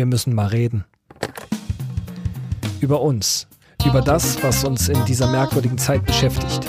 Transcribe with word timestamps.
Wir 0.00 0.06
müssen 0.06 0.34
mal 0.34 0.46
reden. 0.46 0.86
Über 2.80 3.02
uns. 3.02 3.46
Über 3.84 4.00
das, 4.00 4.42
was 4.42 4.64
uns 4.64 4.88
in 4.88 5.04
dieser 5.04 5.30
merkwürdigen 5.30 5.76
Zeit 5.76 6.06
beschäftigt. 6.06 6.66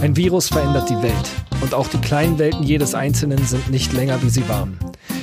Ein 0.00 0.16
Virus 0.16 0.48
verändert 0.48 0.88
die 0.88 0.96
Welt. 1.02 1.30
Und 1.60 1.74
auch 1.74 1.86
die 1.88 1.98
kleinen 1.98 2.38
Welten 2.38 2.62
jedes 2.62 2.94
Einzelnen 2.94 3.44
sind 3.44 3.70
nicht 3.70 3.92
länger, 3.92 4.22
wie 4.22 4.30
sie 4.30 4.48
waren. 4.48 4.78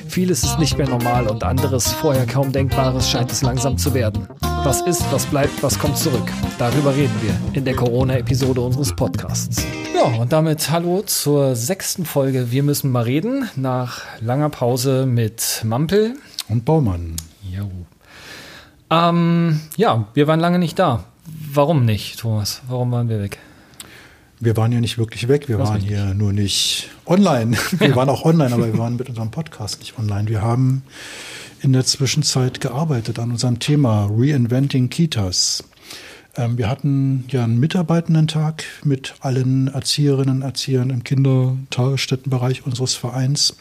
Vieles 0.08 0.44
ist 0.44 0.60
nicht 0.60 0.78
mehr 0.78 0.88
normal 0.88 1.26
und 1.26 1.44
anderes, 1.44 1.92
vorher 1.92 2.28
kaum 2.28 2.52
Denkbares, 2.52 3.10
scheint 3.10 3.32
es 3.32 3.42
langsam 3.42 3.80
zu 3.80 3.96
werden. 3.96 4.28
Was 4.64 4.82
ist, 4.82 5.04
was 5.12 5.26
bleibt, 5.26 5.64
was 5.64 5.80
kommt 5.80 5.98
zurück? 5.98 6.32
Darüber 6.60 6.96
reden 6.96 7.16
wir 7.24 7.36
in 7.54 7.66
der 7.66 7.76
Corona-Episode 7.76 8.62
unseres 8.62 8.96
Podcasts. 8.96 9.66
Ja, 9.96 10.04
und 10.22 10.32
damit 10.32 10.70
hallo 10.70 11.02
zur 11.02 11.56
sechsten 11.56 12.06
Folge 12.06 12.52
Wir 12.52 12.62
müssen 12.62 12.92
mal 12.92 13.06
reden. 13.06 13.50
Nach 13.56 14.04
langer 14.22 14.50
Pause 14.50 15.08
mit 15.08 15.64
Mampel. 15.66 16.14
Und 16.50 16.66
Baumann. 16.66 17.16
Jo. 17.60 17.70
Ähm, 18.90 19.60
ja, 19.78 20.08
wir 20.14 20.28
waren 20.28 20.40
lange 20.40 20.60
nicht 20.60 20.80
da. 20.80 21.04
Warum 21.54 21.86
nicht, 21.86 22.20
Thomas? 22.20 22.62
Warum 22.68 22.92
waren 22.92 23.10
wir 23.10 23.20
weg? 23.20 23.38
Wir 24.40 24.56
waren 24.56 24.72
ja 24.72 24.80
nicht 24.80 24.98
wirklich 24.98 25.28
weg, 25.28 25.50
wir 25.50 25.60
waren 25.60 25.82
hier 25.82 26.14
nur 26.14 26.32
nicht 26.32 26.90
online. 27.06 27.58
Wir 27.72 27.90
ja. 27.90 27.96
waren 27.96 28.08
auch 28.08 28.24
online, 28.24 28.54
aber 28.54 28.68
wir 28.68 28.78
waren 28.78 28.96
mit 28.96 29.10
unserem 29.10 29.32
Podcast 29.32 29.80
nicht 29.80 30.00
online. 30.00 30.30
Wir 30.30 30.42
haben 30.42 30.84
in 31.62 31.74
der 31.74 31.84
Zwischenzeit 31.84 32.62
gearbeitet 32.62 33.20
an 33.20 33.32
unserem 33.32 33.60
Thema 33.60 34.08
Reinventing 34.10 34.90
Kitas. 34.90 35.66
Ähm, 36.38 36.58
wir 36.58 36.70
hatten 36.70 37.26
ja 37.30 37.44
einen 37.44 37.60
Mitarbeitenden-Tag 37.60 38.64
mit 38.86 39.16
allen 39.20 39.68
Erzieherinnen 39.68 40.38
und 40.38 40.42
Erziehern 40.44 40.90
im 40.90 41.04
Kindertagesstättenbereich 41.04 42.66
unseres 42.66 42.96
Vereins. 42.96 43.58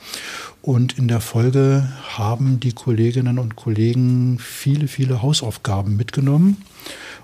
Und 0.69 0.99
in 0.99 1.09
der 1.09 1.23
Folge 1.23 1.89
haben 2.19 2.61
die 2.61 2.75
Kolleginnen 2.75 3.39
und 3.39 3.57
Kollegen 3.57 4.39
viele, 4.39 4.87
viele 4.87 5.23
Hausaufgaben 5.23 5.97
mitgenommen 5.97 6.59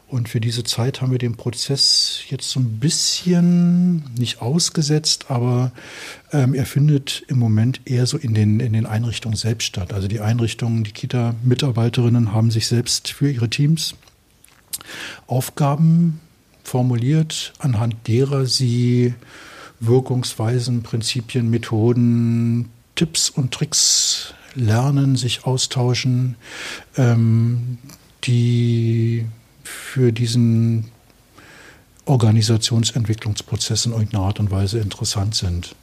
und 0.09 0.31
für 0.31 0.41
diese 0.41 0.65
Zeit 0.65 1.03
haben 1.03 1.13
wir 1.13 1.19
den 1.19 1.37
Prozess 1.37 2.23
jetzt 2.31 2.49
so 2.49 2.59
ein 2.59 2.79
bisschen 2.81 4.03
nicht 4.19 4.41
ausgesetzt, 4.41 5.27
aber 5.29 5.73
ähm, 6.33 6.55
er 6.55 6.65
findet 6.65 7.23
im 7.29 7.39
Moment 7.39 7.83
eher 7.85 8.07
so 8.07 8.17
in 8.17 8.33
den, 8.33 8.61
in 8.61 8.73
den 8.73 8.87
Einrichtungen 8.87 9.37
selbst 9.37 9.67
statt. 9.67 9.93
Also 9.93 10.09
die 10.09 10.21
Einrichtungen, 10.21 10.83
die 10.83 10.93
Kita-Mitarbeiterinnen 10.93 12.33
haben 12.33 12.51
sich 12.51 12.67
selbst 12.67 13.11
für 13.11 13.31
ihre 13.31 13.51
Teams 13.51 13.95
Aufgaben 15.27 16.19
formuliert, 16.63 17.53
anhand 17.59 18.09
derer 18.09 18.47
sie 18.47 19.13
Wirkungsweisen, 19.81 20.83
Prinzipien, 20.83 21.51
Methoden, 21.51 22.71
Tipps 22.95 23.31
und 23.31 23.53
Tricks 23.53 24.35
lernen, 24.55 25.17
sich 25.17 25.45
austauschen, 25.45 26.37
ähm, 26.97 27.79
die 28.25 29.27
für 29.63 30.13
diesen 30.13 30.91
Organisationsentwicklungsprozess 32.07 33.87
in 33.87 33.93
irgendeiner 33.93 34.25
Art 34.25 34.39
und 34.39 34.51
Weise 34.51 34.79
interessant 34.79 35.35
sind. 35.35 35.75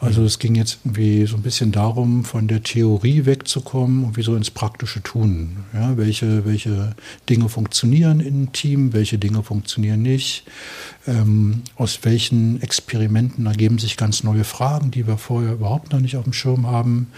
Also 0.00 0.20
mhm. 0.20 0.26
es 0.26 0.38
ging 0.38 0.54
jetzt 0.54 0.78
irgendwie 0.84 1.26
so 1.26 1.36
ein 1.36 1.42
bisschen 1.42 1.72
darum, 1.72 2.24
von 2.24 2.46
der 2.46 2.62
Theorie 2.62 3.24
wegzukommen 3.24 4.04
und 4.04 4.16
wie 4.16 4.22
so 4.22 4.36
ins 4.36 4.50
praktische 4.50 5.02
Tun. 5.02 5.64
Ja, 5.72 5.96
welche, 5.96 6.44
welche 6.44 6.94
Dinge 7.30 7.48
funktionieren 7.48 8.20
im 8.20 8.52
Team, 8.52 8.92
welche 8.92 9.18
Dinge 9.18 9.42
funktionieren 9.42 10.02
nicht. 10.02 10.44
Ähm, 11.06 11.62
aus 11.76 12.00
welchen 12.02 12.60
Experimenten 12.60 13.46
ergeben 13.46 13.78
sich 13.78 13.96
ganz 13.96 14.22
neue 14.22 14.44
Fragen, 14.44 14.90
die 14.90 15.06
wir 15.06 15.16
vorher 15.16 15.54
überhaupt 15.54 15.92
noch 15.92 16.00
nicht 16.00 16.16
auf 16.16 16.24
dem 16.24 16.32
Schirm 16.32 16.66
haben. 16.66 17.08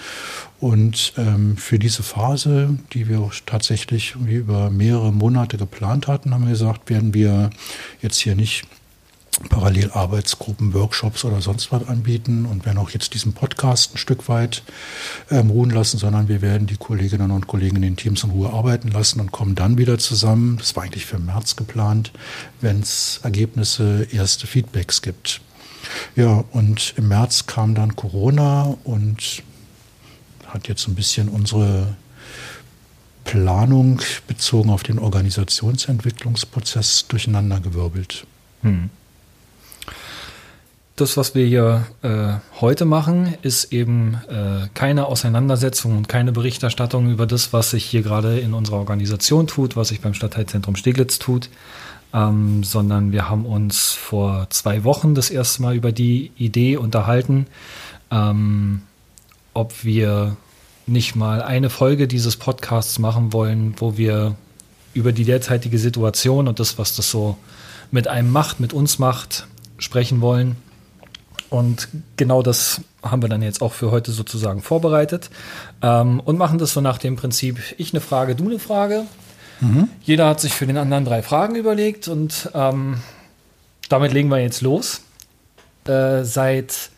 Und 0.65 1.13
ähm, 1.19 1.59
für 1.59 1.79
diese 1.79 2.03
Phase, 2.03 2.79
die 2.95 3.07
wir 3.07 3.31
tatsächlich 3.45 4.15
über 4.15 4.71
mehrere 4.71 5.13
Monate 5.13 5.59
geplant 5.59 6.09
hatten, 6.09 6.33
haben 6.33 6.45
wir 6.45 6.53
gesagt, 6.53 6.89
werden 6.89 7.13
wir 7.13 7.51
jetzt 8.01 8.17
hier 8.17 8.35
nicht 8.35 8.65
parallel 9.51 9.91
Arbeitsgruppen, 9.91 10.73
Workshops 10.73 11.27
oder 11.27 11.43
sonst 11.43 11.71
was 11.71 11.87
anbieten 11.87 12.47
und 12.47 12.65
werden 12.65 12.79
auch 12.79 12.89
jetzt 12.89 13.13
diesen 13.13 13.35
Podcast 13.35 13.95
ein 13.95 13.99
Stück 13.99 14.27
weit 14.31 14.63
ähm, 15.31 15.51
ruhen 15.51 15.69
lassen, 15.69 15.99
sondern 15.99 16.29
wir 16.29 16.41
werden 16.41 16.67
die 16.67 16.79
Kolleginnen 16.79 17.31
und 17.31 17.47
Kollegen 17.47 17.77
in 17.77 17.83
den 17.83 17.97
Teams 17.97 18.25
in 18.25 18.31
Ruhe 18.31 18.49
arbeiten 18.49 18.89
lassen 18.89 19.21
und 19.21 19.33
kommen 19.33 19.55
dann 19.55 19.77
wieder 19.77 19.99
zusammen. 19.99 20.57
Das 20.57 20.75
war 20.77 20.85
eigentlich 20.85 21.05
für 21.05 21.19
März 21.19 21.57
geplant, 21.57 22.11
wenn 22.63 22.81
es 22.81 23.21
Ergebnisse, 23.23 24.07
erste 24.11 24.47
Feedbacks 24.47 25.03
gibt. 25.03 25.43
Ja, 26.17 26.43
und 26.53 26.95
im 26.97 27.09
März 27.09 27.45
kam 27.45 27.75
dann 27.75 27.97
Corona 27.97 28.79
und 28.85 29.43
hat 30.55 30.69
jetzt 30.69 30.89
ein 30.89 30.95
bisschen 30.95 31.29
unsere 31.29 31.95
Planung 33.25 34.01
bezogen 34.27 34.71
auf 34.71 34.83
den 34.83 34.99
Organisationsentwicklungsprozess 34.99 37.07
durcheinandergewirbelt. 37.09 38.27
Hm. 38.63 38.89
Das, 40.97 41.17
was 41.17 41.35
wir 41.35 41.45
hier 41.45 41.87
äh, 42.03 42.35
heute 42.61 42.85
machen, 42.85 43.35
ist 43.43 43.73
eben 43.73 44.15
äh, 44.29 44.69
keine 44.75 45.07
Auseinandersetzung 45.07 45.97
und 45.97 46.09
keine 46.09 46.31
Berichterstattung 46.31 47.11
über 47.11 47.27
das, 47.27 47.53
was 47.53 47.71
sich 47.71 47.85
hier 47.85 48.03
gerade 48.03 48.39
in 48.39 48.55
unserer 48.55 48.77
Organisation 48.77 49.49
tut, 49.49 49.75
was 49.75 49.89
sich 49.89 50.01
beim 50.01 50.15
Stadtteilzentrum 50.15 50.77
Steglitz 50.77 51.19
tut, 51.19 51.51
ähm, 52.13 52.63
sondern 52.63 53.11
wir 53.11 53.29
haben 53.29 53.45
uns 53.45 53.91
vor 53.91 54.47
zwei 54.51 54.85
Wochen 54.85 55.17
das 55.17 55.31
erste 55.31 55.63
Mal 55.63 55.75
über 55.75 55.91
die 55.91 56.31
Idee 56.37 56.77
unterhalten, 56.77 57.49
ähm, 58.13 58.83
ob 59.53 59.83
wir 59.83 60.37
nicht 60.87 61.15
mal 61.17 61.43
eine 61.43 61.71
Folge 61.71 62.09
dieses 62.09 62.37
Podcasts 62.37 62.99
machen 62.99 63.33
wollen, 63.33 63.75
wo 63.79 63.97
wir 63.97 64.35
über 64.93 65.13
die 65.13 65.25
derzeitige 65.25 65.79
Situation 65.79 66.47
und 66.49 66.61
das, 66.61 66.79
was 66.79 66.95
das 66.97 67.11
so 67.11 67.37
mit 67.91 68.09
einem 68.09 68.31
macht, 68.31 68.61
mit 68.61 68.73
uns 68.73 68.99
macht, 68.99 69.47
sprechen 69.79 70.21
wollen. 70.21 70.57
Und 71.51 71.89
genau 72.17 72.43
das 72.43 72.81
haben 73.03 73.23
wir 73.23 73.29
dann 73.29 73.43
jetzt 73.43 73.63
auch 73.63 73.73
für 73.73 73.91
heute 73.91 74.13
sozusagen 74.13 74.63
vorbereitet 74.63 75.31
ähm, 75.83 76.21
und 76.21 76.39
machen 76.39 76.59
das 76.59 76.73
so 76.73 76.81
nach 76.81 76.99
dem 76.99 77.17
Prinzip, 77.17 77.59
ich 77.79 77.93
eine 77.93 78.01
Frage, 78.01 78.35
du 78.35 78.47
eine 78.47 78.59
Frage. 78.59 79.05
Mhm. 79.61 79.89
Jeder 80.03 80.27
hat 80.27 80.41
sich 80.41 80.53
für 80.53 80.67
den 80.67 80.77
anderen 80.77 81.05
drei 81.05 81.23
Fragen 81.23 81.55
überlegt 81.55 82.09
und 82.09 82.51
ähm, 82.55 82.99
damit 83.89 84.13
legen 84.13 84.31
wir 84.31 84.39
jetzt 84.39 84.63
los. 84.63 85.03
Äh, 85.87 86.25
seit 86.25 86.91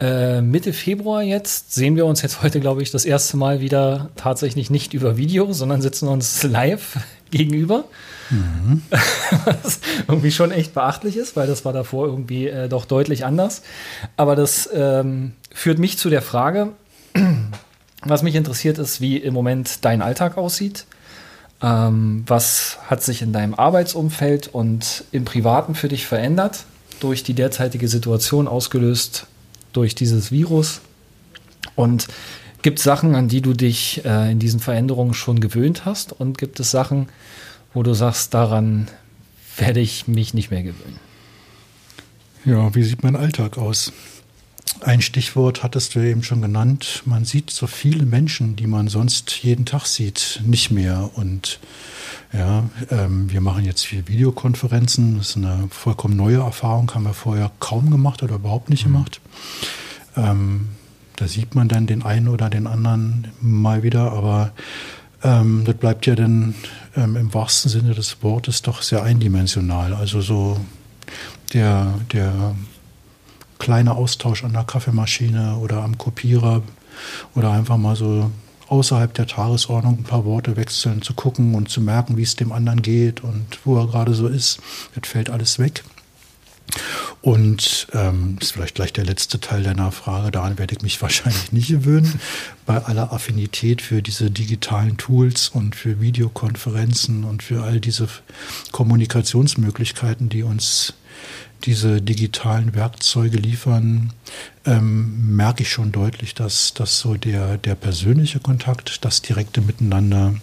äh, 0.00 0.40
Mitte 0.40 0.72
Februar 0.72 1.22
jetzt 1.22 1.74
sehen 1.74 1.94
wir 1.94 2.06
uns 2.06 2.22
jetzt 2.22 2.42
heute, 2.42 2.58
glaube 2.58 2.82
ich, 2.82 2.90
das 2.90 3.04
erste 3.04 3.36
Mal 3.36 3.60
wieder 3.60 4.08
tatsächlich 4.16 4.70
nicht 4.70 4.94
über 4.94 5.18
Video, 5.18 5.52
sondern 5.52 5.82
sitzen 5.82 6.08
uns 6.08 6.42
live 6.42 6.98
gegenüber. 7.30 7.84
Mhm. 8.30 8.82
Was 9.62 9.80
irgendwie 10.08 10.30
schon 10.30 10.52
echt 10.52 10.72
beachtlich 10.72 11.16
ist, 11.16 11.36
weil 11.36 11.46
das 11.46 11.64
war 11.64 11.72
davor 11.72 12.06
irgendwie 12.06 12.48
äh, 12.48 12.68
doch 12.68 12.86
deutlich 12.86 13.26
anders. 13.26 13.62
Aber 14.16 14.36
das 14.36 14.70
ähm, 14.72 15.32
führt 15.52 15.78
mich 15.78 15.98
zu 15.98 16.08
der 16.08 16.22
Frage, 16.22 16.68
was 18.04 18.22
mich 18.22 18.36
interessiert 18.36 18.78
ist, 18.78 19.00
wie 19.00 19.18
im 19.18 19.34
Moment 19.34 19.84
dein 19.84 20.00
Alltag 20.00 20.38
aussieht. 20.38 20.86
Ähm, 21.60 22.24
was 22.26 22.78
hat 22.86 23.02
sich 23.02 23.20
in 23.20 23.32
deinem 23.34 23.54
Arbeitsumfeld 23.54 24.48
und 24.48 25.04
im 25.12 25.26
Privaten 25.26 25.74
für 25.74 25.88
dich 25.88 26.06
verändert 26.06 26.64
durch 27.00 27.22
die 27.22 27.34
derzeitige 27.34 27.88
Situation 27.88 28.48
ausgelöst 28.48 29.26
durch 29.72 29.94
dieses 29.94 30.30
Virus? 30.30 30.80
Und 31.76 32.08
gibt 32.62 32.78
es 32.78 32.84
Sachen, 32.84 33.14
an 33.14 33.28
die 33.28 33.40
du 33.40 33.52
dich 33.52 34.04
äh, 34.04 34.32
in 34.32 34.38
diesen 34.38 34.60
Veränderungen 34.60 35.14
schon 35.14 35.40
gewöhnt 35.40 35.84
hast? 35.84 36.12
Und 36.12 36.38
gibt 36.38 36.60
es 36.60 36.70
Sachen, 36.70 37.08
wo 37.72 37.82
du 37.82 37.94
sagst, 37.94 38.34
daran 38.34 38.88
werde 39.56 39.80
ich 39.80 40.08
mich 40.08 40.34
nicht 40.34 40.50
mehr 40.50 40.62
gewöhnen? 40.62 40.98
Ja, 42.44 42.74
wie 42.74 42.82
sieht 42.82 43.02
mein 43.02 43.16
Alltag 43.16 43.58
aus? 43.58 43.92
Ein 44.80 45.02
Stichwort 45.02 45.62
hattest 45.62 45.94
du 45.94 46.00
eben 46.00 46.22
schon 46.22 46.40
genannt. 46.42 47.02
Man 47.04 47.24
sieht 47.24 47.50
so 47.50 47.66
viele 47.66 48.06
Menschen, 48.06 48.56
die 48.56 48.66
man 48.66 48.88
sonst 48.88 49.32
jeden 49.42 49.66
Tag 49.66 49.86
sieht, 49.86 50.40
nicht 50.44 50.70
mehr. 50.70 51.10
Und 51.14 51.60
ja, 52.32 52.64
ähm, 52.90 53.30
wir 53.30 53.40
machen 53.40 53.64
jetzt 53.64 53.84
viele 53.84 54.08
Videokonferenzen. 54.08 55.18
Das 55.18 55.30
ist 55.30 55.36
eine 55.36 55.68
vollkommen 55.70 56.16
neue 56.16 56.38
Erfahrung, 56.38 56.94
haben 56.94 57.04
wir 57.04 57.14
vorher 57.14 57.50
kaum 57.60 57.90
gemacht 57.90 58.22
oder 58.22 58.36
überhaupt 58.36 58.70
nicht 58.70 58.86
mhm. 58.86 58.92
gemacht. 58.92 59.20
Ähm, 60.16 60.68
da 61.16 61.28
sieht 61.28 61.54
man 61.54 61.68
dann 61.68 61.86
den 61.86 62.02
einen 62.02 62.28
oder 62.28 62.48
den 62.48 62.66
anderen 62.66 63.28
mal 63.40 63.82
wieder, 63.82 64.12
aber 64.12 64.52
ähm, 65.22 65.64
das 65.66 65.76
bleibt 65.76 66.06
ja 66.06 66.14
dann 66.14 66.54
ähm, 66.96 67.16
im 67.16 67.34
wahrsten 67.34 67.70
Sinne 67.70 67.94
des 67.94 68.22
Wortes 68.22 68.62
doch 68.62 68.80
sehr 68.80 69.02
eindimensional. 69.02 69.92
Also 69.92 70.22
so 70.22 70.58
der, 71.52 71.94
der 72.12 72.54
kleine 73.60 73.94
Austausch 73.94 74.42
an 74.42 74.54
der 74.54 74.64
Kaffeemaschine 74.64 75.58
oder 75.58 75.84
am 75.84 75.96
Kopierer 75.96 76.62
oder 77.36 77.52
einfach 77.52 77.76
mal 77.76 77.94
so 77.94 78.30
außerhalb 78.66 79.12
der 79.14 79.26
Tagesordnung 79.26 79.98
ein 79.98 80.04
paar 80.04 80.24
Worte 80.24 80.56
wechseln, 80.56 81.02
zu 81.02 81.14
gucken 81.14 81.54
und 81.54 81.68
zu 81.68 81.80
merken, 81.80 82.16
wie 82.16 82.22
es 82.22 82.36
dem 82.36 82.52
anderen 82.52 82.82
geht 82.82 83.22
und 83.22 83.60
wo 83.64 83.78
er 83.78 83.86
gerade 83.86 84.14
so 84.14 84.26
ist. 84.26 84.60
Das 84.94 85.08
fällt 85.08 85.30
alles 85.30 85.58
weg. 85.58 85.84
Und 87.20 87.88
ähm, 87.92 88.38
ist 88.40 88.52
vielleicht 88.52 88.76
gleich 88.76 88.92
der 88.92 89.04
letzte 89.04 89.40
Teil 89.40 89.62
deiner 89.62 89.92
Frage, 89.92 90.30
daran 90.30 90.56
werde 90.56 90.74
ich 90.76 90.82
mich 90.82 91.02
wahrscheinlich 91.02 91.52
nicht 91.52 91.68
gewöhnen, 91.68 92.20
bei 92.64 92.78
aller 92.78 93.12
Affinität 93.12 93.82
für 93.82 94.02
diese 94.02 94.30
digitalen 94.30 94.96
Tools 94.96 95.48
und 95.48 95.74
für 95.74 96.00
Videokonferenzen 96.00 97.24
und 97.24 97.42
für 97.42 97.62
all 97.64 97.80
diese 97.80 98.08
Kommunikationsmöglichkeiten, 98.70 100.28
die 100.28 100.44
uns 100.44 100.94
diese 101.64 102.00
digitalen 102.02 102.74
Werkzeuge 102.74 103.38
liefern, 103.38 104.12
ähm, 104.64 105.36
merke 105.36 105.62
ich 105.62 105.70
schon 105.70 105.92
deutlich, 105.92 106.34
dass, 106.34 106.74
dass 106.74 106.98
so 106.98 107.14
der, 107.14 107.58
der 107.58 107.74
persönliche 107.74 108.40
Kontakt, 108.40 109.04
das 109.04 109.22
direkte 109.22 109.60
Miteinander 109.60 110.34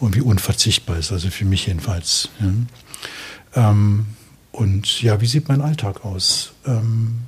irgendwie 0.00 0.20
unverzichtbar 0.20 0.98
ist, 0.98 1.12
also 1.12 1.30
für 1.30 1.44
mich 1.44 1.66
jedenfalls. 1.66 2.28
Ja. 2.40 3.70
Ähm, 3.70 4.06
und 4.52 5.02
ja, 5.02 5.20
wie 5.20 5.26
sieht 5.26 5.48
mein 5.48 5.60
Alltag 5.60 6.04
aus? 6.04 6.52
Ähm, 6.66 7.18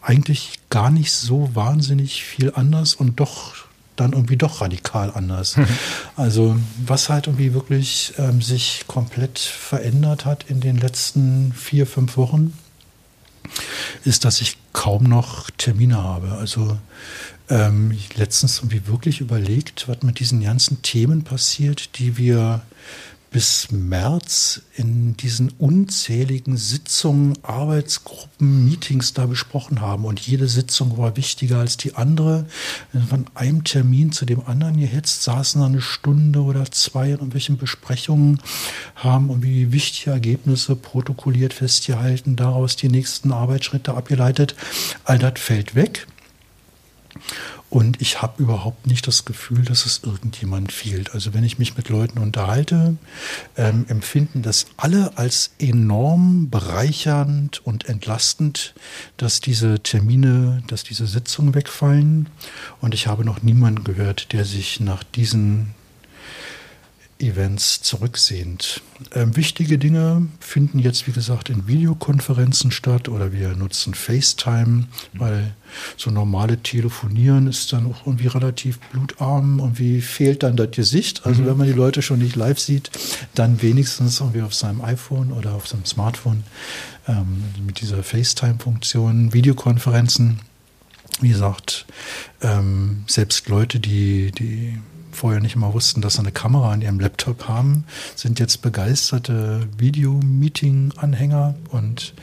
eigentlich 0.00 0.60
gar 0.68 0.90
nicht 0.90 1.12
so 1.12 1.54
wahnsinnig 1.54 2.24
viel 2.24 2.52
anders 2.54 2.94
und 2.94 3.20
doch 3.20 3.54
dann 3.96 4.12
irgendwie 4.12 4.36
doch 4.36 4.60
radikal 4.60 5.10
anders. 5.14 5.56
also 6.16 6.56
was 6.84 7.08
halt 7.08 7.26
irgendwie 7.26 7.54
wirklich 7.54 8.14
ähm, 8.18 8.42
sich 8.42 8.84
komplett 8.86 9.38
verändert 9.38 10.24
hat 10.24 10.44
in 10.48 10.60
den 10.60 10.76
letzten 10.76 11.52
vier, 11.52 11.86
fünf 11.86 12.16
Wochen, 12.16 12.56
ist, 14.04 14.24
dass 14.24 14.40
ich 14.40 14.56
kaum 14.72 15.04
noch 15.04 15.50
Termine 15.50 16.02
habe. 16.02 16.32
Also 16.32 16.78
ähm, 17.48 17.96
letztens 18.16 18.58
irgendwie 18.58 18.86
wirklich 18.86 19.20
überlegt, 19.20 19.88
was 19.88 20.02
mit 20.02 20.20
diesen 20.20 20.42
ganzen 20.42 20.82
Themen 20.82 21.24
passiert, 21.24 21.98
die 21.98 22.16
wir 22.16 22.62
bis 23.32 23.70
März 23.70 24.60
in 24.76 25.16
diesen 25.16 25.50
unzähligen 25.58 26.58
Sitzungen, 26.58 27.38
Arbeitsgruppen, 27.42 28.66
Meetings 28.66 29.14
da 29.14 29.26
besprochen 29.26 29.80
haben. 29.80 30.04
Und 30.04 30.20
jede 30.20 30.48
Sitzung 30.48 30.98
war 30.98 31.16
wichtiger 31.16 31.58
als 31.58 31.78
die 31.78 31.94
andere. 31.94 32.46
Von 33.08 33.26
einem 33.34 33.64
Termin 33.64 34.12
zu 34.12 34.26
dem 34.26 34.46
anderen 34.46 34.78
gehetzt, 34.78 35.22
saßen 35.24 35.62
dann 35.62 35.72
eine 35.72 35.80
Stunde 35.80 36.42
oder 36.42 36.70
zwei 36.70 37.06
in 37.06 37.12
irgendwelchen 37.12 37.56
Besprechungen, 37.56 38.38
haben 38.96 39.30
irgendwie 39.30 39.72
wichtige 39.72 40.10
Ergebnisse 40.10 40.76
protokolliert, 40.76 41.54
festgehalten, 41.54 42.36
daraus 42.36 42.76
die 42.76 42.88
nächsten 42.88 43.32
Arbeitsschritte 43.32 43.94
abgeleitet. 43.94 44.54
All 45.04 45.18
das 45.18 45.40
fällt 45.40 45.74
weg. 45.74 46.06
Und 47.72 48.02
ich 48.02 48.20
habe 48.20 48.42
überhaupt 48.42 48.86
nicht 48.86 49.06
das 49.06 49.24
Gefühl, 49.24 49.64
dass 49.64 49.86
es 49.86 50.02
irgendjemand 50.04 50.72
fehlt. 50.72 51.14
Also 51.14 51.32
wenn 51.32 51.42
ich 51.42 51.58
mich 51.58 51.74
mit 51.74 51.88
Leuten 51.88 52.18
unterhalte, 52.18 52.98
ähm, 53.56 53.86
empfinden 53.88 54.42
das 54.42 54.66
alle 54.76 55.16
als 55.16 55.52
enorm 55.58 56.50
bereichernd 56.50 57.64
und 57.66 57.88
entlastend, 57.88 58.74
dass 59.16 59.40
diese 59.40 59.80
Termine, 59.82 60.62
dass 60.66 60.84
diese 60.84 61.06
Sitzungen 61.06 61.54
wegfallen. 61.54 62.28
Und 62.82 62.92
ich 62.92 63.06
habe 63.06 63.24
noch 63.24 63.40
niemanden 63.40 63.84
gehört, 63.84 64.34
der 64.34 64.44
sich 64.44 64.78
nach 64.80 65.02
diesen 65.02 65.74
Events 67.22 67.82
zurücksehend. 67.82 68.82
Ähm, 69.14 69.36
wichtige 69.36 69.78
Dinge 69.78 70.28
finden 70.40 70.78
jetzt, 70.78 71.06
wie 71.06 71.12
gesagt, 71.12 71.48
in 71.48 71.66
Videokonferenzen 71.66 72.70
statt 72.70 73.08
oder 73.08 73.32
wir 73.32 73.54
nutzen 73.56 73.94
FaceTime, 73.94 74.84
weil 75.14 75.54
so 75.96 76.10
normale 76.10 76.58
Telefonieren 76.62 77.46
ist 77.46 77.72
dann 77.72 77.86
auch 77.86 78.06
irgendwie 78.06 78.26
relativ 78.26 78.78
blutarm 78.90 79.60
und 79.60 79.78
wie 79.78 80.00
fehlt 80.00 80.42
dann 80.42 80.56
das 80.56 80.70
Gesicht. 80.72 81.24
Also 81.24 81.42
mhm. 81.42 81.46
wenn 81.46 81.56
man 81.56 81.66
die 81.66 81.72
Leute 81.72 82.02
schon 82.02 82.18
nicht 82.18 82.36
live 82.36 82.58
sieht, 82.58 82.90
dann 83.34 83.62
wenigstens 83.62 84.20
irgendwie 84.20 84.42
auf 84.42 84.54
seinem 84.54 84.82
iPhone 84.82 85.32
oder 85.32 85.54
auf 85.54 85.68
seinem 85.68 85.84
Smartphone 85.84 86.44
ähm, 87.08 87.44
mit 87.64 87.80
dieser 87.80 88.02
FaceTime-Funktion, 88.02 89.32
Videokonferenzen. 89.32 90.40
Wie 91.20 91.28
gesagt, 91.28 91.86
ähm, 92.40 93.04
selbst 93.06 93.48
Leute, 93.48 93.78
die, 93.78 94.32
die 94.32 94.78
vorher 95.12 95.40
nicht 95.40 95.56
mal 95.56 95.72
wussten, 95.72 96.00
dass 96.00 96.14
sie 96.14 96.20
eine 96.20 96.32
Kamera 96.32 96.72
an 96.72 96.82
ihrem 96.82 96.98
Laptop 96.98 97.48
haben, 97.48 97.84
sind 98.16 98.40
jetzt 98.40 98.62
begeisterte 98.62 99.68
Videomeeting-Anhänger 99.78 101.54
und 101.70 102.14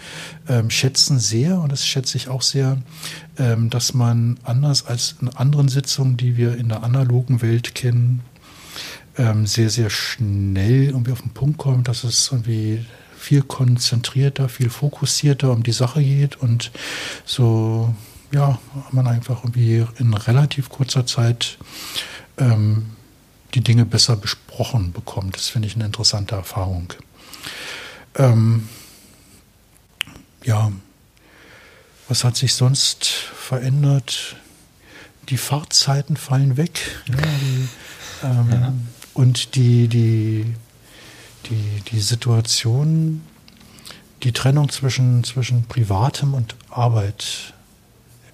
ähm, 0.47 0.69
schätzen 0.69 1.19
sehr, 1.19 1.59
und 1.59 1.71
das 1.71 1.85
schätze 1.85 2.17
ich 2.17 2.27
auch 2.27 2.41
sehr, 2.41 2.77
ähm, 3.37 3.69
dass 3.69 3.93
man 3.93 4.37
anders 4.43 4.85
als 4.85 5.15
in 5.21 5.29
anderen 5.29 5.69
Sitzungen, 5.69 6.17
die 6.17 6.37
wir 6.37 6.57
in 6.57 6.69
der 6.69 6.83
analogen 6.83 7.41
Welt 7.41 7.75
kennen, 7.75 8.21
ähm, 9.17 9.45
sehr, 9.45 9.69
sehr 9.69 9.89
schnell 9.89 10.85
irgendwie 10.85 11.11
auf 11.11 11.21
den 11.21 11.31
Punkt 11.31 11.57
kommt, 11.57 11.87
dass 11.87 12.03
es 12.03 12.29
irgendwie 12.31 12.85
viel 13.17 13.41
konzentrierter, 13.41 14.49
viel 14.49 14.69
fokussierter 14.69 15.51
um 15.51 15.61
die 15.61 15.73
Sache 15.73 16.01
geht 16.01 16.37
und 16.37 16.71
so 17.25 17.93
ja, 18.31 18.59
man 18.91 19.07
einfach 19.07 19.43
irgendwie 19.43 19.85
in 19.97 20.13
relativ 20.13 20.69
kurzer 20.69 21.05
Zeit 21.05 21.57
ähm, 22.39 22.87
die 23.53 23.61
Dinge 23.61 23.85
besser 23.85 24.15
besprochen 24.15 24.91
bekommt. 24.91 25.35
Das 25.35 25.47
finde 25.47 25.67
ich 25.67 25.75
eine 25.75 25.85
interessante 25.85 26.35
Erfahrung. 26.35 26.93
Ähm, 28.15 28.67
ja, 30.43 30.71
was 32.07 32.23
hat 32.23 32.35
sich 32.35 32.53
sonst 32.53 33.05
verändert? 33.05 34.35
Die 35.29 35.37
Fahrzeiten 35.37 36.17
fallen 36.17 36.57
weg. 36.57 36.79
Ja, 37.07 37.15
die, 37.15 37.67
ähm, 38.23 38.49
ja. 38.51 38.73
Und 39.13 39.55
die, 39.55 39.87
die, 39.87 40.55
die, 41.45 41.81
die 41.91 41.99
Situation, 41.99 43.21
die 44.23 44.31
Trennung 44.31 44.69
zwischen, 44.69 45.23
zwischen 45.23 45.65
Privatem 45.65 46.33
und 46.33 46.55
Arbeit 46.69 47.53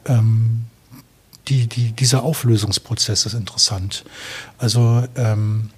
ähm, 0.06 0.66
die, 1.48 1.68
die, 1.68 1.92
dieser 1.92 2.24
Auflösungsprozess 2.24 3.26
ist 3.26 3.34
interessant. 3.34 4.04
Also 4.58 5.08
ähm, 5.16 5.70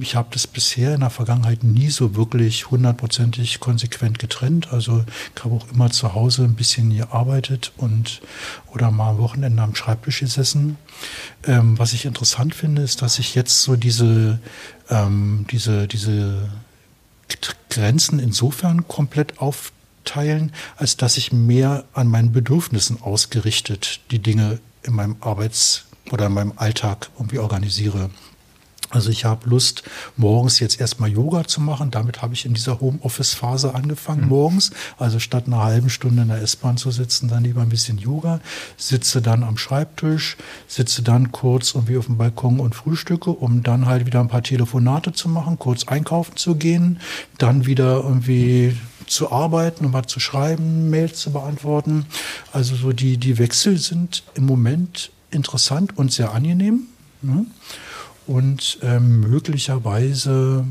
ich 0.00 0.14
habe 0.14 0.28
das 0.32 0.46
bisher 0.46 0.94
in 0.94 1.00
der 1.00 1.10
Vergangenheit 1.10 1.64
nie 1.64 1.90
so 1.90 2.14
wirklich 2.14 2.70
hundertprozentig 2.70 3.60
konsequent 3.60 4.18
getrennt. 4.18 4.72
Also 4.72 5.04
ich 5.34 5.44
habe 5.44 5.54
auch 5.54 5.66
immer 5.72 5.90
zu 5.90 6.14
Hause 6.14 6.44
ein 6.44 6.54
bisschen 6.54 6.94
gearbeitet 6.94 7.72
und 7.76 8.20
oder 8.72 8.90
mal 8.90 9.10
am 9.10 9.18
Wochenende 9.18 9.62
am 9.62 9.74
Schreibtisch 9.74 10.20
gesessen. 10.20 10.76
Ähm, 11.44 11.78
was 11.78 11.92
ich 11.92 12.04
interessant 12.04 12.54
finde, 12.54 12.82
ist, 12.82 13.02
dass 13.02 13.18
ich 13.18 13.34
jetzt 13.34 13.62
so 13.62 13.76
diese, 13.76 14.38
ähm, 14.90 15.46
diese, 15.50 15.88
diese 15.88 16.48
Grenzen 17.70 18.18
insofern 18.18 18.88
komplett 18.88 19.38
aufteilen, 19.38 20.52
als 20.76 20.96
dass 20.96 21.16
ich 21.16 21.32
mehr 21.32 21.84
an 21.92 22.08
meinen 22.08 22.32
Bedürfnissen 22.32 23.02
ausgerichtet 23.02 24.00
die 24.10 24.18
Dinge 24.20 24.60
in 24.86 24.94
meinem 24.94 25.16
Arbeits- 25.20 25.84
oder 26.12 26.26
in 26.26 26.32
meinem 26.32 26.52
Alltag 26.56 27.10
irgendwie 27.18 27.38
organisiere. 27.38 28.10
Also 28.90 29.10
ich 29.10 29.24
habe 29.24 29.48
Lust, 29.48 29.82
morgens 30.16 30.60
jetzt 30.60 30.80
erstmal 30.80 31.10
Yoga 31.10 31.44
zu 31.44 31.60
machen. 31.60 31.90
Damit 31.90 32.22
habe 32.22 32.34
ich 32.34 32.46
in 32.46 32.54
dieser 32.54 32.80
Homeoffice-Phase 32.80 33.74
angefangen 33.74 34.22
mhm. 34.22 34.28
morgens. 34.28 34.70
Also 34.96 35.18
statt 35.18 35.44
einer 35.46 35.62
halben 35.62 35.90
Stunde 35.90 36.22
in 36.22 36.28
der 36.28 36.40
S-Bahn 36.40 36.76
zu 36.76 36.92
sitzen, 36.92 37.28
dann 37.28 37.42
lieber 37.42 37.62
ein 37.62 37.68
bisschen 37.68 37.98
Yoga. 37.98 38.40
Sitze 38.76 39.20
dann 39.20 39.42
am 39.42 39.58
Schreibtisch, 39.58 40.36
sitze 40.68 41.02
dann 41.02 41.32
kurz 41.32 41.74
irgendwie 41.74 41.98
auf 41.98 42.06
dem 42.06 42.16
Balkon 42.16 42.60
und 42.60 42.76
frühstücke, 42.76 43.30
um 43.30 43.64
dann 43.64 43.86
halt 43.86 44.06
wieder 44.06 44.20
ein 44.20 44.28
paar 44.28 44.44
Telefonate 44.44 45.12
zu 45.12 45.28
machen, 45.28 45.58
kurz 45.58 45.88
einkaufen 45.88 46.36
zu 46.36 46.54
gehen, 46.54 47.00
dann 47.38 47.66
wieder 47.66 47.96
irgendwie 48.04 48.76
zu 49.06 49.30
arbeiten 49.30 49.86
und 49.86 49.92
was 49.92 50.06
zu 50.06 50.20
schreiben, 50.20 50.90
Mails 50.90 51.20
zu 51.20 51.32
beantworten. 51.32 52.06
Also 52.52 52.74
so 52.76 52.92
die, 52.92 53.16
die 53.18 53.38
Wechsel 53.38 53.78
sind 53.78 54.22
im 54.34 54.46
Moment 54.46 55.10
interessant 55.30 55.96
und 55.96 56.12
sehr 56.12 56.32
angenehm. 56.32 56.86
Ne? 57.22 57.46
Und 58.26 58.78
ähm, 58.82 59.20
möglicherweise 59.20 60.64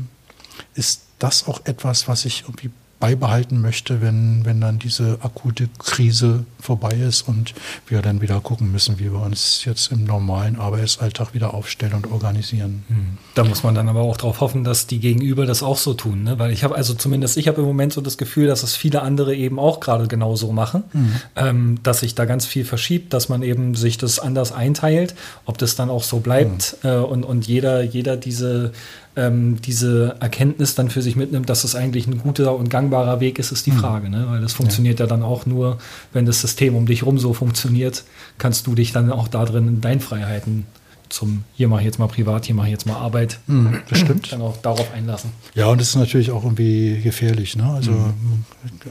ist 0.74 1.02
das 1.18 1.48
auch 1.48 1.62
etwas, 1.64 2.08
was 2.08 2.24
ich 2.24 2.42
irgendwie 2.42 2.70
beibehalten 3.06 3.60
möchte, 3.60 4.00
wenn, 4.02 4.44
wenn 4.44 4.60
dann 4.60 4.80
diese 4.80 5.18
akute 5.22 5.68
Krise 5.78 6.44
vorbei 6.60 6.90
ist 6.90 7.28
und 7.28 7.54
wir 7.86 8.02
dann 8.02 8.20
wieder 8.20 8.40
gucken 8.40 8.72
müssen, 8.72 8.98
wie 8.98 9.12
wir 9.12 9.20
uns 9.20 9.64
jetzt 9.64 9.92
im 9.92 10.02
normalen 10.02 10.56
Arbeitsalltag 10.56 11.32
wieder 11.32 11.54
aufstellen 11.54 11.94
und 11.94 12.10
organisieren. 12.10 12.82
Hm. 12.88 13.18
Da 13.36 13.44
muss 13.44 13.62
man 13.62 13.76
dann 13.76 13.88
aber 13.88 14.00
auch 14.00 14.16
darauf 14.16 14.40
hoffen, 14.40 14.64
dass 14.64 14.88
die 14.88 14.98
Gegenüber 14.98 15.46
das 15.46 15.62
auch 15.62 15.78
so 15.78 15.94
tun, 15.94 16.24
ne? 16.24 16.36
weil 16.40 16.50
ich 16.50 16.64
habe 16.64 16.74
also 16.74 16.94
zumindest 16.94 17.36
ich 17.36 17.46
habe 17.46 17.60
im 17.60 17.66
Moment 17.68 17.92
so 17.92 18.00
das 18.00 18.18
Gefühl, 18.18 18.48
dass 18.48 18.64
es 18.64 18.74
viele 18.74 19.02
andere 19.02 19.36
eben 19.36 19.60
auch 19.60 19.78
gerade 19.78 20.08
genauso 20.08 20.50
machen, 20.50 20.82
mhm. 20.92 21.12
ähm, 21.36 21.78
dass 21.84 22.00
sich 22.00 22.16
da 22.16 22.24
ganz 22.24 22.44
viel 22.44 22.64
verschiebt, 22.64 23.12
dass 23.12 23.28
man 23.28 23.44
eben 23.44 23.76
sich 23.76 23.98
das 23.98 24.18
anders 24.18 24.50
einteilt, 24.50 25.14
ob 25.44 25.58
das 25.58 25.76
dann 25.76 25.90
auch 25.90 26.02
so 26.02 26.18
bleibt 26.18 26.78
mhm. 26.82 26.90
äh, 26.90 26.96
und, 26.96 27.22
und 27.24 27.46
jeder, 27.46 27.82
jeder 27.82 28.16
diese 28.16 28.72
ähm, 29.16 29.60
diese 29.62 30.16
Erkenntnis 30.20 30.74
dann 30.74 30.90
für 30.90 31.02
sich 31.02 31.16
mitnimmt, 31.16 31.48
dass 31.48 31.64
es 31.64 31.74
eigentlich 31.74 32.06
ein 32.06 32.18
guter 32.18 32.54
und 32.54 32.68
gangbarer 32.68 32.95
Weg 33.20 33.38
ist, 33.38 33.52
ist 33.52 33.66
die 33.66 33.72
mhm. 33.72 33.78
Frage. 33.78 34.10
Ne? 34.10 34.26
Weil 34.28 34.40
das 34.40 34.52
funktioniert 34.52 34.98
ja. 34.98 35.06
ja. 35.06 35.08
dann 35.08 35.22
auch 35.22 35.46
nur, 35.46 35.78
wenn 36.12 36.26
das 36.26 36.40
System 36.40 36.74
um 36.74 36.86
dich 36.86 37.04
rum 37.04 37.18
so 37.18 37.32
funktioniert, 37.32 38.04
kannst 38.38 38.66
du 38.66 38.74
dich 38.74 38.92
dann 38.92 39.10
auch 39.10 39.28
da 39.28 39.44
drin 39.44 39.68
in 39.68 39.80
deinen 39.80 40.00
Freiheiten 40.00 40.66
zum 41.08 41.44
hier 41.54 41.68
mache 41.68 41.80
ich 41.80 41.86
jetzt 41.86 41.98
mal 41.98 42.08
privat, 42.08 42.46
hier 42.46 42.54
mache 42.54 42.66
ich 42.66 42.72
jetzt 42.72 42.86
mal 42.86 42.96
Arbeit. 42.96 43.38
Mhm, 43.46 43.80
das 43.88 43.98
stimmt. 43.98 44.32
Dann 44.32 44.42
auch 44.42 44.56
darauf 44.58 44.92
einlassen. 44.92 45.30
Ja, 45.54 45.66
und 45.66 45.80
das 45.80 45.90
ist 45.90 45.96
natürlich 45.96 46.30
auch 46.30 46.44
irgendwie 46.44 47.00
gefährlich. 47.00 47.56
Ne? 47.56 47.64
Also 47.64 47.92
mhm. 47.92 48.44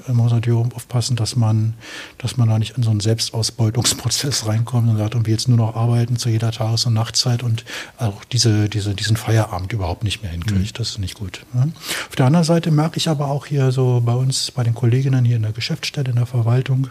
man 0.07 0.15
muss 0.17 0.31
natürlich 0.31 0.59
aufpassen, 0.73 1.15
dass 1.15 1.35
man, 1.35 1.73
dass 2.17 2.37
man 2.37 2.49
da 2.49 2.59
nicht 2.59 2.77
in 2.77 2.83
so 2.83 2.89
einen 2.91 2.99
Selbstausbeutungsprozess 2.99 4.47
reinkommt 4.47 4.89
und 4.89 4.97
sagt, 4.97 5.13
irgendwie 5.13 5.31
jetzt 5.31 5.47
nur 5.47 5.57
noch 5.57 5.75
arbeiten 5.75 6.17
zu 6.17 6.29
jeder 6.29 6.51
Tages- 6.51 6.85
und 6.85 6.93
Nachtzeit 6.93 7.43
und 7.43 7.65
auch 7.97 8.23
diese, 8.25 8.69
diese, 8.69 8.95
diesen 8.95 9.17
Feierabend 9.17 9.73
überhaupt 9.73 10.03
nicht 10.03 10.21
mehr 10.21 10.31
hinkriegt. 10.31 10.73
Mhm. 10.73 10.77
Das 10.77 10.89
ist 10.91 10.99
nicht 10.99 11.15
gut. 11.15 11.45
Ne? 11.53 11.71
Auf 12.09 12.15
der 12.15 12.25
anderen 12.25 12.45
Seite 12.45 12.71
merke 12.71 12.97
ich 12.97 13.09
aber 13.09 13.27
auch 13.27 13.45
hier 13.45 13.71
so 13.71 14.01
bei 14.03 14.13
uns, 14.13 14.51
bei 14.51 14.63
den 14.63 14.75
Kolleginnen 14.75 15.25
hier 15.25 15.35
in 15.35 15.43
der 15.43 15.51
Geschäftsstelle, 15.51 16.09
in 16.09 16.15
der 16.15 16.25
Verwaltung, 16.25 16.89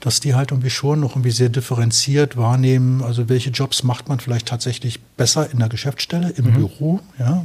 dass 0.00 0.20
die 0.20 0.34
halt 0.34 0.50
irgendwie 0.50 0.70
schon 0.70 1.00
noch 1.00 1.12
irgendwie 1.12 1.30
sehr 1.30 1.48
differenziert 1.48 2.36
wahrnehmen, 2.36 3.02
also 3.02 3.28
welche 3.28 3.50
Jobs 3.50 3.82
macht 3.82 4.08
man 4.08 4.20
vielleicht 4.20 4.46
tatsächlich 4.46 5.00
besser 5.16 5.50
in 5.50 5.58
der 5.58 5.68
Geschäftsstelle, 5.68 6.30
im 6.30 6.46
mhm. 6.46 6.54
Büro, 6.54 7.00
ja, 7.18 7.44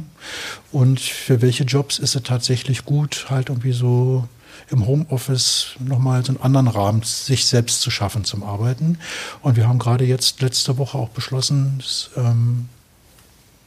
und 0.72 1.00
für 1.00 1.42
welche 1.42 1.64
Jobs 1.64 1.98
ist 1.98 2.14
es 2.14 2.22
tatsächlich 2.22 2.84
gut, 2.84 3.26
halt 3.28 3.48
irgendwie 3.48 3.72
so 3.72 4.28
im 4.70 4.86
Homeoffice 4.86 5.74
nochmal 5.78 6.24
so 6.24 6.32
einen 6.32 6.40
anderen 6.40 6.68
Rahmen 6.68 7.02
sich 7.02 7.44
selbst 7.46 7.80
zu 7.80 7.90
schaffen 7.90 8.24
zum 8.24 8.42
Arbeiten. 8.42 8.98
Und 9.42 9.56
wir 9.56 9.68
haben 9.68 9.78
gerade 9.78 10.04
jetzt 10.04 10.40
letzte 10.40 10.78
Woche 10.78 10.96
auch 10.96 11.10
beschlossen, 11.10 11.74
dass, 11.78 12.10
ähm, 12.16 12.68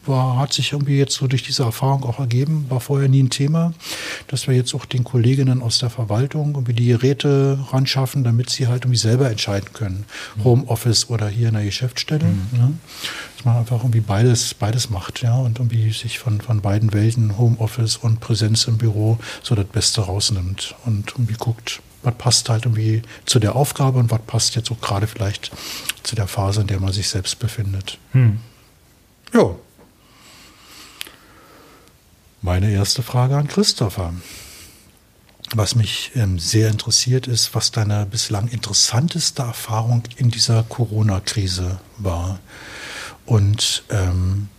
war, 0.07 0.37
hat 0.37 0.53
sich 0.53 0.71
irgendwie 0.71 0.97
jetzt 0.97 1.13
so 1.13 1.27
durch 1.27 1.43
diese 1.43 1.63
Erfahrung 1.63 2.03
auch 2.03 2.19
ergeben, 2.19 2.65
war 2.69 2.79
vorher 2.79 3.09
nie 3.09 3.23
ein 3.23 3.29
Thema, 3.29 3.73
dass 4.27 4.47
wir 4.47 4.55
jetzt 4.55 4.73
auch 4.73 4.85
den 4.85 5.03
Kolleginnen 5.03 5.61
aus 5.61 5.79
der 5.79 5.89
Verwaltung 5.89 6.53
irgendwie 6.55 6.73
die 6.73 6.87
Geräte 6.87 7.59
ran 7.71 7.87
schaffen, 7.87 8.23
damit 8.23 8.49
sie 8.49 8.67
halt 8.67 8.83
irgendwie 8.83 8.97
selber 8.97 9.29
entscheiden 9.29 9.73
können. 9.73 10.05
Mhm. 10.35 10.43
Homeoffice 10.43 11.09
oder 11.09 11.27
hier 11.27 11.49
in 11.49 11.55
der 11.55 11.65
Geschäftsstelle. 11.65 12.25
Mhm. 12.25 12.47
Ja. 12.53 12.71
Dass 13.35 13.45
man 13.45 13.57
einfach 13.57 13.79
irgendwie 13.79 14.01
beides, 14.01 14.53
beides 14.53 14.89
macht, 14.89 15.21
ja, 15.21 15.35
und 15.35 15.59
irgendwie 15.59 15.91
sich 15.91 16.19
von, 16.19 16.41
von 16.41 16.61
beiden 16.61 16.93
Welten, 16.93 17.37
Homeoffice 17.37 17.97
und 17.97 18.19
Präsenz 18.19 18.65
im 18.65 18.77
Büro, 18.77 19.19
so 19.43 19.55
das 19.55 19.67
Beste 19.67 20.01
rausnimmt 20.01 20.75
und 20.85 21.11
irgendwie 21.11 21.35
guckt, 21.35 21.81
was 22.03 22.15
passt 22.15 22.49
halt 22.49 22.65
irgendwie 22.65 23.01
zu 23.25 23.39
der 23.39 23.55
Aufgabe 23.55 23.99
und 23.99 24.11
was 24.11 24.21
passt 24.21 24.55
jetzt 24.55 24.71
auch 24.71 24.79
gerade 24.81 25.07
vielleicht 25.07 25.51
zu 26.03 26.15
der 26.15 26.27
Phase, 26.27 26.61
in 26.61 26.67
der 26.67 26.79
man 26.79 26.93
sich 26.93 27.09
selbst 27.09 27.39
befindet. 27.39 27.97
Mhm. 28.13 28.39
Ja, 29.33 29.55
meine 32.41 32.71
erste 32.71 33.03
Frage 33.03 33.37
an 33.37 33.47
Christopher. 33.47 34.13
Was 35.55 35.75
mich 35.75 36.11
ähm, 36.15 36.39
sehr 36.39 36.69
interessiert 36.69 37.27
ist, 37.27 37.55
was 37.55 37.71
deine 37.71 38.05
bislang 38.05 38.49
interessanteste 38.49 39.43
Erfahrung 39.43 40.03
in 40.17 40.29
dieser 40.29 40.63
Corona-Krise 40.63 41.79
war. 41.97 42.39
Und 43.25 43.83
ähm, 43.89 44.49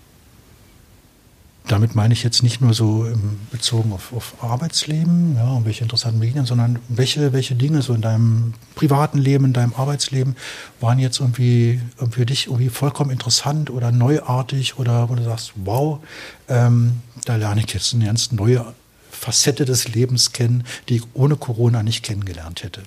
damit 1.68 1.94
meine 1.94 2.14
ich 2.14 2.22
jetzt 2.22 2.42
nicht 2.42 2.60
nur 2.60 2.74
so 2.74 3.06
bezogen 3.50 3.92
auf, 3.92 4.12
auf 4.12 4.42
Arbeitsleben, 4.42 5.36
ja, 5.36 5.50
und 5.52 5.66
welche 5.66 5.82
interessanten 5.82 6.18
Medien, 6.18 6.46
sondern 6.46 6.78
welche, 6.88 7.32
welche 7.32 7.54
Dinge 7.54 7.82
so 7.82 7.94
in 7.94 8.00
deinem 8.00 8.54
privaten 8.74 9.18
Leben, 9.18 9.44
in 9.44 9.52
deinem 9.52 9.74
Arbeitsleben 9.74 10.36
waren 10.80 10.98
jetzt 10.98 11.20
irgendwie, 11.20 11.80
für 12.10 12.26
dich 12.26 12.46
irgendwie 12.46 12.70
vollkommen 12.70 13.10
interessant 13.10 13.70
oder 13.70 13.92
neuartig 13.92 14.78
oder 14.78 15.08
wo 15.08 15.14
du 15.14 15.22
sagst, 15.22 15.52
wow, 15.56 16.00
ähm, 16.48 17.00
da 17.24 17.36
lerne 17.36 17.62
ich 17.64 17.72
jetzt 17.72 17.94
eine 17.94 18.06
ganz 18.06 18.32
neue 18.32 18.64
Facette 19.10 19.64
des 19.64 19.88
Lebens 19.88 20.32
kennen, 20.32 20.64
die 20.88 20.96
ich 20.96 21.02
ohne 21.12 21.36
Corona 21.36 21.82
nicht 21.82 22.02
kennengelernt 22.02 22.62
hätte. 22.62 22.82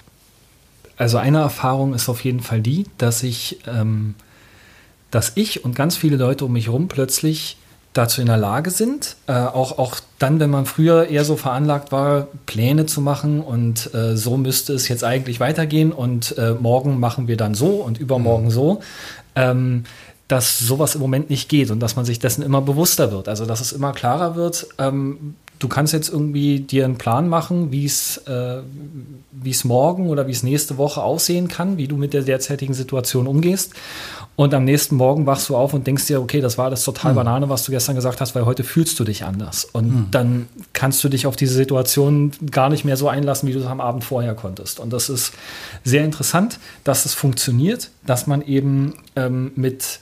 Also 0.97 1.17
eine 1.17 1.39
Erfahrung 1.39 1.93
ist 1.93 2.09
auf 2.09 2.23
jeden 2.23 2.41
Fall 2.41 2.61
die, 2.61 2.85
dass 2.97 3.23
ich, 3.23 3.59
ähm, 3.67 4.15
dass 5.11 5.33
ich 5.35 5.63
und 5.63 5.75
ganz 5.75 5.97
viele 5.97 6.17
Leute 6.17 6.45
um 6.45 6.53
mich 6.53 6.67
herum 6.67 6.87
plötzlich 6.87 7.57
dazu 7.93 8.21
in 8.21 8.27
der 8.27 8.37
Lage 8.37 8.71
sind, 8.71 9.17
äh, 9.27 9.33
auch, 9.33 9.77
auch 9.77 9.97
dann, 10.17 10.39
wenn 10.39 10.49
man 10.49 10.65
früher 10.65 11.07
eher 11.07 11.25
so 11.25 11.35
veranlagt 11.35 11.91
war, 11.91 12.27
Pläne 12.45 12.85
zu 12.85 13.01
machen 13.01 13.41
und 13.41 13.93
äh, 13.93 14.15
so 14.15 14.37
müsste 14.37 14.73
es 14.73 14.87
jetzt 14.87 15.03
eigentlich 15.03 15.39
weitergehen 15.39 15.91
und 15.91 16.37
äh, 16.37 16.53
morgen 16.53 16.99
machen 16.99 17.27
wir 17.27 17.35
dann 17.35 17.53
so 17.53 17.67
und 17.67 17.99
übermorgen 17.99 18.45
mhm. 18.45 18.51
so, 18.51 18.81
ähm, 19.35 19.83
dass 20.29 20.59
sowas 20.59 20.95
im 20.95 21.01
Moment 21.01 21.29
nicht 21.29 21.49
geht 21.49 21.71
und 21.71 21.81
dass 21.81 21.97
man 21.97 22.05
sich 22.05 22.19
dessen 22.19 22.41
immer 22.41 22.61
bewusster 22.61 23.11
wird. 23.11 23.27
Also 23.27 23.45
dass 23.45 23.59
es 23.59 23.73
immer 23.73 23.91
klarer 23.91 24.35
wird, 24.35 24.67
ähm, 24.77 25.35
du 25.61 25.67
kannst 25.67 25.93
jetzt 25.93 26.09
irgendwie 26.09 26.59
dir 26.59 26.85
einen 26.85 26.97
Plan 26.97 27.29
machen, 27.29 27.71
wie 27.71 27.85
es 27.85 28.17
äh, 28.17 28.61
es 29.45 29.63
morgen 29.63 30.09
oder 30.09 30.27
wie 30.27 30.31
es 30.31 30.43
nächste 30.43 30.77
Woche 30.77 31.03
aussehen 31.03 31.47
kann, 31.47 31.77
wie 31.77 31.87
du 31.87 31.97
mit 31.97 32.13
der 32.13 32.23
derzeitigen 32.23 32.73
Situation 32.73 33.27
umgehst. 33.27 33.73
Und 34.35 34.53
am 34.53 34.63
nächsten 34.63 34.95
Morgen 34.95 35.25
wachst 35.25 35.49
du 35.49 35.55
auf 35.55 35.73
und 35.73 35.85
denkst 35.85 36.07
dir, 36.07 36.21
okay, 36.21 36.41
das 36.41 36.57
war 36.57 36.69
das 36.69 36.83
total 36.83 37.11
mhm. 37.11 37.17
Banane, 37.17 37.49
was 37.49 37.63
du 37.63 37.71
gestern 37.71 37.95
gesagt 37.95 38.21
hast, 38.21 38.33
weil 38.33 38.45
heute 38.45 38.63
fühlst 38.63 38.99
du 38.99 39.03
dich 39.03 39.23
anders. 39.23 39.65
Und 39.65 39.87
mhm. 39.87 40.07
dann 40.09 40.47
kannst 40.73 41.03
du 41.03 41.09
dich 41.09 41.27
auf 41.27 41.35
diese 41.35 41.53
Situation 41.53 42.31
gar 42.49 42.69
nicht 42.69 42.83
mehr 42.83 42.97
so 42.97 43.07
einlassen, 43.07 43.47
wie 43.47 43.53
du 43.53 43.59
es 43.59 43.65
am 43.65 43.81
Abend 43.81 44.03
vorher 44.03 44.33
konntest. 44.33 44.79
Und 44.79 44.91
das 44.93 45.09
ist 45.09 45.33
sehr 45.83 46.03
interessant, 46.03 46.59
dass 46.83 47.05
es 47.05 47.13
funktioniert, 47.13 47.91
dass 48.05 48.25
man 48.25 48.41
eben 48.41 48.93
ähm, 49.15 49.51
mit, 49.55 49.99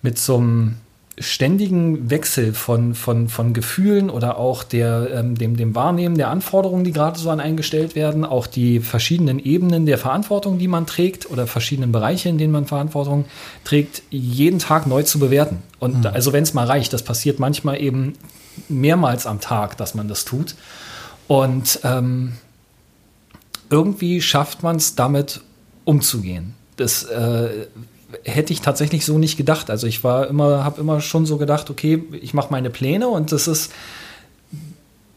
mit 0.00 0.18
so 0.18 0.36
einem 0.36 0.76
ständigen 1.18 2.10
Wechsel 2.10 2.52
von, 2.52 2.94
von, 2.94 3.28
von 3.28 3.54
Gefühlen 3.54 4.10
oder 4.10 4.36
auch 4.36 4.62
der, 4.62 5.08
ähm, 5.14 5.34
dem, 5.36 5.56
dem 5.56 5.74
Wahrnehmen 5.74 6.16
der 6.18 6.28
Anforderungen, 6.28 6.84
die 6.84 6.92
gerade 6.92 7.18
so 7.18 7.30
an 7.30 7.40
eingestellt 7.40 7.94
werden, 7.94 8.24
auch 8.24 8.46
die 8.46 8.80
verschiedenen 8.80 9.38
Ebenen 9.38 9.86
der 9.86 9.96
Verantwortung, 9.96 10.58
die 10.58 10.68
man 10.68 10.86
trägt 10.86 11.30
oder 11.30 11.46
verschiedenen 11.46 11.90
Bereiche, 11.90 12.28
in 12.28 12.36
denen 12.36 12.52
man 12.52 12.66
Verantwortung 12.66 13.24
trägt, 13.64 14.02
jeden 14.10 14.58
Tag 14.58 14.86
neu 14.86 15.04
zu 15.04 15.18
bewerten. 15.18 15.62
Und 15.78 16.00
mhm. 16.00 16.06
also 16.06 16.34
wenn 16.34 16.42
es 16.42 16.52
mal 16.52 16.66
reicht, 16.66 16.92
das 16.92 17.02
passiert 17.02 17.38
manchmal 17.38 17.80
eben 17.80 18.12
mehrmals 18.68 19.26
am 19.26 19.40
Tag, 19.40 19.78
dass 19.78 19.94
man 19.94 20.08
das 20.08 20.26
tut. 20.26 20.54
Und 21.28 21.80
ähm, 21.82 22.34
irgendwie 23.70 24.20
schafft 24.20 24.62
man 24.62 24.76
es 24.76 24.94
damit 24.94 25.40
umzugehen. 25.84 26.54
Das 26.76 27.04
äh, 27.04 27.66
hätte 28.24 28.52
ich 28.52 28.60
tatsächlich 28.60 29.04
so 29.04 29.18
nicht 29.18 29.36
gedacht. 29.36 29.70
Also 29.70 29.86
ich 29.86 30.04
war 30.04 30.28
immer, 30.28 30.64
habe 30.64 30.80
immer 30.80 31.00
schon 31.00 31.26
so 31.26 31.36
gedacht, 31.36 31.70
okay, 31.70 32.04
ich 32.20 32.34
mache 32.34 32.48
meine 32.50 32.70
Pläne 32.70 33.08
und 33.08 33.32
das 33.32 33.48
ist 33.48 33.72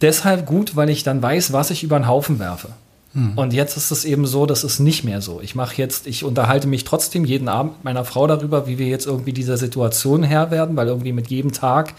deshalb 0.02 0.46
gut, 0.46 0.76
weil 0.76 0.90
ich 0.90 1.04
dann 1.04 1.22
weiß, 1.22 1.54
was 1.54 1.72
ich 1.72 1.84
über 1.84 2.00
den 2.00 2.08
Haufen 2.08 2.40
werfe. 2.40 2.70
Hm. 3.14 3.34
Und 3.36 3.54
jetzt 3.54 3.76
ist 3.76 3.92
es 3.92 4.06
eben 4.06 4.26
so, 4.26 4.46
das 4.46 4.64
ist 4.64 4.80
nicht 4.80 5.04
mehr 5.04 5.22
so. 5.22 5.42
Ich 5.42 5.56
mache 5.56 5.76
jetzt, 5.78 6.08
ich 6.08 6.24
unterhalte 6.24 6.68
mich 6.68 6.84
trotzdem 6.84 7.26
jeden 7.26 7.48
Abend 7.48 7.74
mit 7.74 7.84
meiner 7.86 8.06
Frau 8.06 8.28
darüber, 8.28 8.68
wie 8.68 8.78
wir 8.78 8.88
jetzt 8.88 9.08
irgendwie 9.08 9.34
dieser 9.34 9.58
Situation 9.58 10.24
Herr 10.24 10.52
werden, 10.52 10.76
weil 10.76 10.88
irgendwie 10.88 11.14
mit 11.14 11.28
jedem 11.28 11.52
Tag, 11.52 11.94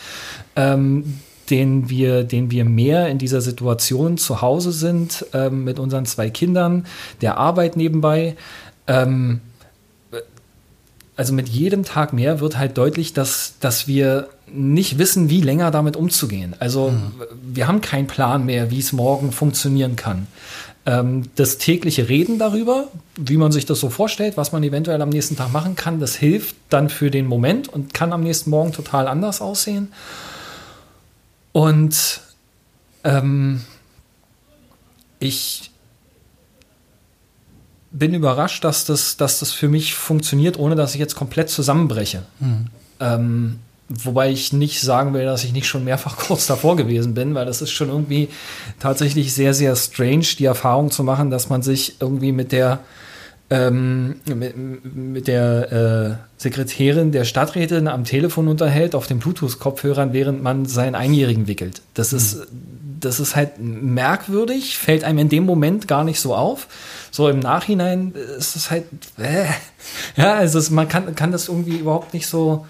ähm, 0.55 1.21
den 1.51 1.91
wir, 1.91 2.23
den 2.23 2.53
wir 2.53 2.65
mehr 2.65 3.09
in 3.09 3.19
dieser 3.19 3.41
Situation 3.41 4.19
zu 4.19 4.41
Hause 4.41 4.71
sind, 4.71 5.27
ähm, 5.33 5.65
mit 5.65 5.81
unseren 5.81 6.07
zwei 6.07 6.31
Kindern, 6.31 6.87
der 7.23 7.39
Arbeit 7.39 7.77
nebenbei, 7.77 8.37
ähm, 8.87 9.41
also 11.21 11.35
mit 11.35 11.51
jedem 11.51 11.85
Tag 11.85 12.15
mehr 12.15 12.41
wird 12.41 12.57
halt 12.57 12.79
deutlich, 12.79 13.13
dass, 13.13 13.53
dass 13.61 13.87
wir 13.87 14.31
nicht 14.51 14.97
wissen, 14.97 15.29
wie 15.29 15.43
länger 15.43 15.71
damit 15.71 15.95
umzugehen. 15.95 16.57
Also 16.61 16.93
mhm. 16.93 17.13
wir 17.43 17.69
haben 17.69 17.83
keinen 17.83 18.07
Plan 18.07 18.47
mehr, 18.47 18.71
wie 18.71 18.79
es 18.79 18.95
morgen 18.95 19.31
funktionieren 19.31 19.97
kann. 19.97 20.29
Ähm, 20.87 21.25
das 21.35 21.59
tägliche 21.59 22.09
Reden 22.09 22.39
darüber, 22.39 22.89
wie 23.17 23.37
man 23.37 23.53
sich 23.53 23.67
das 23.67 23.81
so 23.81 23.91
vorstellt, 23.91 24.39
was 24.39 24.53
man 24.53 24.63
eventuell 24.63 25.03
am 25.03 25.11
nächsten 25.11 25.37
Tag 25.37 25.53
machen 25.53 25.77
kann, 25.77 26.01
das 26.01 26.17
hilft 26.17 26.57
dann 26.71 26.89
für 26.89 27.11
den 27.11 27.27
Moment 27.27 27.69
und 27.69 27.93
kann 27.93 28.15
am 28.15 28.23
nächsten 28.23 28.49
Morgen 28.49 28.73
total 28.73 29.07
anders 29.07 29.43
aussehen. 29.43 29.93
Und 31.53 32.23
ähm, 33.05 33.61
ich 35.19 35.71
bin 37.93 38.15
überrascht, 38.15 38.65
dass 38.65 38.85
das, 38.85 39.17
dass 39.17 39.41
das 39.41 39.53
für 39.53 39.69
mich 39.69 39.95
funktioniert, 39.95 40.59
ohne 40.59 40.77
dass 40.77 40.95
ich 40.95 41.01
jetzt 41.01 41.17
komplett 41.17 41.51
zusammenbreche. 41.51 42.23
Mhm. 42.39 42.67
Ähm, 43.01 43.59
wobei 43.89 44.31
ich 44.31 44.53
nicht 44.53 44.81
sagen 44.81 45.13
will, 45.15 45.25
dass 45.25 45.45
ich 45.45 45.53
nicht 45.53 45.67
schon 45.67 45.85
mehrfach 45.85 46.17
kurz 46.29 46.47
davor 46.47 46.77
gewesen 46.77 47.15
bin, 47.15 47.35
weil 47.35 47.47
das 47.47 47.63
ist 47.63 47.73
schon 47.73 47.89
irgendwie 47.89 48.29
tatsächlich 48.79 49.35
sehr, 49.35 49.55
sehr 49.55 49.75
strange, 49.77 50.27
die 50.39 50.45
Erfahrung 50.45 50.91
zu 50.91 51.03
machen, 51.03 51.31
dass 51.31 51.49
man 51.49 51.63
sich 51.63 51.97
irgendwie 52.01 52.33
mit 52.33 52.53
der 52.53 52.81
ähm, 53.53 54.21
mit, 54.27 54.55
mit, 54.85 55.27
der 55.27 55.73
äh, 55.73 56.41
Sekretärin 56.41 57.11
der 57.11 57.25
Stadträtin 57.25 57.89
am 57.89 58.05
Telefon 58.05 58.47
unterhält, 58.47 58.95
auf 58.95 59.09
den 59.09 59.19
Bluetooth-Kopfhörern, 59.19 60.13
während 60.13 60.41
man 60.41 60.67
seinen 60.67 60.95
Einjährigen 60.95 61.49
wickelt. 61.49 61.83
Das 61.95 62.13
mhm. 62.13 62.19
ist 62.19 62.47
das 63.01 63.19
ist 63.19 63.37
halt 63.37 63.53
merkwürdig, 63.59 64.79
fällt 64.79 65.05
einem 65.05 65.19
in 65.19 65.29
dem 65.29 65.45
Moment 65.45 65.89
gar 65.89 66.05
nicht 66.05 66.21
so 66.21 66.35
auf. 66.35 66.69
So 67.11 67.29
im 67.29 67.41
Nachhinein 67.41 68.13
ist 68.13 68.57
es 68.57 68.71
halt, 68.71 68.85
äh, 69.19 69.47
ja, 70.17 70.35
also 70.35 70.59
es, 70.59 70.71
man 70.71 70.89
kann, 70.89 71.15
kann 71.15 71.33
das 71.33 71.49
irgendwie 71.49 71.79
überhaupt 71.79 72.15
nicht 72.15 72.27
so 72.27 72.67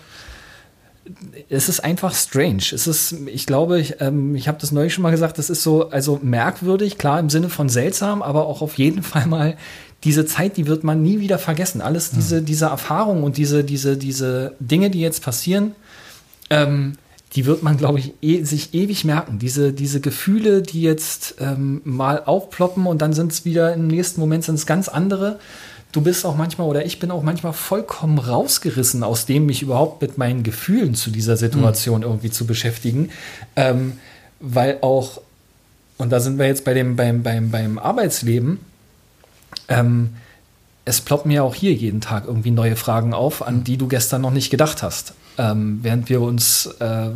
es 1.49 1.69
ist 1.69 1.81
einfach 1.81 2.15
strange. 2.15 2.63
Es 2.73 2.87
ist, 2.87 3.15
ich 3.27 3.47
glaube, 3.47 3.81
ich, 3.81 4.01
ähm, 4.01 4.35
ich 4.35 4.49
habe 4.49 4.59
das 4.61 4.73
neulich 4.73 4.95
schon 4.95 5.03
mal 5.03 5.11
gesagt, 5.11 5.39
das 5.39 5.51
ist 5.51 5.63
so, 5.63 5.91
also 5.91 6.21
merkwürdig, 6.23 6.99
klar 6.99 7.19
im 7.19 7.31
Sinne 7.31 7.49
von 7.49 7.69
seltsam, 7.69 8.23
aber 8.23 8.47
auch 8.47 8.63
auf 8.63 8.79
jeden 8.79 9.03
Fall 9.03 9.27
mal 9.27 9.57
diese 10.05 10.25
Zeit, 10.25 10.57
die 10.57 10.67
wird 10.67 10.83
man 10.83 11.03
nie 11.03 11.21
wieder 11.21 11.39
vergessen. 11.39 11.81
Alles 11.81 12.11
diese, 12.11 12.37
ja. 12.37 12.41
diese 12.41 12.67
Erfahrungen 12.67 13.23
und 13.23 13.37
diese, 13.37 13.65
diese, 13.65 13.97
diese 13.97 14.55
Dinge, 14.59 14.91
die 14.91 15.01
jetzt 15.01 15.23
passieren, 15.23 15.75
ähm, 16.49 16.95
die 17.35 17.47
wird 17.47 17.63
man, 17.63 17.77
glaube 17.77 18.01
ich, 18.01 18.13
e 18.23 18.43
sich 18.43 18.75
ewig 18.75 19.05
merken. 19.05 19.39
Diese, 19.39 19.73
diese 19.73 20.01
Gefühle, 20.01 20.63
die 20.63 20.83
jetzt 20.83 21.37
ähm, 21.39 21.81
mal 21.85 22.25
aufploppen 22.25 22.87
und 22.87 23.01
dann 23.03 23.13
sind 23.13 23.31
es 23.31 23.45
wieder 23.45 23.73
im 23.73 23.87
nächsten 23.87 24.21
Moment 24.21 24.45
sind 24.45 24.57
es 24.57 24.67
ganz 24.67 24.89
andere. 24.89 25.39
Du 25.93 26.01
bist 26.01 26.25
auch 26.25 26.37
manchmal 26.37 26.69
oder 26.69 26.85
ich 26.85 26.99
bin 26.99 27.11
auch 27.11 27.23
manchmal 27.23 27.53
vollkommen 27.53 28.19
rausgerissen 28.19 29.03
aus 29.05 29.27
dem, 29.27 29.47
mich 29.47 29.63
überhaupt 29.63 30.03
mit 30.03 30.19
meinen 30.19 30.43
Gefühlen 30.43 30.95
zu 30.95 31.11
dieser 31.11 31.37
Situation 31.37 31.99
mhm. 31.99 32.07
irgendwie 32.07 32.31
zu 32.31 32.47
beschäftigen. 32.47 33.11
Ähm, 33.55 33.95
weil 34.41 34.79
auch, 34.81 35.21
und 35.99 36.11
da 36.11 36.19
sind 36.19 36.39
wir 36.39 36.47
jetzt 36.47 36.65
bei 36.65 36.75
dem, 36.75 36.97
beim, 36.97 37.23
beim, 37.23 37.51
beim 37.51 37.79
Arbeitsleben, 37.79 38.59
ähm, 39.69 40.11
es 40.85 41.01
ploppen 41.01 41.31
ja 41.31 41.43
auch 41.43 41.55
hier 41.55 41.75
jeden 41.75 42.01
Tag 42.01 42.25
irgendwie 42.27 42.51
neue 42.51 42.75
Fragen 42.75 43.15
auf, 43.15 43.47
an 43.47 43.63
die 43.63 43.77
du 43.77 43.87
gestern 43.87 44.23
noch 44.23 44.33
nicht 44.33 44.51
gedacht 44.51 44.83
hast. 44.83 45.15
Ähm, 45.41 45.79
während 45.81 46.11
wir 46.11 46.21
uns 46.21 46.67
äh, 46.67 47.09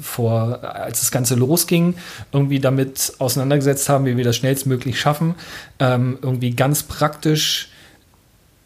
vor, 0.00 0.60
als 0.62 1.00
das 1.00 1.10
Ganze 1.10 1.34
losging, 1.34 1.94
irgendwie 2.30 2.60
damit 2.60 3.14
auseinandergesetzt 3.18 3.88
haben, 3.88 4.06
wie 4.06 4.16
wir 4.16 4.22
das 4.22 4.36
schnellstmöglich 4.36 5.00
schaffen, 5.00 5.34
ähm, 5.80 6.16
irgendwie 6.22 6.52
ganz 6.52 6.84
praktisch 6.84 7.70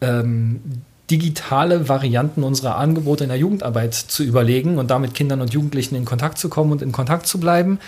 ähm, 0.01 0.61
digitale 1.09 1.89
Varianten 1.89 2.43
unserer 2.43 2.77
Angebote 2.77 3.23
in 3.23 3.29
der 3.29 3.39
Jugendarbeit 3.39 3.95
zu 3.95 4.23
überlegen 4.23 4.77
und 4.77 4.91
damit 4.91 5.15
Kindern 5.15 5.41
und 5.41 5.51
Jugendlichen 5.51 5.95
in 5.95 6.05
Kontakt 6.05 6.37
zu 6.37 6.47
kommen 6.47 6.71
und 6.71 6.83
in 6.83 6.91
Kontakt 6.91 7.25
zu 7.25 7.39
bleiben, 7.39 7.79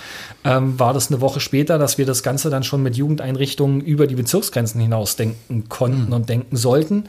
ähm, 0.43 0.79
war 0.79 0.95
das 0.95 1.11
eine 1.11 1.21
Woche 1.21 1.39
später, 1.39 1.77
dass 1.77 1.99
wir 1.99 2.07
das 2.07 2.23
Ganze 2.23 2.49
dann 2.49 2.63
schon 2.63 2.81
mit 2.81 2.95
Jugendeinrichtungen 2.95 3.81
über 3.81 4.07
die 4.07 4.15
Bezirksgrenzen 4.15 4.81
hinaus 4.81 5.15
denken 5.15 5.69
konnten 5.69 6.07
mhm. 6.07 6.13
und 6.13 6.29
denken 6.29 6.57
sollten. 6.57 7.03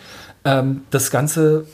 Ähm, 0.45 0.83
das 0.91 1.11
Ganze 1.11 1.65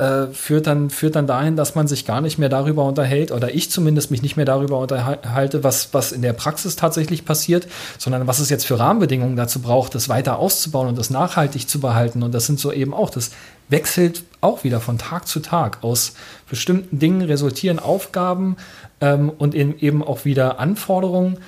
äh, 0.00 0.28
führt, 0.32 0.66
dann, 0.66 0.88
führt 0.88 1.14
dann 1.14 1.26
dahin, 1.26 1.56
dass 1.56 1.74
man 1.74 1.86
sich 1.86 2.06
gar 2.06 2.22
nicht 2.22 2.38
mehr 2.38 2.48
darüber 2.48 2.84
unterhält, 2.86 3.32
oder 3.32 3.54
ich 3.54 3.70
zumindest 3.70 4.10
mich 4.10 4.22
nicht 4.22 4.36
mehr 4.36 4.46
darüber 4.46 4.78
unterhalte, 4.78 5.62
was, 5.62 5.92
was 5.92 6.12
in 6.12 6.22
der 6.22 6.32
Praxis 6.32 6.74
tatsächlich 6.74 7.26
passiert, 7.26 7.68
sondern 7.98 8.26
was 8.26 8.38
es 8.38 8.48
jetzt 8.48 8.64
für 8.64 8.78
Rahmenbedingungen 8.78 9.36
dazu 9.36 9.60
braucht, 9.60 9.94
das 9.94 10.08
weiter 10.08 10.38
auszubauen 10.38 10.88
und 10.88 10.96
das 10.96 11.10
nachhaltig 11.10 11.68
zu 11.68 11.80
behalten. 11.80 12.22
Und 12.22 12.32
das 12.32 12.46
sind 12.46 12.58
so 12.58 12.72
eben 12.72 12.94
auch, 12.94 13.10
das 13.10 13.30
wechselt 13.68 14.24
auch 14.40 14.64
wieder 14.64 14.80
von 14.80 14.96
Tag 14.96 15.28
zu 15.28 15.40
Tag. 15.40 15.84
Aus 15.84 16.14
bestimmten 16.48 16.98
Dingen 16.98 17.20
resultieren 17.20 17.78
Aufgaben 17.78 18.56
ähm, 19.02 19.28
und 19.28 19.54
eben 19.54 20.02
auch 20.02 20.24
wieder 20.24 20.58
Anforderungen, 20.58 21.38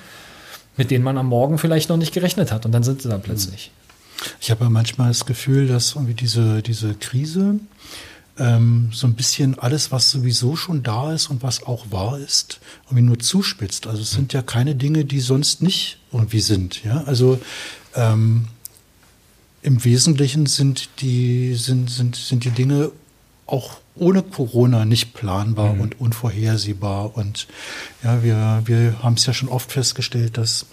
mit 0.77 0.91
denen 0.91 1.03
man 1.03 1.17
am 1.17 1.27
Morgen 1.27 1.57
vielleicht 1.57 1.89
noch 1.89 1.97
nicht 1.97 2.13
gerechnet 2.13 2.51
hat. 2.51 2.67
Und 2.67 2.71
dann 2.71 2.83
sind 2.83 3.01
sie 3.01 3.09
da 3.09 3.17
plötzlich. 3.17 3.71
Ich 4.39 4.51
habe 4.51 4.69
manchmal 4.69 5.07
das 5.09 5.25
Gefühl, 5.25 5.67
dass 5.67 5.95
irgendwie 5.95 6.13
diese, 6.13 6.61
diese 6.61 6.93
Krise 6.93 7.59
ähm, 8.39 8.89
so 8.91 9.07
ein 9.07 9.13
bisschen 9.13 9.59
alles, 9.59 9.91
was 9.91 10.09
sowieso 10.09 10.55
schon 10.55 10.83
da 10.83 11.13
ist 11.13 11.27
und 11.27 11.43
was 11.43 11.63
auch 11.63 11.91
wahr 11.91 12.17
ist, 12.17 12.59
irgendwie 12.85 13.03
nur 13.03 13.19
zuspitzt. 13.19 13.87
Also 13.87 14.01
es 14.01 14.11
sind 14.11 14.33
ja 14.33 14.41
keine 14.41 14.75
Dinge, 14.75 15.05
die 15.05 15.19
sonst 15.19 15.61
nicht 15.61 15.99
irgendwie 16.11 16.39
sind. 16.39 16.83
Ja, 16.83 17.03
also 17.03 17.39
ähm, 17.95 18.47
im 19.61 19.83
Wesentlichen 19.83 20.45
sind 20.45 20.89
die, 20.99 21.55
sind, 21.55 21.89
sind, 21.89 22.15
sind 22.15 22.43
die 22.43 22.51
Dinge 22.51 22.91
auch 23.45 23.77
ohne 23.95 24.23
Corona 24.23 24.85
nicht 24.85 25.13
planbar 25.13 25.75
mhm. 25.75 25.81
und 25.81 26.01
unvorhersehbar. 26.01 27.15
Und 27.15 27.47
ja, 28.03 28.23
wir, 28.23 28.61
wir 28.65 29.03
haben 29.03 29.13
es 29.13 29.25
ja 29.25 29.33
schon 29.33 29.49
oft 29.49 29.71
festgestellt, 29.71 30.37
dass 30.37 30.65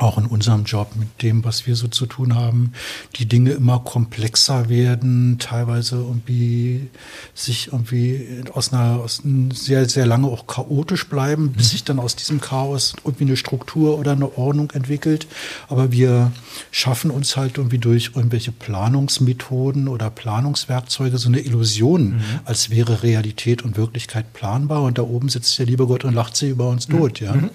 auch 0.00 0.18
in 0.18 0.26
unserem 0.26 0.64
Job 0.64 0.92
mit 0.96 1.22
dem, 1.22 1.44
was 1.44 1.66
wir 1.66 1.76
so 1.76 1.88
zu 1.88 2.06
tun 2.06 2.34
haben, 2.34 2.72
die 3.16 3.26
Dinge 3.26 3.52
immer 3.52 3.80
komplexer 3.80 4.68
werden, 4.68 5.38
teilweise 5.38 5.96
irgendwie 5.96 6.88
sich 7.34 7.68
irgendwie 7.68 8.42
aus 8.52 8.72
einer, 8.72 9.00
aus 9.00 9.22
sehr, 9.52 9.88
sehr 9.88 10.06
lange 10.06 10.28
auch 10.28 10.46
chaotisch 10.46 11.08
bleiben, 11.08 11.52
bis 11.52 11.66
mhm. 11.66 11.70
sich 11.70 11.84
dann 11.84 11.98
aus 11.98 12.16
diesem 12.16 12.40
Chaos 12.40 12.94
irgendwie 13.04 13.24
eine 13.24 13.36
Struktur 13.36 13.98
oder 13.98 14.12
eine 14.12 14.38
Ordnung 14.38 14.70
entwickelt. 14.70 15.26
Aber 15.68 15.92
wir 15.92 16.32
schaffen 16.70 17.10
uns 17.10 17.36
halt 17.36 17.58
irgendwie 17.58 17.78
durch 17.78 18.12
irgendwelche 18.14 18.52
Planungsmethoden 18.52 19.88
oder 19.88 20.10
Planungswerkzeuge 20.10 21.18
so 21.18 21.28
eine 21.28 21.40
Illusion, 21.40 22.16
mhm. 22.16 22.22
als 22.44 22.70
wäre 22.70 23.02
Realität 23.02 23.62
und 23.62 23.76
Wirklichkeit 23.76 24.32
planbar 24.32 24.82
und 24.82 24.98
da 24.98 25.02
oben 25.02 25.28
sitzt 25.28 25.58
der 25.58 25.66
liebe 25.66 25.86
Gott 25.86 26.04
und 26.04 26.14
lacht 26.14 26.36
sie 26.36 26.48
über 26.48 26.68
uns 26.68 26.88
mhm. 26.88 26.98
tot, 26.98 27.20
ja. 27.20 27.34
Mhm. 27.34 27.50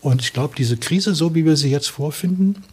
Und 0.00 0.22
ich 0.22 0.32
glaube, 0.32 0.54
diese 0.56 0.76
Krise, 0.76 1.14
so 1.14 1.34
wie 1.34 1.44
wir 1.44 1.56
sie 1.56 1.70
jetzt 1.70 1.88
vorfinden, 1.88 2.64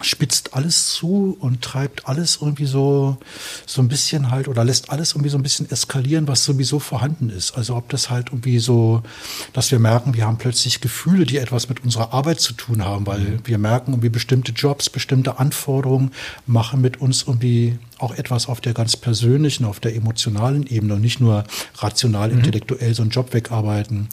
spitzt 0.00 0.54
alles 0.54 0.90
zu 0.90 1.36
und 1.40 1.62
treibt 1.62 2.06
alles 2.06 2.38
irgendwie 2.40 2.66
so, 2.66 3.16
so 3.64 3.80
ein 3.80 3.88
bisschen 3.88 4.30
halt 4.30 4.48
oder 4.48 4.64
lässt 4.64 4.90
alles 4.90 5.12
irgendwie 5.12 5.30
so 5.30 5.38
ein 5.38 5.42
bisschen 5.42 5.70
eskalieren, 5.70 6.28
was 6.28 6.44
sowieso 6.44 6.78
vorhanden 6.78 7.30
ist. 7.30 7.56
Also 7.56 7.76
ob 7.76 7.88
das 7.88 8.10
halt 8.10 8.28
irgendwie 8.28 8.58
so, 8.58 9.02
dass 9.52 9.70
wir 9.70 9.78
merken, 9.78 10.14
wir 10.14 10.26
haben 10.26 10.38
plötzlich 10.38 10.80
Gefühle, 10.80 11.24
die 11.24 11.38
etwas 11.38 11.68
mit 11.68 11.82
unserer 11.82 12.12
Arbeit 12.12 12.40
zu 12.40 12.52
tun 12.52 12.84
haben, 12.84 13.06
weil 13.06 13.20
mhm. 13.20 13.40
wir 13.44 13.58
merken 13.58 13.92
irgendwie 13.92 14.10
bestimmte 14.10 14.52
Jobs, 14.52 14.90
bestimmte 14.90 15.38
Anforderungen 15.38 16.10
machen 16.46 16.80
mit 16.80 17.00
uns 17.00 17.24
irgendwie 17.26 17.78
auch 17.98 18.14
etwas 18.16 18.48
auf 18.48 18.60
der 18.60 18.74
ganz 18.74 18.96
persönlichen, 18.96 19.64
auf 19.64 19.80
der 19.80 19.94
emotionalen 19.94 20.66
Ebene 20.66 20.94
und 20.94 21.00
nicht 21.00 21.20
nur 21.20 21.44
rational, 21.76 22.30
mhm. 22.30 22.38
intellektuell 22.38 22.94
so 22.94 23.02
einen 23.02 23.10
Job 23.10 23.32
wegarbeiten. 23.32 24.08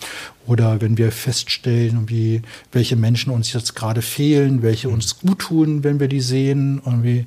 Oder 0.46 0.82
wenn 0.82 0.98
wir 0.98 1.12
feststellen, 1.12 2.10
wie, 2.10 2.42
welche 2.72 2.96
Menschen 2.96 3.32
uns 3.32 3.54
jetzt 3.54 3.76
gerade 3.76 4.02
fehlen, 4.02 4.62
welche 4.62 4.88
mhm. 4.88 4.96
uns 4.96 5.20
gut 5.20 5.40
tun, 5.40 5.84
wenn 5.84 6.00
wir 6.00 6.08
die 6.08 6.22
sehen, 6.22 6.80
und 6.80 7.04
wie, 7.04 7.26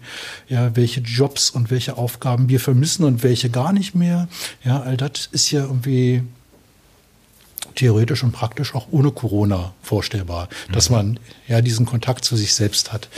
ja, 0.49 0.75
welche 0.77 1.01
Jobs 1.01 1.51
und 1.51 1.71
welche 1.71 1.97
Aufgaben 1.97 2.49
wir 2.49 2.61
vermissen 2.61 3.05
und 3.05 3.23
welche 3.23 3.51
gar 3.51 3.73
nicht 3.73 3.95
mehr. 3.95 4.29
Ja, 4.64 4.81
all 4.81 4.97
das 4.97 5.29
ist 5.33 5.51
ja 5.51 5.62
irgendwie 5.62 6.23
theoretisch 7.77 8.25
und 8.25 8.33
praktisch 8.33 8.75
auch 8.75 8.89
ohne 8.91 9.12
Corona 9.12 9.75
vorstellbar, 9.83 10.49
mhm. 10.69 10.73
dass 10.73 10.91
man 10.91 11.21
ja 11.47 11.61
diesen 11.61 11.87
Kontakt 11.87 12.25
zu 12.25 12.37
sich 12.37 12.55
selbst 12.55 12.93
hat. 12.93 13.09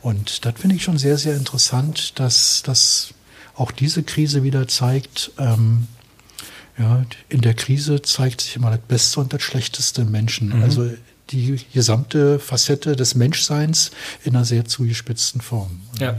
Und 0.00 0.44
das 0.44 0.54
finde 0.56 0.76
ich 0.76 0.84
schon 0.84 0.98
sehr, 0.98 1.18
sehr 1.18 1.36
interessant, 1.36 2.18
dass, 2.20 2.62
dass 2.62 3.14
auch 3.54 3.72
diese 3.72 4.02
Krise 4.02 4.42
wieder 4.42 4.68
zeigt, 4.68 5.32
ähm, 5.38 5.88
ja, 6.78 7.04
in 7.28 7.42
der 7.42 7.54
Krise 7.54 8.00
zeigt 8.02 8.40
sich 8.40 8.56
immer 8.56 8.70
das 8.70 8.80
Beste 8.80 9.20
und 9.20 9.32
das 9.32 9.42
Schlechteste 9.42 10.02
im 10.02 10.10
Menschen. 10.10 10.56
Mhm. 10.56 10.62
Also 10.62 10.90
die 11.30 11.58
gesamte 11.72 12.38
Facette 12.38 12.96
des 12.96 13.14
Menschseins 13.14 13.90
in 14.24 14.36
einer 14.36 14.44
sehr 14.44 14.64
zugespitzten 14.64 15.40
Form. 15.40 15.82
Ja. 15.98 16.16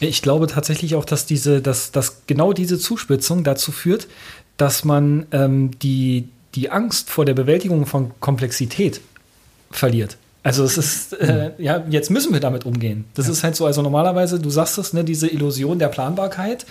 Ich 0.00 0.22
glaube 0.22 0.46
tatsächlich 0.46 0.94
auch, 0.94 1.04
dass 1.04 1.26
diese, 1.26 1.60
dass, 1.60 1.90
dass 1.90 2.26
genau 2.26 2.52
diese 2.52 2.78
Zuspitzung 2.78 3.44
dazu 3.44 3.72
führt, 3.72 4.08
dass 4.56 4.84
man 4.84 5.26
ähm, 5.32 5.78
die, 5.80 6.28
die 6.54 6.70
Angst 6.70 7.10
vor 7.10 7.24
der 7.24 7.34
Bewältigung 7.34 7.86
von 7.86 8.12
Komplexität 8.20 9.00
verliert. 9.70 10.16
Also 10.44 10.64
es 10.64 10.76
ist, 10.76 11.12
äh, 11.14 11.52
ja, 11.58 11.84
jetzt 11.88 12.10
müssen 12.10 12.32
wir 12.32 12.40
damit 12.40 12.66
umgehen. 12.66 13.04
Das 13.14 13.26
ja. 13.26 13.32
ist 13.32 13.44
halt 13.44 13.54
so, 13.54 13.64
also 13.64 13.80
normalerweise, 13.80 14.40
du 14.40 14.50
sagst 14.50 14.76
es, 14.76 14.92
ne, 14.92 15.04
diese 15.04 15.28
Illusion 15.28 15.78
der 15.78 15.88
Planbarkeit, 15.88 16.66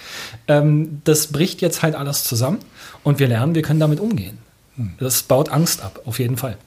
ähm, 0.47 1.01
das 1.05 1.27
bricht 1.27 1.61
jetzt 1.61 1.81
halt 1.81 1.95
alles 1.95 2.25
zusammen 2.25 2.59
und 3.03 3.19
wir 3.19 3.27
lernen, 3.27 3.55
wir 3.55 3.61
können 3.61 3.79
damit 3.79 4.01
umgehen. 4.01 4.37
Hm. 4.75 4.93
Das 4.99 5.23
baut 5.23 5.49
Angst 5.49 5.81
ab, 5.81 6.01
auf 6.05 6.19
jeden 6.19 6.35
Fall. 6.35 6.57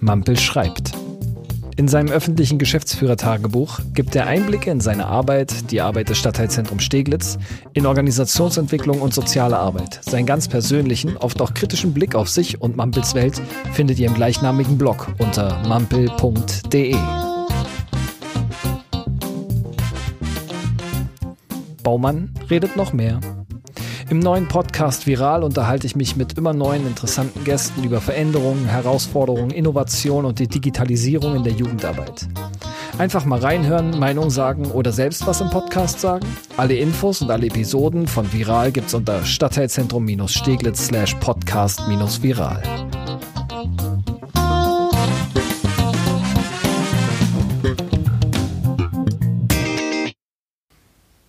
Mampel 0.00 0.38
schreibt. 0.38 1.01
In 1.76 1.88
seinem 1.88 2.10
öffentlichen 2.10 2.58
Geschäftsführertagebuch 2.58 3.80
gibt 3.94 4.14
er 4.14 4.26
Einblicke 4.26 4.70
in 4.70 4.80
seine 4.80 5.06
Arbeit, 5.06 5.70
die 5.70 5.80
Arbeit 5.80 6.10
des 6.10 6.18
Stadtteilzentrums 6.18 6.84
Steglitz, 6.84 7.38
in 7.72 7.86
Organisationsentwicklung 7.86 9.00
und 9.00 9.14
soziale 9.14 9.56
Arbeit. 9.58 10.00
Seinen 10.02 10.26
ganz 10.26 10.48
persönlichen, 10.48 11.16
oft 11.16 11.40
auch 11.40 11.54
kritischen 11.54 11.94
Blick 11.94 12.14
auf 12.14 12.28
sich 12.28 12.60
und 12.60 12.76
Mampels 12.76 13.14
Welt 13.14 13.40
findet 13.72 13.98
ihr 13.98 14.08
im 14.08 14.14
gleichnamigen 14.14 14.76
Blog 14.76 15.08
unter 15.18 15.66
mampel.de. 15.66 16.94
Baumann 21.82 22.34
redet 22.50 22.76
noch 22.76 22.92
mehr. 22.92 23.18
Im 24.12 24.18
neuen 24.18 24.46
Podcast 24.46 25.06
Viral 25.06 25.42
unterhalte 25.42 25.86
ich 25.86 25.96
mich 25.96 26.16
mit 26.16 26.36
immer 26.36 26.52
neuen 26.52 26.86
interessanten 26.86 27.44
Gästen 27.44 27.82
über 27.82 28.02
Veränderungen, 28.02 28.66
Herausforderungen, 28.66 29.50
Innovation 29.50 30.26
und 30.26 30.38
die 30.38 30.48
Digitalisierung 30.48 31.34
in 31.34 31.44
der 31.44 31.54
Jugendarbeit. 31.54 32.28
Einfach 32.98 33.24
mal 33.24 33.38
reinhören, 33.40 33.98
Meinung 33.98 34.28
sagen 34.28 34.66
oder 34.66 34.92
selbst 34.92 35.26
was 35.26 35.40
im 35.40 35.48
Podcast 35.48 35.98
sagen. 35.98 36.26
Alle 36.58 36.74
Infos 36.74 37.22
und 37.22 37.30
alle 37.30 37.46
Episoden 37.46 38.06
von 38.06 38.30
Viral 38.30 38.70
gibt's 38.70 38.92
unter 38.92 39.24
Stadtteilzentrum-Steglitz 39.24 40.88
slash 40.88 41.14
podcast-viral. 41.14 42.62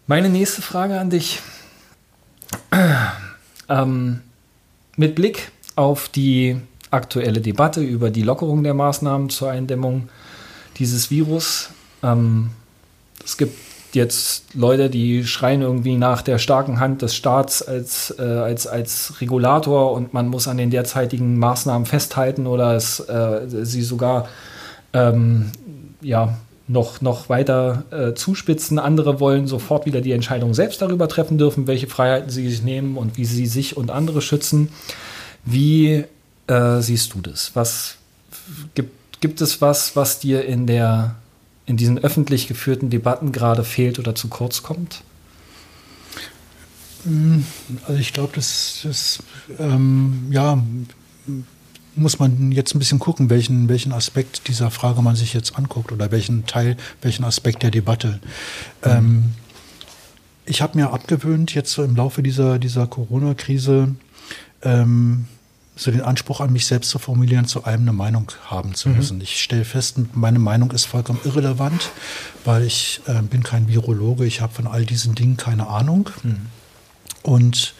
Meine 0.05 0.27
nächste 0.27 0.61
Frage 0.61 0.99
an 0.99 1.09
dich. 1.09 1.39
Ähm, 3.69 4.19
mit 4.97 5.15
Blick 5.15 5.51
auf 5.75 6.09
die 6.09 6.57
aktuelle 6.91 7.41
Debatte 7.41 7.81
über 7.81 8.11
die 8.11 8.21
Lockerung 8.21 8.63
der 8.63 8.73
Maßnahmen 8.73 9.29
zur 9.29 9.49
Eindämmung 9.49 10.09
dieses 10.77 11.09
Virus. 11.09 11.69
Ähm, 12.03 12.51
es 13.23 13.37
gibt 13.37 13.57
jetzt 13.93 14.53
Leute, 14.53 14.89
die 14.89 15.25
schreien 15.25 15.61
irgendwie 15.61 15.95
nach 15.95 16.21
der 16.21 16.39
starken 16.39 16.79
Hand 16.79 17.01
des 17.01 17.15
Staats 17.15 17.61
als, 17.61 18.13
äh, 18.17 18.23
als, 18.23 18.67
als 18.67 19.21
Regulator 19.21 19.91
und 19.93 20.13
man 20.13 20.27
muss 20.27 20.47
an 20.47 20.57
den 20.57 20.71
derzeitigen 20.71 21.37
Maßnahmen 21.37 21.85
festhalten 21.85 22.47
oder 22.47 22.75
es, 22.75 22.99
äh, 22.99 23.41
sie 23.47 23.83
sogar 23.83 24.27
ähm, 24.93 25.51
ja, 26.01 26.37
noch, 26.73 26.99
noch 26.99 27.29
weiter 27.29 27.85
äh, 27.91 28.13
zuspitzen. 28.13 28.79
Andere 28.79 29.21
wollen 29.21 29.47
sofort 29.47 29.85
wieder 29.85 30.01
die 30.01 30.11
Entscheidung 30.11 30.53
selbst 30.53 30.81
darüber 30.81 31.07
treffen 31.07 31.37
dürfen, 31.37 31.67
welche 31.67 31.87
Freiheiten 31.87 32.29
sie 32.29 32.49
sich 32.49 32.63
nehmen 32.63 32.97
und 32.97 33.15
wie 33.15 33.25
sie 33.25 33.45
sich 33.45 33.77
und 33.77 33.89
andere 33.89 34.21
schützen. 34.21 34.69
Wie 35.45 36.03
äh, 36.47 36.81
siehst 36.81 37.13
du 37.13 37.21
das? 37.21 37.51
Was 37.53 37.95
gibt, 38.75 39.21
gibt 39.21 39.39
es 39.39 39.61
was, 39.61 39.95
was 39.95 40.19
dir 40.19 40.43
in 40.43 40.67
der 40.67 41.15
in 41.65 41.77
diesen 41.77 41.97
öffentlich 41.97 42.49
geführten 42.49 42.89
Debatten 42.89 43.31
gerade 43.31 43.63
fehlt 43.63 43.97
oder 43.97 44.15
zu 44.15 44.27
kurz 44.27 44.63
kommt? 44.63 45.01
Also 47.87 47.99
ich 47.99 48.11
glaube, 48.11 48.33
das, 48.35 48.81
das 48.83 49.23
ähm, 49.59 50.27
ja, 50.29 50.61
muss 51.95 52.19
man 52.19 52.51
jetzt 52.51 52.75
ein 52.75 52.79
bisschen 52.79 52.99
gucken, 52.99 53.29
welchen, 53.29 53.69
welchen 53.69 53.91
Aspekt 53.91 54.47
dieser 54.47 54.71
Frage 54.71 55.01
man 55.01 55.15
sich 55.15 55.33
jetzt 55.33 55.57
anguckt 55.57 55.91
oder 55.91 56.11
welchen 56.11 56.45
Teil, 56.45 56.77
welchen 57.01 57.23
Aspekt 57.23 57.63
der 57.63 57.71
Debatte. 57.71 58.19
Mhm. 58.83 58.91
Ähm, 58.91 59.23
ich 60.45 60.61
habe 60.61 60.77
mir 60.77 60.91
abgewöhnt, 60.91 61.53
jetzt 61.53 61.71
so 61.71 61.83
im 61.83 61.95
Laufe 61.95 62.21
dieser, 62.21 62.59
dieser 62.59 62.87
Corona-Krise 62.87 63.95
ähm, 64.61 65.27
so 65.75 65.91
den 65.91 66.01
Anspruch 66.01 66.39
an 66.39 66.53
mich 66.53 66.67
selbst 66.67 66.89
zu 66.89 66.99
formulieren, 66.99 67.45
zu 67.45 67.63
allem 67.63 67.81
eine 67.81 67.93
Meinung 67.93 68.31
haben 68.45 68.75
zu 68.75 68.89
mhm. 68.89 68.95
müssen. 68.97 69.17
Mhm. 69.17 69.23
Ich 69.23 69.41
stelle 69.41 69.65
fest, 69.65 69.97
meine 70.13 70.39
Meinung 70.39 70.71
ist 70.71 70.85
vollkommen 70.85 71.19
irrelevant, 71.23 71.91
weil 72.45 72.63
ich 72.63 73.01
äh, 73.07 73.21
bin 73.21 73.43
kein 73.43 73.67
Virologe, 73.67 74.25
ich 74.25 74.41
habe 74.41 74.53
von 74.53 74.67
all 74.67 74.85
diesen 74.85 75.15
Dingen 75.15 75.37
keine 75.37 75.67
Ahnung. 75.67 76.09
Mhm. 76.23 76.47
Und 77.23 77.73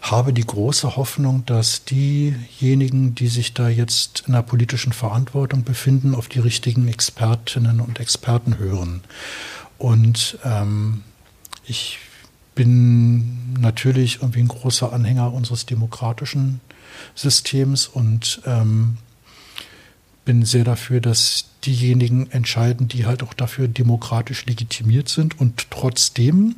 habe 0.00 0.32
die 0.32 0.46
große 0.46 0.96
Hoffnung, 0.96 1.44
dass 1.46 1.84
diejenigen, 1.84 3.14
die 3.14 3.26
sich 3.26 3.52
da 3.52 3.68
jetzt 3.68 4.24
in 4.26 4.34
der 4.34 4.42
politischen 4.42 4.92
Verantwortung 4.92 5.64
befinden, 5.64 6.14
auf 6.14 6.28
die 6.28 6.38
richtigen 6.38 6.86
Expertinnen 6.88 7.80
und 7.80 7.98
Experten 7.98 8.58
hören. 8.58 9.02
Und 9.78 10.38
ähm, 10.44 11.02
ich 11.66 11.98
bin 12.54 13.54
natürlich 13.58 14.20
irgendwie 14.20 14.40
ein 14.40 14.48
großer 14.48 14.92
Anhänger 14.92 15.32
unseres 15.32 15.66
demokratischen 15.66 16.60
Systems 17.14 17.88
und 17.88 18.42
ähm, 18.46 18.98
bin 20.24 20.44
sehr 20.44 20.64
dafür, 20.64 21.00
dass 21.00 21.46
diejenigen 21.64 22.30
entscheiden, 22.30 22.88
die 22.88 23.06
halt 23.06 23.22
auch 23.22 23.34
dafür 23.34 23.68
demokratisch 23.68 24.46
legitimiert 24.46 25.08
sind. 25.08 25.38
Und 25.40 25.70
trotzdem 25.70 26.56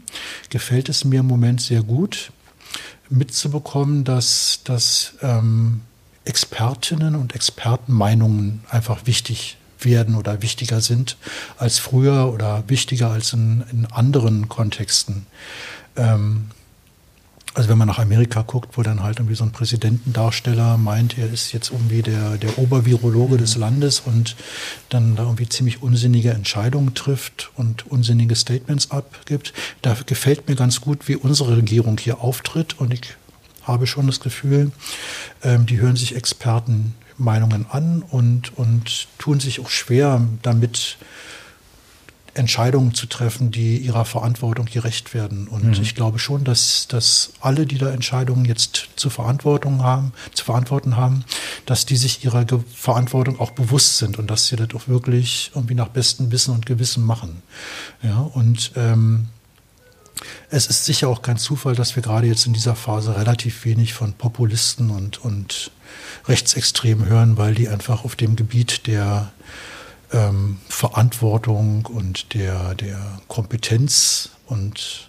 gefällt 0.50 0.88
es 0.88 1.04
mir 1.04 1.20
im 1.20 1.26
Moment 1.26 1.60
sehr 1.60 1.82
gut, 1.82 2.32
mitzubekommen, 3.08 4.04
dass, 4.04 4.60
dass 4.64 5.14
ähm, 5.22 5.82
Expertinnen 6.24 7.14
und 7.14 7.34
Expertenmeinungen 7.34 8.64
einfach 8.68 9.06
wichtig 9.06 9.56
werden 9.80 10.16
oder 10.16 10.42
wichtiger 10.42 10.80
sind 10.80 11.16
als 11.58 11.78
früher 11.78 12.32
oder 12.32 12.64
wichtiger 12.66 13.10
als 13.10 13.32
in, 13.32 13.64
in 13.70 13.86
anderen 13.86 14.48
Kontexten. 14.48 15.26
Ähm, 15.96 16.46
also 17.56 17.70
wenn 17.70 17.78
man 17.78 17.88
nach 17.88 17.98
Amerika 17.98 18.42
guckt, 18.42 18.76
wo 18.76 18.82
dann 18.82 19.02
halt 19.02 19.18
irgendwie 19.18 19.34
so 19.34 19.42
ein 19.42 19.50
Präsidentendarsteller 19.50 20.76
meint, 20.76 21.16
er 21.16 21.32
ist 21.32 21.52
jetzt 21.52 21.70
irgendwie 21.70 22.02
der, 22.02 22.36
der 22.36 22.58
Obervirologe 22.58 23.38
des 23.38 23.56
Landes 23.56 24.00
und 24.00 24.36
dann 24.90 25.16
da 25.16 25.22
irgendwie 25.22 25.48
ziemlich 25.48 25.82
unsinnige 25.82 26.32
Entscheidungen 26.32 26.92
trifft 26.92 27.50
und 27.56 27.90
unsinnige 27.90 28.34
Statements 28.36 28.90
abgibt. 28.90 29.54
Da 29.80 29.96
gefällt 30.04 30.50
mir 30.50 30.54
ganz 30.54 30.82
gut, 30.82 31.08
wie 31.08 31.16
unsere 31.16 31.56
Regierung 31.56 31.96
hier 31.96 32.20
auftritt 32.20 32.78
und 32.78 32.92
ich 32.92 33.16
habe 33.62 33.86
schon 33.86 34.06
das 34.06 34.20
Gefühl, 34.20 34.70
ähm, 35.42 35.64
die 35.64 35.80
hören 35.80 35.96
sich 35.96 36.14
Expertenmeinungen 36.14 37.64
an 37.70 38.02
und, 38.02 38.56
und 38.58 39.08
tun 39.16 39.40
sich 39.40 39.60
auch 39.60 39.70
schwer 39.70 40.20
damit, 40.42 40.98
Entscheidungen 42.36 42.94
zu 42.94 43.06
treffen, 43.06 43.50
die 43.50 43.78
ihrer 43.78 44.04
Verantwortung 44.04 44.66
gerecht 44.66 45.14
werden. 45.14 45.48
Und 45.48 45.76
mhm. 45.76 45.82
ich 45.82 45.94
glaube 45.94 46.18
schon, 46.18 46.44
dass, 46.44 46.86
dass 46.88 47.32
alle, 47.40 47.66
die 47.66 47.78
da 47.78 47.90
Entscheidungen 47.90 48.44
jetzt 48.44 48.88
zu 48.96 49.10
Verantwortung 49.10 49.82
haben, 49.82 50.12
zu 50.32 50.44
verantworten 50.44 50.96
haben, 50.96 51.24
dass 51.64 51.86
die 51.86 51.96
sich 51.96 52.24
ihrer 52.24 52.44
Ge 52.44 52.60
Verantwortung 52.74 53.40
auch 53.40 53.50
bewusst 53.50 53.98
sind 53.98 54.18
und 54.18 54.30
dass 54.30 54.46
sie 54.46 54.56
das 54.56 54.68
auch 54.74 54.88
wirklich 54.88 55.50
irgendwie 55.54 55.74
nach 55.74 55.88
bestem 55.88 56.30
Wissen 56.30 56.54
und 56.54 56.66
Gewissen 56.66 57.04
machen. 57.04 57.42
Ja, 58.02 58.18
und 58.20 58.72
ähm, 58.76 59.28
es 60.50 60.66
ist 60.66 60.84
sicher 60.84 61.08
auch 61.08 61.22
kein 61.22 61.36
Zufall, 61.36 61.74
dass 61.74 61.96
wir 61.96 62.02
gerade 62.02 62.26
jetzt 62.26 62.46
in 62.46 62.52
dieser 62.52 62.76
Phase 62.76 63.16
relativ 63.16 63.64
wenig 63.64 63.94
von 63.94 64.14
Populisten 64.14 64.90
und, 64.90 65.18
und 65.18 65.70
Rechtsextremen 66.26 67.06
hören, 67.08 67.36
weil 67.36 67.54
die 67.54 67.68
einfach 67.68 68.04
auf 68.04 68.16
dem 68.16 68.36
Gebiet 68.36 68.86
der 68.86 69.32
ähm, 70.12 70.58
Verantwortung 70.68 71.86
und 71.86 72.34
der, 72.34 72.74
der 72.74 73.20
Kompetenz 73.28 74.30
und 74.46 75.08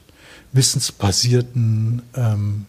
wissensbasierten 0.52 2.02
ähm, 2.16 2.66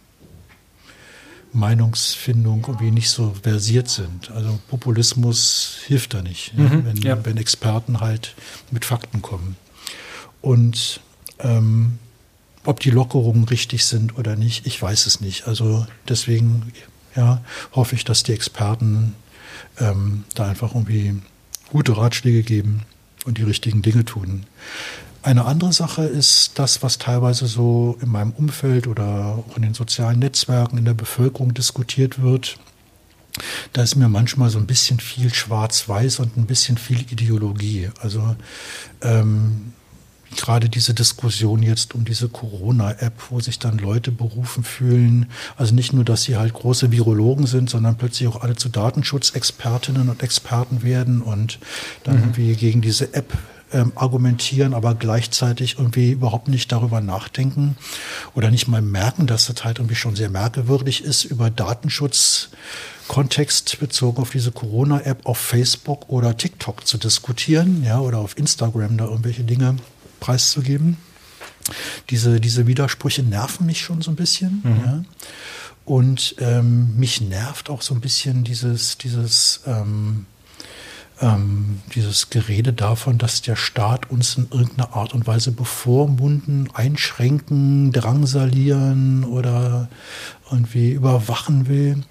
Meinungsfindung 1.53 2.65
irgendwie 2.67 2.91
nicht 2.91 3.11
so 3.11 3.35
versiert 3.43 3.89
sind. 3.89 4.31
Also 4.31 4.59
Populismus 4.69 5.79
hilft 5.87 6.15
da 6.15 6.23
nicht, 6.23 6.57
mhm, 6.57 6.85
wenn, 6.85 6.97
ja. 6.99 7.25
wenn, 7.25 7.37
Experten 7.37 8.01
halt 8.01 8.35
mit 8.71 8.85
Fakten 8.85 9.23
kommen. 9.23 9.57
Und 10.41 11.01
ähm, 11.41 11.99
ob 12.65 12.81
die 12.81 12.91
Lockerungen 12.91 13.45
richtig 13.45 13.87
sind 13.87 14.19
oder 14.19 14.37
nicht, 14.37 14.67
ich 14.67 14.81
weiß 14.81 15.07
es 15.07 15.21
nicht. 15.21 15.47
Also 15.47 15.87
deswegen 16.09 16.73
ja, 17.17 17.43
hoffe 17.73 17.95
ich, 17.95 18.05
dass 18.05 18.23
die 18.23 18.33
Experten 18.33 19.15
ähm, 19.79 20.25
da 20.35 20.49
einfach 20.49 20.75
irgendwie 20.75 21.17
gute 21.71 21.97
Ratschläge 21.97 22.43
geben 22.43 22.83
und 23.25 23.39
die 23.39 23.43
richtigen 23.43 23.83
Dinge 23.83 24.05
tun. 24.05 24.45
Eine 25.23 25.45
andere 25.45 25.73
Sache 25.73 26.03
ist 26.05 26.59
das, 26.59 26.83
was 26.83 26.99
teilweise 26.99 27.47
so 27.47 27.99
in 28.01 28.09
meinem 28.09 28.33
Umfeld 28.33 28.87
oder 28.87 29.43
auch 29.49 29.57
in 29.57 29.63
den 29.63 29.75
sozialen 29.75 30.21
Netzwerken 30.21 30.79
in 30.79 30.85
der 30.85 30.95
Bevölkerung 30.95 31.55
diskutiert 31.55 32.23
wird. 32.23 32.59
Da 33.73 33.83
ist 33.83 33.97
mir 33.97 34.09
manchmal 34.09 34.51
so 34.51 34.59
ein 34.59 34.67
bisschen 34.67 35.01
viel 35.01 35.33
Schwarz-Weiß 35.33 36.21
und 36.21 36.37
ein 36.37 36.47
bisschen 36.47 36.79
viel 36.79 37.01
Ideologie. 37.01 37.91
Also 38.01 38.37
ähm, 39.03 39.73
gerade 40.37 40.69
diese 40.69 40.95
Diskussion 40.95 41.63
jetzt 41.63 41.95
um 41.95 42.05
diese 42.05 42.29
Corona-App, 42.29 43.15
wo 43.31 43.41
sich 43.41 43.59
dann 43.59 43.79
Leute 43.79 44.13
berufen 44.13 44.65
fühlen, 44.65 45.27
also 45.57 45.75
nicht 45.75 45.93
nur, 45.93 46.05
dass 46.05 46.25
sie 46.25 46.37
halt 46.37 46.53
große 46.53 46.91
Virologen 46.91 47.47
sind, 47.47 47.71
sondern 47.71 47.97
plötzlich 47.97 48.29
auch 48.29 48.43
alle 48.43 48.57
zu 48.57 48.69
Datenschutzexpertinnen 48.69 50.09
und 50.09 50.23
Experten 50.23 50.83
werden 50.83 51.23
und 51.23 51.59
dann 52.05 52.17
mhm. 52.17 52.23
irgendwie 52.23 52.55
gegen 52.55 52.81
diese 52.81 53.15
App 53.15 53.37
ähm, 53.73 53.93
argumentieren, 53.95 54.75
aber 54.75 54.95
gleichzeitig 54.95 55.77
irgendwie 55.79 56.13
überhaupt 56.13 56.49
nicht 56.49 56.73
darüber 56.73 57.01
nachdenken 57.01 57.77
oder 58.35 58.51
nicht 58.51 58.69
mal 58.69 58.83
merken, 58.83 59.27
dass 59.27 59.47
das 59.47 59.65
halt 59.65 59.79
irgendwie 59.79 59.95
schon 59.95 60.17
sehr 60.17 60.31
merkwürdig 60.31 61.05
ist, 61.05 61.25
über 61.25 61.51
Datenschutz 61.51 62.51
Kontext 63.09 63.81
bezogen 63.81 64.21
auf 64.21 64.31
diese 64.31 64.53
Corona-App 64.53 65.25
auf 65.25 65.39
Facebook 65.39 66.09
oder 66.11 66.37
TikTok 66.37 66.87
zu 66.87 66.99
diskutieren, 66.99 67.83
ja, 67.83 68.01
oder 68.01 68.19
auf 68.19 68.37
Instagram 68.37 68.99
da 68.99 69.07
irgendwelche 69.07 69.45
Dinge 69.45 69.77
preiszugeben. 70.21 70.97
Diese, 72.11 72.41
diese 72.41 72.67
Widersprüche 72.67 73.23
nerven 73.23 73.67
mich 73.67 73.81
schon 73.81 74.03
so 74.03 74.11
ein 74.11 74.17
bisschen. 74.17 74.63
Mhm. 74.65 74.85
Ja. 74.85 75.03
Und 75.85 76.35
ähm, 76.39 76.99
mich 76.99 77.21
nervt 77.21 77.71
auch 77.71 77.83
so 77.83 77.95
ein 77.95 78.01
bisschen 78.01 78.45
dieses, 78.45 78.99
dieses, 78.99 79.63
ähm, 79.67 80.27
ähm, 81.21 81.81
dieses 81.95 82.31
Gerede 82.31 82.73
davon, 82.73 83.19
dass 83.19 83.43
der 83.43 83.57
Staat 83.57 84.11
uns 84.11 84.37
in 84.37 84.49
irgendeiner 84.51 84.95
Art 84.95 85.15
und 85.15 85.27
Weise 85.27 85.51
bevormunden, 85.51 86.69
einschränken, 86.75 87.93
drangsalieren 87.93 89.25
oder 89.25 89.89
irgendwie 90.51 90.93
überwachen 90.93 91.69
will. 91.69 92.03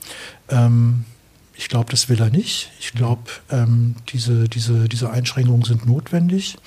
Ähm, 0.49 1.05
ich 1.53 1.69
glaube, 1.69 1.91
das 1.91 2.09
will 2.09 2.19
er 2.19 2.29
nicht. 2.29 2.71
Ich 2.79 2.93
glaube, 2.93 3.23
ähm, 3.49 3.95
diese, 4.09 4.47
diese, 4.47 4.87
diese 4.89 5.09
Einschränkungen 5.09 5.63
sind 5.63 5.85
notwendig 5.85 6.57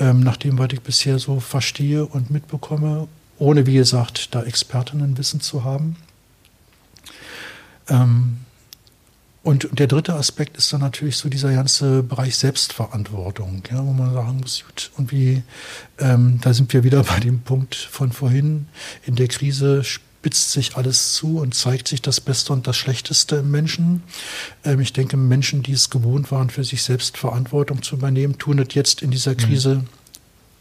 ähm, 0.00 0.20
nach 0.20 0.36
dem, 0.36 0.58
was 0.58 0.70
ich 0.72 0.80
bisher 0.80 1.18
so 1.18 1.38
verstehe 1.38 2.04
und 2.04 2.30
mitbekomme, 2.30 3.06
ohne, 3.38 3.66
wie 3.66 3.74
gesagt, 3.74 4.34
da 4.34 4.42
Expertinnenwissen 4.42 5.40
zu 5.40 5.62
haben. 5.62 5.96
Ähm, 7.88 8.38
und 9.42 9.68
der 9.78 9.86
dritte 9.86 10.14
Aspekt 10.14 10.58
ist 10.58 10.72
dann 10.72 10.80
natürlich 10.80 11.16
so 11.16 11.30
dieser 11.30 11.52
ganze 11.52 12.02
Bereich 12.02 12.36
Selbstverantwortung, 12.36 13.62
ja, 13.70 13.78
wo 13.78 13.92
man 13.92 14.12
sagen 14.12 14.40
muss, 14.40 14.64
gut, 14.66 14.90
und 14.96 15.12
wie, 15.12 15.42
ähm, 15.98 16.40
da 16.42 16.52
sind 16.52 16.72
wir 16.72 16.84
wieder 16.84 17.02
bei 17.04 17.20
dem 17.20 17.40
Punkt 17.40 17.74
von 17.74 18.12
vorhin, 18.12 18.66
in 19.06 19.16
der 19.16 19.28
Krise 19.28 19.82
spitzt 20.20 20.52
sich 20.52 20.76
alles 20.76 21.14
zu 21.14 21.38
und 21.38 21.54
zeigt 21.54 21.88
sich 21.88 22.02
das 22.02 22.20
Beste 22.20 22.52
und 22.52 22.66
das 22.66 22.76
Schlechteste 22.76 23.36
im 23.36 23.50
Menschen. 23.50 24.02
Ähm, 24.64 24.78
ich 24.80 24.92
denke, 24.92 25.16
Menschen, 25.16 25.62
die 25.62 25.72
es 25.72 25.88
gewohnt 25.88 26.30
waren, 26.30 26.50
für 26.50 26.62
sich 26.62 26.82
selbst 26.82 27.16
Verantwortung 27.16 27.82
zu 27.82 27.96
übernehmen, 27.96 28.36
tun 28.36 28.58
es 28.58 28.74
jetzt 28.74 29.00
in 29.00 29.10
dieser 29.10 29.30
mhm. 29.30 29.36
Krise 29.38 29.74
mhm. 29.76 29.86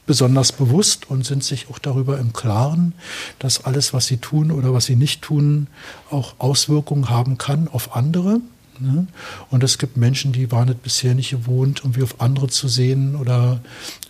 besonders 0.05 0.53
bewusst 0.53 1.09
und 1.09 1.25
sind 1.25 1.43
sich 1.43 1.69
auch 1.69 1.77
darüber 1.77 2.19
im 2.19 2.31
Klaren, 2.31 2.93
dass 3.37 3.65
alles, 3.65 3.93
was 3.93 4.05
sie 4.05 4.15
tun 4.15 4.51
oder 4.51 4.73
was 4.73 4.85
sie 4.85 4.95
nicht 4.95 5.21
tun, 5.23 5.67
auch 6.09 6.35
Auswirkungen 6.37 7.09
haben 7.09 7.37
kann 7.37 7.67
auf 7.67 7.97
andere. 7.97 8.39
Ne? 8.79 9.07
Und 9.49 9.61
es 9.61 9.77
gibt 9.77 9.97
Menschen, 9.97 10.31
die 10.31 10.53
waren 10.53 10.69
es 10.69 10.75
bisher 10.75 11.15
nicht 11.15 11.31
gewohnt, 11.31 11.81
irgendwie 11.83 12.03
auf 12.03 12.21
andere 12.21 12.47
zu 12.47 12.69
sehen 12.69 13.17
oder 13.17 13.59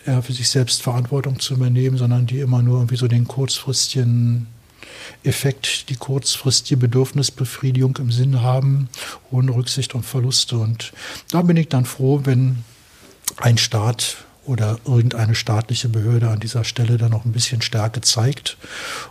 für 0.06 0.32
sich 0.32 0.50
selbst 0.50 0.84
Verantwortung 0.84 1.40
zu 1.40 1.56
übernehmen, 1.56 1.98
sondern 1.98 2.28
die 2.28 2.40
immer 2.40 2.62
nur 2.62 2.78
irgendwie 2.78 2.96
so 2.96 3.08
den 3.08 3.28
kurzfristigen 3.28 4.48
Effekt, 5.24 5.90
die 5.90 5.96
kurzfristige 5.96 6.78
Bedürfnisbefriedigung 6.78 7.98
im 7.98 8.12
Sinn 8.12 8.42
haben, 8.42 8.90
ohne 9.32 9.54
Rücksicht 9.54 9.96
auf 9.96 10.06
Verluste. 10.06 10.58
Und 10.58 10.94
da 11.32 11.42
bin 11.42 11.58
ich 11.58 11.70
dann 11.70 11.86
froh, 11.86 12.22
wenn 12.24 12.64
ein 13.38 13.58
Staat 13.58 14.18
oder 14.50 14.80
irgendeine 14.84 15.36
staatliche 15.36 15.90
Behörde 15.90 16.30
an 16.30 16.40
dieser 16.40 16.64
Stelle 16.64 16.98
dann 16.98 17.12
noch 17.12 17.24
ein 17.24 17.32
bisschen 17.32 17.62
Stärke 17.62 18.02
zeigt 18.02 18.58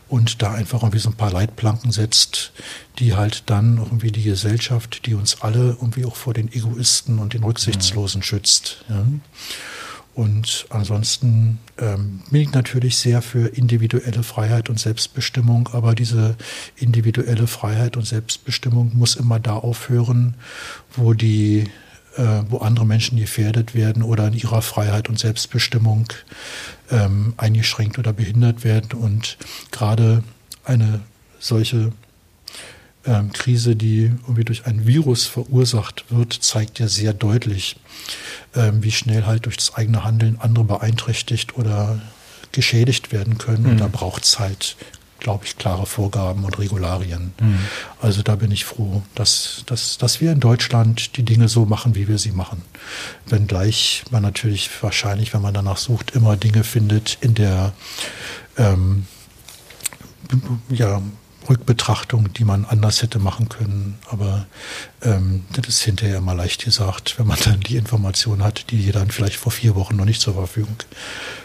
und 0.09 0.43
da 0.43 0.53
einfach 0.53 0.83
irgendwie 0.83 0.99
so 0.99 1.11
ein 1.11 1.17
paar 1.17 1.31
Leitplanken 1.31 1.93
setzt, 1.93 2.51
die 2.99 3.15
halt 3.15 3.45
dann 3.47 3.79
irgendwie 3.79 4.11
die 4.11 4.25
Gesellschaft, 4.25 5.07
die 5.07 5.15
uns 5.15 5.41
alle 5.41 5.77
irgendwie 5.81 6.07
auch 6.07 6.17
vor 6.17 6.35
den 6.35 6.53
Egoisten 6.53 7.21
und 7.21 7.35
den 7.35 7.45
Rücksichtslosen 7.45 8.23
schützt. 8.25 8.85
Ja. 8.89 9.07
Und 10.19 10.67
ansonsten 10.71 11.61
ähm, 11.79 12.23
bin 12.29 12.41
ich 12.41 12.51
natürlich 12.51 12.97
sehr 12.97 13.23
für 13.23 13.47
individuelle 13.47 14.25
Freiheit 14.25 14.69
und 14.69 14.81
Selbstbestimmung, 14.81 15.69
aber 15.73 15.95
diese 15.95 16.35
individuelle 16.75 17.47
Freiheit 17.47 17.97
und 17.97 18.05
Selbstbestimmung 18.05 18.91
muss 18.97 19.15
immer 19.15 19.39
da 19.39 19.55
aufhören, 19.55 20.35
wo 20.91 21.13
die 21.13 21.71
äh, 22.17 22.43
wo 22.49 22.59
andere 22.59 22.85
Menschen 22.85 23.17
gefährdet 23.17 23.77
werden 23.77 24.03
oder 24.03 24.27
in 24.27 24.33
ihrer 24.33 24.61
Freiheit 24.61 25.09
und 25.09 25.21
Selbstbestimmung 25.21 26.09
ähm, 26.91 27.35
eingeschränkt 27.37 27.97
oder 28.01 28.13
behindert 28.13 28.65
werden. 28.65 28.99
Und 28.99 29.39
gerade 29.71 30.25
eine 30.65 30.99
solche 31.39 31.93
ähm, 33.09 33.33
Krise, 33.33 33.75
die 33.75 34.13
irgendwie 34.23 34.45
durch 34.45 34.67
ein 34.67 34.87
Virus 34.87 35.27
verursacht 35.27 36.05
wird, 36.11 36.33
zeigt 36.35 36.79
ja 36.79 36.89
sehr 36.89 37.15
deutlich, 37.15 37.77
ähm, 38.55 38.83
wie 38.83 38.93
schnell 38.93 39.25
halt 39.25 39.47
durch 39.47 39.57
das 39.57 39.75
eigene 39.75 40.05
Handeln 40.05 40.39
andere 40.41 40.65
beeinträchtigt 40.65 41.57
oder 41.57 42.01
geschädigt 42.53 43.11
werden 43.11 43.39
können. 43.39 43.65
Mhm. 43.65 43.71
Und 43.71 43.81
da 43.81 43.89
braucht 43.89 44.25
es 44.25 44.39
halt 44.39 44.77
glaube 45.21 45.45
ich, 45.45 45.57
klare 45.57 45.85
Vorgaben 45.85 46.45
und 46.45 46.59
Regularien. 46.59 47.33
Mhm. 47.41 47.59
Also 48.01 48.23
da 48.23 48.37
bin 48.37 48.53
ich 48.53 48.65
froh, 48.65 49.03
dass, 49.17 49.65
dass, 49.67 49.99
dass 49.99 50.21
wir 50.21 50.31
in 50.31 50.39
Deutschland 50.39 51.17
die 51.17 51.25
Dinge 51.25 51.49
so 51.49 51.67
machen, 51.67 51.97
wie 51.97 52.07
wir 52.07 52.19
sie 52.19 52.31
machen. 52.31 52.63
Wenngleich 53.27 54.05
man 54.11 54.23
natürlich 54.23 54.71
wahrscheinlich, 54.81 55.35
wenn 55.35 55.43
man 55.43 55.55
danach 55.55 55.79
sucht, 55.79 56.13
immer 56.13 56.37
Dinge 56.37 56.63
findet 56.63 57.19
in 57.21 57.35
der 57.35 57.73
ähm, 58.57 59.07
ja, 60.69 61.03
Rückbetrachtung, 61.49 62.33
die 62.33 62.45
man 62.45 62.65
anders 62.65 63.03
hätte 63.03 63.19
machen 63.19 63.49
können. 63.49 63.99
Aber 64.11 64.47
ähm, 65.03 65.45
das 65.53 65.69
ist 65.69 65.83
hinterher 65.83 66.19
immer 66.19 66.35
leicht 66.35 66.65
gesagt, 66.65 67.19
wenn 67.19 67.27
man 67.27 67.39
dann 67.45 67.61
die 67.61 67.77
Informationen 67.77 68.43
hat, 68.43 68.71
die 68.71 68.91
dann 68.93 69.11
vielleicht 69.11 69.37
vor 69.37 69.53
vier 69.53 69.75
Wochen 69.75 69.97
noch 69.97 70.05
nicht 70.05 70.21
zur 70.21 70.35
Verfügung 70.35 70.77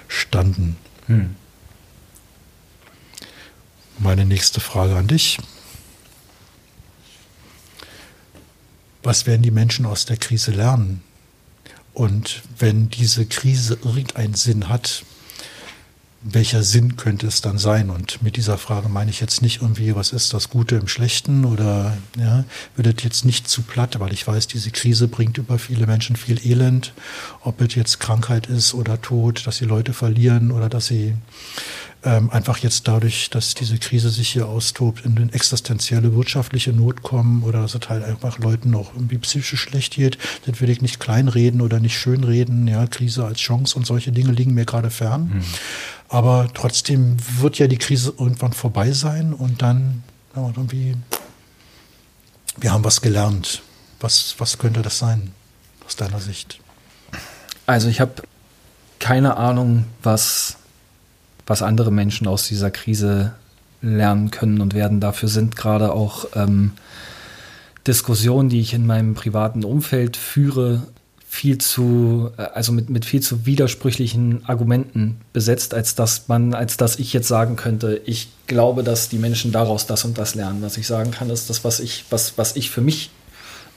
standen. 0.08 0.78
Mhm. 1.08 1.36
Meine 4.00 4.26
nächste 4.26 4.60
Frage 4.60 4.96
an 4.96 5.08
dich. 5.08 5.38
Was 9.04 9.26
werden 9.26 9.42
die 9.42 9.52
Menschen 9.52 9.86
aus 9.86 10.06
der 10.06 10.18
Krise 10.18 10.52
lernen? 10.52 11.04
Und 11.94 12.42
wenn 12.58 12.90
diese 12.90 13.26
Krise 13.26 13.78
irgendeinen 13.84 14.34
Sinn 14.34 14.70
hat, 14.70 15.04
welcher 16.24 16.64
Sinn 16.64 16.96
könnte 16.96 17.28
es 17.28 17.42
dann 17.42 17.58
sein? 17.58 17.90
Und 17.90 18.22
mit 18.24 18.38
dieser 18.38 18.58
Frage 18.58 18.88
meine 18.88 19.12
ich 19.12 19.20
jetzt 19.20 19.42
nicht 19.42 19.62
irgendwie, 19.62 19.96
was 19.96 20.14
ist 20.14 20.34
das 20.34 20.50
Gute 20.50 20.76
im 20.76 20.88
Schlechten 20.88 21.44
oder 21.44 21.98
ja, 22.18 22.46
wird 22.76 23.04
jetzt 23.04 23.26
nicht 23.26 23.48
zu 23.48 23.62
platt, 23.62 24.00
weil 24.00 24.14
ich 24.14 24.26
weiß, 24.26 24.48
diese 24.48 24.72
Krise 24.72 25.08
bringt 25.08 25.38
über 25.38 25.60
viele 25.60 25.86
Menschen 25.86 26.16
viel 26.16 26.40
Elend, 26.46 26.94
ob 27.42 27.60
es 27.62 27.76
jetzt 27.76 28.00
Krankheit 28.00 28.48
ist 28.48 28.74
oder 28.74 29.02
Tod, 29.02 29.46
dass 29.46 29.58
sie 29.58 29.66
Leute 29.66 29.94
verlieren 29.94 30.52
oder 30.52 30.70
dass 30.70 30.88
sie 30.88 31.14
ähm, 32.06 32.30
einfach 32.32 32.58
jetzt 32.58 32.88
dadurch, 32.88 33.30
dass 33.30 33.54
diese 33.54 33.78
Krise 33.78 34.10
sich 34.10 34.30
hier 34.30 34.48
austobt, 34.48 35.06
in 35.06 35.18
eine 35.18 35.32
existenzielle 35.34 36.14
wirtschaftliche 36.16 36.74
Not 36.74 37.02
kommen 37.02 37.44
oder 37.44 37.62
dass 37.62 37.76
es 37.76 37.90
halt 37.90 38.04
einfach 38.04 38.40
Leuten 38.40 38.72
noch 38.72 38.94
irgendwie 38.94 39.18
psychisch 39.20 39.62
schlecht 39.62 39.96
geht. 39.96 40.18
Das 40.46 40.60
will 40.60 40.70
ich 40.70 40.82
nicht 40.82 41.00
kleinreden 41.00 41.62
oder 41.62 41.80
nicht 41.80 41.98
schönreden. 41.98 42.68
Ja, 42.68 42.88
Krise 42.88 43.26
als 43.26 43.40
Chance 43.40 43.78
und 43.78 43.86
solche 43.86 44.12
Dinge 44.12 44.32
liegen 44.32 44.54
mir 44.54 44.66
gerade 44.66 44.90
fern. 44.90 45.32
Mhm. 45.34 45.44
Aber 46.10 46.50
trotzdem 46.54 47.18
wird 47.40 47.58
ja 47.58 47.68
die 47.68 47.78
Krise 47.78 48.14
irgendwann 48.18 48.54
vorbei 48.54 48.92
sein 48.92 49.34
und 49.34 49.62
dann 49.62 50.04
ja, 50.36 50.42
irgendwie, 50.48 50.96
wir 52.58 52.72
haben 52.72 52.84
was 52.84 53.02
gelernt. 53.02 53.62
Was, 54.00 54.36
was 54.38 54.58
könnte 54.58 54.82
das 54.82 55.00
sein 55.00 55.32
aus 55.86 55.96
deiner 55.96 56.20
Sicht? 56.20 56.60
Also 57.66 57.88
ich 57.88 58.02
habe 58.02 58.24
keine 59.00 59.38
Ahnung, 59.38 59.86
was 60.02 60.58
was 61.46 61.62
andere 61.62 61.92
Menschen 61.92 62.28
aus 62.28 62.48
dieser 62.48 62.72
Krise 62.72 63.34
lernen 63.82 64.32
können 64.32 64.62
und 64.62 64.74
werden. 64.74 65.00
Dafür 65.00 65.30
sind 65.30 65.56
gerade 65.56 65.92
auch 65.92 66.26
ähm, 66.36 66.72
Diskussionen, 67.86 68.50
die 68.50 68.62
ich 68.62 68.74
in 68.74 68.86
meinem 68.86 69.14
privaten 69.14 69.64
Umfeld 69.64 70.16
führe, 70.16 70.84
viel 71.28 71.58
zu, 71.58 72.32
äh, 72.38 72.44
also 72.54 72.72
mit, 72.72 72.90
mit 72.90 73.06
viel 73.06 73.22
zu 73.22 73.46
widersprüchlichen 73.46 74.46
Argumenten 74.46 75.18
besetzt, 75.34 75.74
als 75.74 75.96
dass 75.96 76.28
man, 76.28 76.54
als 76.54 76.78
dass 76.78 76.98
ich 76.98 77.12
jetzt 77.12 77.28
sagen 77.28 77.56
könnte, 77.56 78.02
ich 78.06 78.30
glaube, 78.48 78.84
dass 78.84 79.10
die 79.10 79.18
Menschen 79.18 79.52
daraus 79.52 79.86
das 79.86 80.06
und 80.06 80.18
das 80.18 80.36
lernen. 80.36 80.62
Was 80.62 80.78
ich 80.78 80.88
sagen 80.88 81.12
kann, 81.12 81.30
ist 81.30 81.50
das, 81.50 81.64
was 81.64 81.80
ich, 81.80 82.06
was, 82.10 82.38
was 82.38 82.56
ich 82.56 82.70
für 82.70 82.82
mich 82.82 83.10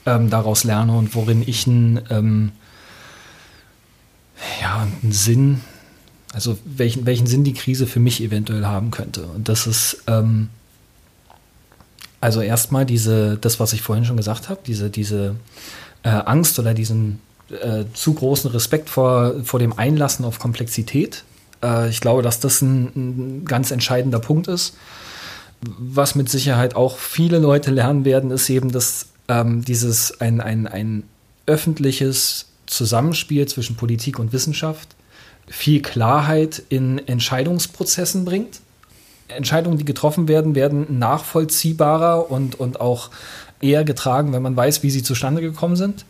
ähm, 0.05 0.29
daraus 0.29 0.63
lerne 0.63 0.95
und 0.95 1.15
worin 1.15 1.43
ich 1.45 1.67
einen, 1.67 1.99
ähm, 2.09 2.51
ja, 4.61 4.87
einen 5.01 5.11
Sinn 5.11 5.61
also 6.37 6.55
welchen, 6.65 7.07
welchen 7.07 7.25
Sinn 7.25 7.43
die 7.43 7.55
Krise 7.55 7.87
für 7.87 7.99
mich 7.99 8.21
eventuell 8.21 8.63
haben 8.67 8.91
könnte. 8.91 9.23
Und 9.23 9.49
das 9.49 9.65
ist 9.65 10.03
ähm, 10.05 10.49
also 12.21 12.41
erstmal 12.41 12.85
diese, 12.85 13.37
das, 13.37 13.59
was 13.59 13.73
ich 13.73 13.81
vorhin 13.81 14.05
schon 14.05 14.17
gesagt 14.17 14.47
habe, 14.47 14.59
diese, 14.63 14.91
diese 14.91 15.35
äh, 16.03 16.09
Angst 16.09 16.59
oder 16.59 16.75
diesen 16.75 17.21
äh, 17.49 17.85
zu 17.91 18.13
großen 18.13 18.51
Respekt 18.51 18.87
vor, 18.87 19.43
vor 19.43 19.59
dem 19.59 19.79
Einlassen 19.79 20.25
auf 20.25 20.37
Komplexität. 20.37 21.23
Äh, 21.63 21.89
ich 21.89 22.01
glaube, 22.01 22.21
dass 22.21 22.39
das 22.39 22.61
ein, 22.61 22.91
ein 22.95 23.45
ganz 23.45 23.71
entscheidender 23.71 24.19
Punkt 24.19 24.47
ist. 24.47 24.75
Was 25.61 26.13
mit 26.13 26.29
Sicherheit 26.29 26.75
auch 26.75 26.99
viele 26.99 27.39
Leute 27.39 27.71
lernen 27.71 28.05
werden, 28.05 28.29
ist 28.29 28.47
eben, 28.51 28.71
dass 28.71 29.07
ähm, 29.27 29.65
dieses 29.65 30.21
ein, 30.21 30.39
ein, 30.39 30.67
ein 30.67 31.01
öffentliches 31.47 32.45
Zusammenspiel 32.67 33.47
zwischen 33.47 33.75
Politik 33.75 34.19
und 34.19 34.33
Wissenschaft 34.33 34.89
viel 35.47 35.81
Klarheit 35.81 36.61
in 36.69 37.05
Entscheidungsprozessen 37.07 38.25
bringt. 38.25 38.59
Entscheidungen, 39.27 39.77
die 39.77 39.85
getroffen 39.85 40.27
werden, 40.27 40.55
werden 40.55 40.99
nachvollziehbarer 40.99 42.29
und, 42.31 42.59
und 42.59 42.79
auch 42.79 43.09
eher 43.61 43.83
getragen, 43.83 44.33
wenn 44.33 44.41
man 44.41 44.55
weiß, 44.55 44.83
wie 44.83 44.89
sie 44.89 45.03
zustande 45.03 45.41
gekommen 45.41 45.75
sind, 45.75 46.05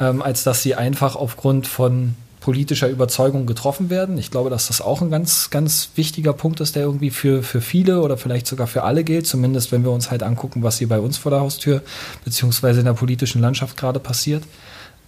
ähm, 0.00 0.22
als 0.22 0.44
dass 0.44 0.62
sie 0.62 0.74
einfach 0.74 1.16
aufgrund 1.16 1.66
von 1.66 2.14
politischer 2.40 2.88
Überzeugung 2.88 3.46
getroffen 3.46 3.90
werden. 3.90 4.18
Ich 4.18 4.30
glaube, 4.30 4.50
dass 4.50 4.68
das 4.68 4.80
auch 4.80 5.02
ein 5.02 5.10
ganz, 5.10 5.50
ganz 5.50 5.90
wichtiger 5.96 6.32
Punkt 6.32 6.60
ist, 6.60 6.76
der 6.76 6.82
irgendwie 6.82 7.10
für, 7.10 7.42
für 7.42 7.60
viele 7.60 8.02
oder 8.02 8.16
vielleicht 8.16 8.46
sogar 8.46 8.68
für 8.68 8.84
alle 8.84 9.02
gilt, 9.02 9.26
zumindest 9.26 9.72
wenn 9.72 9.82
wir 9.82 9.90
uns 9.90 10.12
halt 10.12 10.22
angucken, 10.22 10.62
was 10.62 10.78
hier 10.78 10.88
bei 10.88 11.00
uns 11.00 11.18
vor 11.18 11.30
der 11.30 11.40
Haustür 11.40 11.82
beziehungsweise 12.24 12.80
in 12.80 12.86
der 12.86 12.92
politischen 12.92 13.40
Landschaft 13.40 13.76
gerade 13.76 13.98
passiert. 13.98 14.44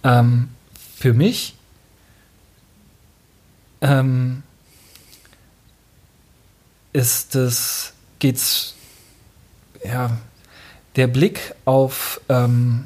Ähm, 0.03 0.49
für 0.97 1.13
mich 1.13 1.55
ähm, 3.81 4.43
ist 6.93 7.35
es, 7.35 7.93
geht's, 8.19 8.75
ja, 9.83 10.17
der 10.95 11.07
Blick 11.07 11.53
auf, 11.65 12.19
ähm, 12.29 12.85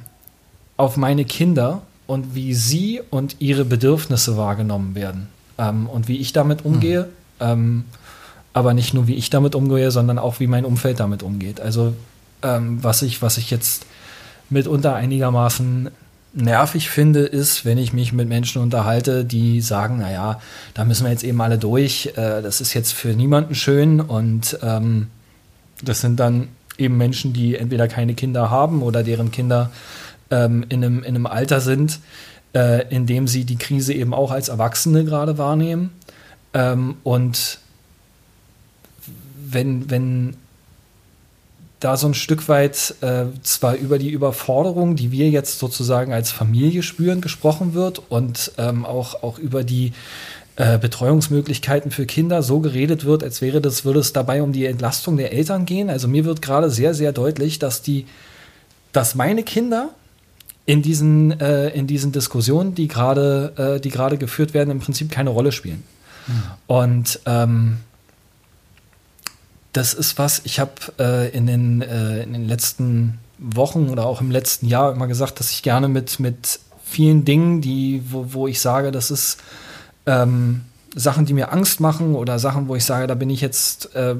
auf 0.77 0.97
meine 0.97 1.25
Kinder 1.25 1.81
und 2.05 2.35
wie 2.35 2.53
sie 2.53 3.01
und 3.09 3.37
ihre 3.39 3.65
Bedürfnisse 3.65 4.37
wahrgenommen 4.37 4.95
werden 4.95 5.29
ähm, 5.57 5.87
und 5.87 6.07
wie 6.07 6.17
ich 6.17 6.33
damit 6.33 6.65
umgehe. 6.65 7.09
Mhm. 7.39 7.83
aber 8.53 8.73
nicht 8.73 8.93
nur 8.93 9.07
wie 9.07 9.15
ich 9.15 9.29
damit 9.29 9.53
umgehe, 9.53 9.91
sondern 9.91 10.17
auch 10.17 10.39
wie 10.39 10.47
mein 10.47 10.63
Umfeld 10.63 11.01
damit 11.01 11.23
umgeht. 11.23 11.59
Also 11.59 11.93
ähm, 12.41 12.81
was 12.81 13.01
ich, 13.01 13.21
was 13.21 13.37
ich 13.37 13.51
jetzt 13.51 13.85
mitunter 14.49 14.95
einigermaßen 14.95 15.89
nervig 16.33 16.89
finde, 16.89 17.21
ist, 17.21 17.63
wenn 17.63 17.77
ich 17.77 17.93
mich 17.93 18.11
mit 18.11 18.27
Menschen 18.27 18.61
unterhalte, 18.61 19.23
die 19.23 19.61
sagen, 19.61 19.99
naja, 19.99 20.39
da 20.73 20.83
müssen 20.83 21.05
wir 21.05 21.11
jetzt 21.11 21.23
eben 21.23 21.39
alle 21.41 21.57
durch, 21.57 22.13
äh, 22.15 22.41
das 22.41 22.59
ist 22.59 22.73
jetzt 22.73 22.93
für 22.93 23.09
niemanden 23.09 23.55
schön 23.55 24.01
und 24.01 24.57
ähm, 24.63 25.07
das 25.83 26.01
sind 26.01 26.19
dann 26.19 26.49
eben 26.77 26.97
Menschen, 26.97 27.33
die 27.33 27.55
entweder 27.55 27.87
keine 27.87 28.15
Kinder 28.15 28.49
haben 28.49 28.81
oder 28.81 29.03
deren 29.03 29.31
Kinder 29.31 29.71
ähm, 30.31 30.65
in, 30.69 30.83
einem, 30.83 30.99
in 31.03 31.15
einem 31.15 31.27
Alter 31.27 31.61
sind, 31.61 31.99
äh, 32.55 32.87
in 32.93 33.05
dem 33.05 33.27
sie 33.27 33.45
die 33.45 33.57
Krise 33.57 33.93
eben 33.93 34.13
auch 34.13 34.31
als 34.31 34.49
Erwachsene 34.49 35.05
gerade 35.05 35.37
wahrnehmen. 35.37 35.91
Ähm, 36.53 36.95
und 37.03 37.59
wenn, 39.35 39.89
wenn 39.89 40.35
da 41.83 41.97
so 41.97 42.07
ein 42.07 42.13
Stück 42.13 42.47
weit 42.47 42.95
äh, 43.01 43.25
zwar 43.41 43.75
über 43.75 43.99
die 43.99 44.09
Überforderung, 44.09 44.95
die 44.95 45.11
wir 45.11 45.29
jetzt 45.29 45.59
sozusagen 45.59 46.13
als 46.13 46.31
Familie 46.31 46.83
spüren, 46.83 47.21
gesprochen 47.21 47.73
wird 47.73 48.01
und 48.09 48.51
ähm, 48.57 48.85
auch, 48.85 49.23
auch 49.23 49.37
über 49.37 49.63
die 49.63 49.93
äh, 50.55 50.77
Betreuungsmöglichkeiten 50.77 51.91
für 51.91 52.05
Kinder 52.05 52.43
so 52.43 52.59
geredet 52.59 53.05
wird, 53.05 53.23
als 53.23 53.41
wäre 53.41 53.59
das, 53.59 53.85
würde 53.85 53.99
es 53.99 54.13
dabei 54.13 54.43
um 54.43 54.53
die 54.53 54.65
Entlastung 54.65 55.17
der 55.17 55.33
Eltern 55.33 55.65
gehen. 55.65 55.89
Also 55.89 56.07
mir 56.07 56.25
wird 56.25 56.41
gerade 56.41 56.69
sehr, 56.69 56.93
sehr 56.93 57.11
deutlich, 57.11 57.59
dass 57.59 57.81
die, 57.81 58.05
dass 58.91 59.15
meine 59.15 59.43
Kinder 59.43 59.89
in 60.65 60.81
diesen, 60.81 61.39
äh, 61.39 61.69
in 61.69 61.87
diesen 61.87 62.11
Diskussionen, 62.11 62.75
die 62.75 62.87
gerade, 62.87 63.77
äh, 63.77 63.81
die 63.81 63.89
gerade 63.89 64.17
geführt 64.17 64.53
werden, 64.53 64.69
im 64.69 64.79
Prinzip 64.79 65.11
keine 65.11 65.31
Rolle 65.31 65.51
spielen. 65.51 65.83
Mhm. 66.27 66.43
Und 66.67 67.19
ähm, 67.25 67.77
das 69.73 69.93
ist 69.93 70.17
was, 70.19 70.41
ich 70.45 70.59
habe 70.59 70.71
äh, 70.99 71.29
in, 71.29 71.47
den, 71.47 71.81
äh, 71.81 72.23
in 72.23 72.33
den 72.33 72.47
letzten 72.47 73.19
Wochen 73.39 73.89
oder 73.89 74.05
auch 74.05 74.21
im 74.21 74.31
letzten 74.31 74.67
Jahr 74.67 74.93
immer 74.93 75.07
gesagt, 75.07 75.39
dass 75.39 75.51
ich 75.51 75.63
gerne 75.63 75.89
mit, 75.89 76.19
mit 76.19 76.59
vielen 76.85 77.25
Dingen, 77.25 77.59
die, 77.59 78.03
wo, 78.09 78.27
wo 78.29 78.47
ich 78.47 78.61
sage, 78.61 78.91
das 78.91 79.09
ist 79.11 79.39
ähm, 80.05 80.61
Sachen, 80.95 81.25
die 81.25 81.33
mir 81.33 81.51
Angst 81.51 81.79
machen 81.79 82.15
oder 82.15 82.37
Sachen, 82.37 82.67
wo 82.67 82.75
ich 82.75 82.85
sage, 82.85 83.07
da 83.07 83.15
bin 83.15 83.31
ich 83.31 83.41
jetzt, 83.41 83.95
äh, 83.95 84.15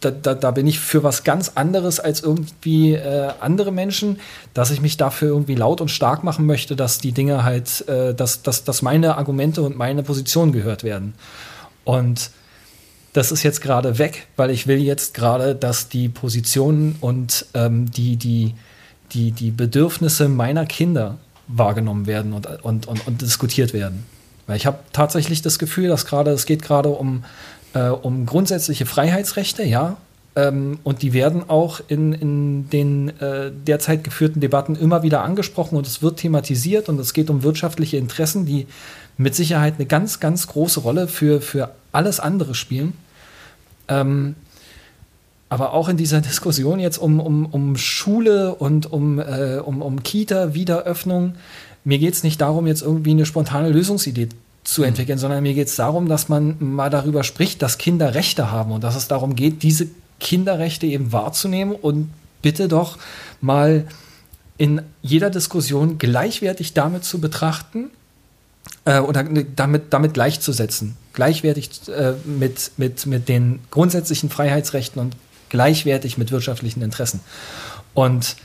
da, 0.00 0.12
da, 0.12 0.34
da, 0.34 0.52
bin 0.52 0.68
ich 0.68 0.78
für 0.78 1.02
was 1.02 1.24
ganz 1.24 1.52
anderes 1.56 1.98
als 1.98 2.22
irgendwie 2.22 2.94
äh, 2.94 3.32
andere 3.40 3.72
Menschen, 3.72 4.20
dass 4.54 4.70
ich 4.70 4.80
mich 4.80 4.96
dafür 4.96 5.28
irgendwie 5.28 5.56
laut 5.56 5.80
und 5.80 5.90
stark 5.90 6.22
machen 6.22 6.46
möchte, 6.46 6.76
dass 6.76 6.98
die 6.98 7.10
Dinge 7.10 7.42
halt, 7.42 7.88
äh, 7.88 8.14
dass, 8.14 8.42
dass, 8.42 8.62
dass 8.62 8.82
meine 8.82 9.16
Argumente 9.16 9.62
und 9.62 9.76
meine 9.76 10.04
Position 10.04 10.52
gehört 10.52 10.84
werden. 10.84 11.14
Und 11.82 12.30
das 13.12 13.32
ist 13.32 13.42
jetzt 13.42 13.60
gerade 13.60 13.98
weg, 13.98 14.26
weil 14.36 14.50
ich 14.50 14.66
will 14.66 14.78
jetzt 14.78 15.14
gerade, 15.14 15.54
dass 15.54 15.88
die 15.88 16.08
Positionen 16.08 16.96
und 17.00 17.46
ähm, 17.54 17.90
die, 17.90 18.16
die, 18.16 18.54
die, 19.12 19.32
die 19.32 19.50
Bedürfnisse 19.50 20.28
meiner 20.28 20.66
Kinder 20.66 21.18
wahrgenommen 21.48 22.06
werden 22.06 22.32
und, 22.32 22.46
und, 22.62 22.86
und, 22.86 23.06
und 23.06 23.22
diskutiert 23.22 23.72
werden. 23.72 24.04
Weil 24.46 24.56
ich 24.56 24.66
habe 24.66 24.78
tatsächlich 24.92 25.42
das 25.42 25.58
Gefühl, 25.58 25.88
dass 25.88 26.06
gerade, 26.06 26.30
es 26.30 26.46
geht 26.46 26.62
gerade 26.62 26.90
um, 26.90 27.24
äh, 27.74 27.88
um 27.88 28.26
grundsätzliche 28.26 28.86
Freiheitsrechte, 28.86 29.62
ja. 29.62 29.96
Ähm, 30.36 30.78
und 30.84 31.02
die 31.02 31.12
werden 31.12 31.48
auch 31.48 31.80
in, 31.88 32.12
in 32.12 32.70
den 32.70 33.08
äh, 33.20 33.50
derzeit 33.50 34.04
geführten 34.04 34.40
Debatten 34.40 34.76
immer 34.76 35.02
wieder 35.02 35.22
angesprochen 35.22 35.76
und 35.76 35.86
es 35.86 36.02
wird 36.02 36.18
thematisiert 36.18 36.88
und 36.88 37.00
es 37.00 37.12
geht 37.14 37.30
um 37.30 37.42
wirtschaftliche 37.42 37.96
Interessen, 37.96 38.44
die 38.46 38.66
mit 39.16 39.34
Sicherheit 39.34 39.74
eine 39.78 39.86
ganz, 39.86 40.20
ganz 40.20 40.46
große 40.46 40.80
Rolle 40.80 41.08
für, 41.08 41.40
für 41.40 41.70
alles 41.92 42.20
andere 42.20 42.54
spielen. 42.54 42.94
Ähm, 43.88 44.34
aber 45.48 45.72
auch 45.72 45.88
in 45.88 45.96
dieser 45.96 46.20
Diskussion 46.22 46.78
jetzt 46.78 46.98
um, 46.98 47.20
um, 47.20 47.46
um 47.46 47.76
Schule 47.76 48.54
und 48.54 48.92
um, 48.92 49.18
äh, 49.18 49.58
um, 49.64 49.82
um 49.82 50.02
Kita-Wiederöffnung, 50.02 51.34
mir 51.84 51.98
geht 51.98 52.14
es 52.14 52.22
nicht 52.22 52.40
darum, 52.40 52.66
jetzt 52.66 52.82
irgendwie 52.82 53.12
eine 53.12 53.24
spontane 53.24 53.70
Lösungsidee 53.70 54.28
zu 54.64 54.82
mhm. 54.82 54.88
entwickeln, 54.88 55.16
mhm. 55.16 55.20
sondern 55.20 55.42
mir 55.42 55.54
geht 55.54 55.68
es 55.68 55.76
darum, 55.76 56.08
dass 56.08 56.28
man 56.28 56.56
mal 56.60 56.90
darüber 56.90 57.24
spricht, 57.24 57.62
dass 57.62 57.78
Kinder 57.78 58.14
Rechte 58.14 58.50
haben 58.50 58.72
und 58.72 58.84
dass 58.84 58.96
es 58.96 59.08
darum 59.08 59.34
geht, 59.34 59.62
diese 59.62 59.88
Kinderrechte 60.20 60.86
eben 60.86 61.12
wahrzunehmen 61.12 61.74
und 61.74 62.10
bitte 62.42 62.68
doch 62.68 62.98
mal 63.40 63.86
in 64.58 64.82
jeder 65.02 65.30
Diskussion 65.30 65.98
gleichwertig 65.98 66.74
damit 66.74 67.04
zu 67.04 67.20
betrachten, 67.20 67.90
äh, 68.84 68.98
oder 69.00 69.24
damit, 69.24 69.92
damit 69.92 70.14
gleichzusetzen. 70.14 70.96
Gleichwertig 71.12 71.70
äh, 71.88 72.14
mit, 72.24 72.72
mit, 72.76 73.06
mit 73.06 73.28
den 73.28 73.60
grundsätzlichen 73.70 74.30
Freiheitsrechten 74.30 75.00
und 75.00 75.16
gleichwertig 75.48 76.18
mit 76.18 76.30
wirtschaftlichen 76.30 76.82
Interessen. 76.82 77.20
Und 77.94 78.36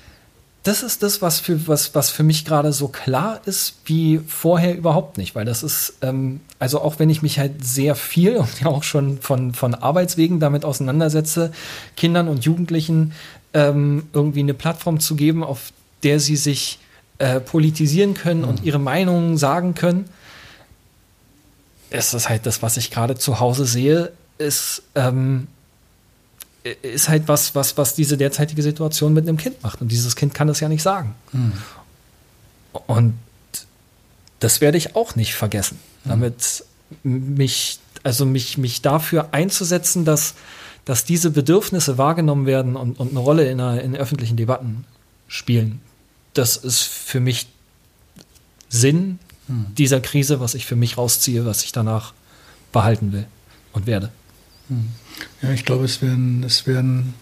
das 0.63 0.82
ist 0.82 1.04
das, 1.04 1.22
was 1.22 1.41
für, 1.41 1.67
was, 1.67 1.93
was 1.93 2.10
für 2.10 2.24
mich 2.24 2.46
gerade 2.46 2.72
so 2.72 2.88
klar 2.88 3.41
ist 3.46 3.76
wie 3.86 4.22
vorher 4.26 4.76
überhaupt 4.78 5.17
nicht, 5.17 5.36
weil 5.36 5.43
das 5.43 5.62
ist, 5.62 5.96
ähm, 6.02 6.39
also 6.58 6.80
auch 6.80 7.00
wenn 7.00 7.10
ich 7.10 7.22
mich 7.22 7.38
halt 7.38 7.65
sehr 7.65 7.96
viel 7.96 8.38
und 8.38 8.62
ja 8.62 8.67
auch 8.67 8.84
schon 8.84 9.19
von, 9.19 9.54
von 9.54 9.76
Arbeitswegen 9.76 10.39
damit 10.39 10.63
auseinandersetze, 10.63 11.52
Kindern 11.98 12.30
und 12.30 12.46
Jugendlichen 12.46 13.12
ähm, 13.54 14.08
irgendwie 14.13 14.39
eine 14.39 14.54
Plattform 14.54 15.02
zu 15.02 15.15
geben, 15.15 15.43
auf 15.43 15.74
der 16.04 16.22
sie 16.22 16.38
sich 16.38 16.80
äh, 17.17 17.41
politisieren 17.41 18.13
können 18.13 18.41
mhm. 18.43 18.48
und 18.48 18.63
ihre 18.63 18.80
Meinungen 18.80 19.38
sagen 19.38 19.76
können, 19.76 20.06
ist 21.94 22.14
das 22.14 22.28
halt 22.28 22.46
das, 22.46 22.62
was 22.62 22.78
ich 22.78 22.92
gerade 22.92 23.16
zu 23.16 23.40
Hause 23.40 23.66
sehe, 23.66 24.12
ist, 24.38 24.82
ähm, 24.96 25.48
ist 26.82 27.08
halt 27.08 27.28
was, 27.28 27.56
was, 27.56 27.78
was 27.78 27.94
diese 27.94 28.18
derzeitige 28.18 28.64
Situation 28.64 29.14
mit 29.14 29.28
einem 29.28 29.38
Kind 29.38 29.62
macht. 29.64 29.80
Und 29.82 29.92
dieses 29.92 30.16
Kind 30.16 30.34
kann 30.34 30.48
das 30.48 30.60
ja 30.60 30.70
nicht 30.70 30.82
sagen. 30.82 31.14
Mhm. 31.32 31.54
Und 32.88 33.14
das 34.40 34.60
werde 34.60 34.78
ich 34.78 34.96
auch 34.96 35.16
nicht 35.16 35.36
vergessen. 35.36 35.80
Mhm. 36.04 36.10
Damit 36.10 36.66
mich, 37.04 37.80
also 38.02 38.26
mich, 38.26 38.58
mich 38.58 38.82
dafür 38.82 39.30
einzusetzen, 39.32 40.04
dass, 40.04 40.34
dass 40.86 41.06
diese 41.06 41.30
Bedürfnisse 41.30 42.00
wahrgenommen 42.00 42.48
werden 42.48 42.76
und, 42.76 43.00
und 43.00 43.12
eine 43.12 43.20
Rolle 43.20 43.50
in, 43.50 43.62
einer, 43.62 43.82
in 43.82 43.96
öffentlichen 43.96 44.36
Debatten 44.36 44.86
spielen. 45.28 45.80
Das 46.34 46.58
ist 46.58 46.82
für 46.82 47.20
mich 47.20 47.48
Sinn 48.70 49.20
hm. 49.48 49.68
dieser 49.78 50.00
Krise, 50.00 50.40
was 50.40 50.56
ich 50.56 50.66
für 50.66 50.76
mich 50.76 50.98
rausziehe, 50.98 51.46
was 51.46 51.64
ich 51.64 51.72
danach 51.72 52.14
behalten 52.72 53.12
will 53.12 53.26
und 53.74 53.88
werde. 53.88 54.10
Hm. 54.70 54.90
Ja, 55.42 55.52
ich 55.52 55.66
glaube, 55.66 55.86
es 55.86 56.02
werden, 56.02 56.44
es 56.44 56.66
werden 56.68 57.14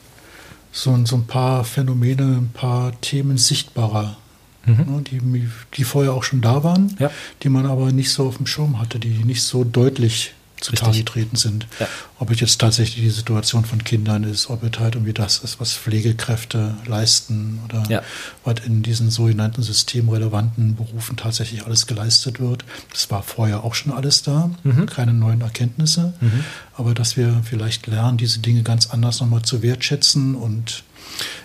so, 0.71 0.97
so 1.05 1.15
ein 1.17 1.27
paar 1.27 1.63
Phänomene, 1.63 2.37
ein 2.37 2.51
paar 2.53 2.99
Themen 3.01 3.37
sichtbarer, 3.37 4.17
mhm. 4.65 4.75
ne, 4.75 5.01
die, 5.01 5.49
die 5.75 5.83
vorher 5.83 6.13
auch 6.13 6.23
schon 6.23 6.41
da 6.41 6.63
waren, 6.63 6.95
ja. 6.99 7.11
die 7.43 7.49
man 7.49 7.65
aber 7.65 7.91
nicht 7.91 8.11
so 8.11 8.27
auf 8.27 8.37
dem 8.37 8.47
Schirm 8.47 8.79
hatte, 8.79 8.99
die 8.99 9.23
nicht 9.25 9.43
so 9.43 9.63
deutlich 9.63 10.33
zutage 10.61 10.99
getreten 10.99 11.35
sind. 11.35 11.67
Ja. 11.79 11.87
Ob 12.19 12.31
es 12.31 12.39
jetzt 12.39 12.59
tatsächlich 12.61 13.03
die 13.03 13.09
Situation 13.09 13.65
von 13.65 13.83
Kindern 13.83 14.23
ist, 14.23 14.49
ob 14.49 14.63
es 14.63 14.79
halt 14.79 14.95
irgendwie 14.95 15.13
das 15.13 15.39
ist, 15.39 15.59
was 15.59 15.73
Pflegekräfte 15.73 16.75
leisten 16.85 17.59
oder 17.65 17.83
ja. 17.89 18.01
was 18.45 18.55
in 18.65 18.83
diesen 18.83 19.09
sogenannten 19.09 19.63
systemrelevanten 19.63 20.75
Berufen 20.75 21.17
tatsächlich 21.17 21.65
alles 21.65 21.87
geleistet 21.87 22.39
wird. 22.39 22.63
Das 22.91 23.09
war 23.11 23.23
vorher 23.23 23.63
auch 23.63 23.75
schon 23.75 23.91
alles 23.91 24.23
da, 24.23 24.51
mhm. 24.63 24.85
keine 24.85 25.13
neuen 25.13 25.41
Erkenntnisse, 25.41 26.13
mhm. 26.21 26.45
aber 26.77 26.93
dass 26.93 27.17
wir 27.17 27.41
vielleicht 27.43 27.87
lernen, 27.87 28.17
diese 28.17 28.39
Dinge 28.39 28.63
ganz 28.63 28.91
anders 28.91 29.19
nochmal 29.19 29.41
zu 29.41 29.61
wertschätzen 29.61 30.35
und 30.35 30.83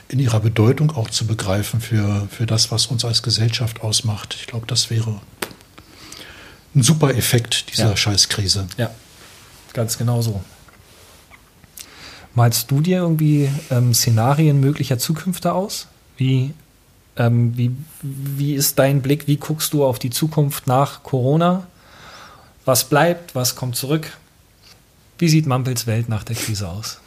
in 0.08 0.18
ihrer 0.18 0.40
Bedeutung 0.40 0.90
auch 0.92 1.10
zu 1.10 1.26
begreifen 1.26 1.80
für, 1.80 2.28
für 2.30 2.46
das, 2.46 2.70
was 2.70 2.86
uns 2.86 3.04
als 3.04 3.22
Gesellschaft 3.22 3.80
ausmacht. 3.80 4.36
Ich 4.38 4.46
glaube, 4.46 4.66
das 4.66 4.90
wäre 4.90 5.20
ein 6.74 6.82
super 6.82 7.14
Effekt 7.14 7.72
dieser 7.72 7.90
ja. 7.90 7.96
Scheißkrise. 7.96 8.68
Ja, 8.76 8.90
Ganz 9.76 9.98
genau 9.98 10.22
so. 10.22 10.40
Malst 12.34 12.70
du 12.70 12.80
dir 12.80 13.00
irgendwie 13.00 13.50
ähm, 13.70 13.92
Szenarien 13.92 14.58
möglicher 14.58 14.98
Zukünfte 14.98 15.52
aus? 15.52 15.86
Wie, 16.16 16.54
ähm, 17.18 17.54
wie, 17.58 17.76
wie 18.00 18.54
ist 18.54 18.78
dein 18.78 19.02
Blick? 19.02 19.26
Wie 19.26 19.36
guckst 19.36 19.74
du 19.74 19.84
auf 19.84 19.98
die 19.98 20.08
Zukunft 20.08 20.66
nach 20.66 21.02
Corona? 21.02 21.66
Was 22.64 22.84
bleibt? 22.84 23.34
Was 23.34 23.54
kommt 23.54 23.76
zurück? 23.76 24.16
Wie 25.18 25.28
sieht 25.28 25.44
Mampels 25.44 25.86
Welt 25.86 26.08
nach 26.08 26.24
der 26.24 26.36
Krise 26.36 26.68
aus? 26.68 26.98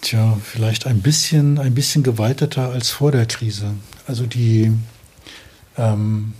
Tja, 0.00 0.36
vielleicht 0.42 0.84
ein 0.88 1.00
bisschen, 1.00 1.60
ein 1.60 1.76
bisschen 1.76 2.02
geweiteter 2.02 2.70
als 2.70 2.90
vor 2.90 3.12
der 3.12 3.26
Krise. 3.26 3.70
Also 4.08 4.26
die, 4.26 4.72
ähm, 5.76 6.32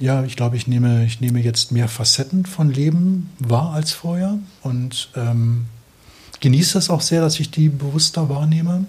ja, 0.00 0.24
ich 0.24 0.36
glaube, 0.36 0.56
ich 0.56 0.66
nehme, 0.66 1.04
ich 1.04 1.20
nehme 1.20 1.40
jetzt 1.40 1.72
mehr 1.72 1.88
Facetten 1.88 2.44
von 2.44 2.70
Leben 2.70 3.30
wahr 3.38 3.72
als 3.72 3.92
vorher 3.92 4.38
und 4.62 5.08
ähm, 5.16 5.66
genieße 6.40 6.74
das 6.74 6.90
auch 6.90 7.00
sehr, 7.00 7.20
dass 7.20 7.40
ich 7.40 7.50
die 7.50 7.68
bewusster 7.68 8.28
wahrnehme. 8.28 8.86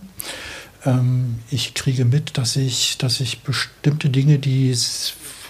Ähm, 0.86 1.40
ich 1.50 1.74
kriege 1.74 2.06
mit, 2.06 2.38
dass 2.38 2.56
ich, 2.56 2.98
dass 2.98 3.20
ich 3.20 3.42
bestimmte 3.42 4.10
Dinge, 4.10 4.40
die 4.40 4.70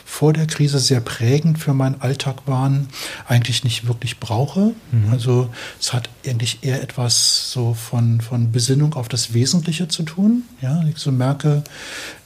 vor 0.10 0.32
der 0.32 0.48
Krise 0.48 0.80
sehr 0.80 1.02
prägend 1.02 1.60
für 1.60 1.74
meinen 1.74 2.02
Alltag 2.02 2.48
waren, 2.48 2.88
eigentlich 3.28 3.66
nicht 3.66 3.88
wirklich 3.88 4.20
brauche. 4.20 4.72
Mhm. 4.92 5.12
Also 5.12 5.50
es 5.82 5.92
hat 5.92 6.10
eigentlich 6.26 6.60
eher 6.62 6.82
etwas 6.82 7.52
so 7.52 7.74
von, 7.74 8.22
von 8.22 8.54
Besinnung 8.54 8.94
auf 8.94 9.10
das 9.10 9.34
Wesentliche 9.34 9.90
zu 9.90 10.04
tun. 10.04 10.44
Ja, 10.62 10.82
ich 10.90 10.98
so 10.98 11.12
merke, 11.12 11.62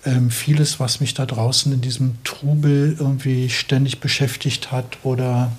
ähm, 0.06 0.30
vieles, 0.30 0.80
was 0.80 1.00
mich 1.02 1.16
da 1.16 1.26
draußen 1.26 1.74
in 1.74 1.82
diesem 1.82 2.24
Trubel 2.24 2.96
irgendwie 3.00 3.50
ständig 3.50 4.00
beschäftigt 4.00 4.72
hat 4.72 5.00
oder 5.02 5.52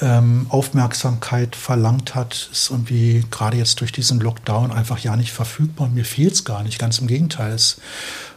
ähm, 0.00 0.46
Aufmerksamkeit 0.48 1.56
verlangt 1.56 2.14
hat, 2.14 2.50
ist 2.52 2.70
irgendwie 2.70 3.24
gerade 3.30 3.56
jetzt 3.56 3.80
durch 3.80 3.90
diesen 3.90 4.20
Lockdown 4.20 4.70
einfach 4.70 5.00
ja 5.00 5.16
nicht 5.16 5.32
verfügbar. 5.32 5.88
Mir 5.88 6.04
fehlt 6.04 6.34
es 6.34 6.44
gar 6.44 6.62
nicht, 6.62 6.78
ganz 6.78 6.98
im 6.98 7.08
Gegenteil. 7.08 7.52
Es 7.52 7.80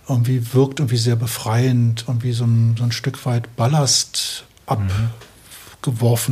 irgendwie 0.08 0.54
wirkt 0.54 0.80
irgendwie 0.80 0.98
sehr 0.98 1.16
befreiend, 1.16 2.06
irgendwie 2.08 2.34
so 2.34 2.46
ein, 2.46 2.76
so 2.78 2.84
ein 2.84 2.92
Stück 2.92 3.26
weit 3.26 3.56
Ballast 3.56 4.46
ab. 4.66 4.80
Mhm 4.80 5.10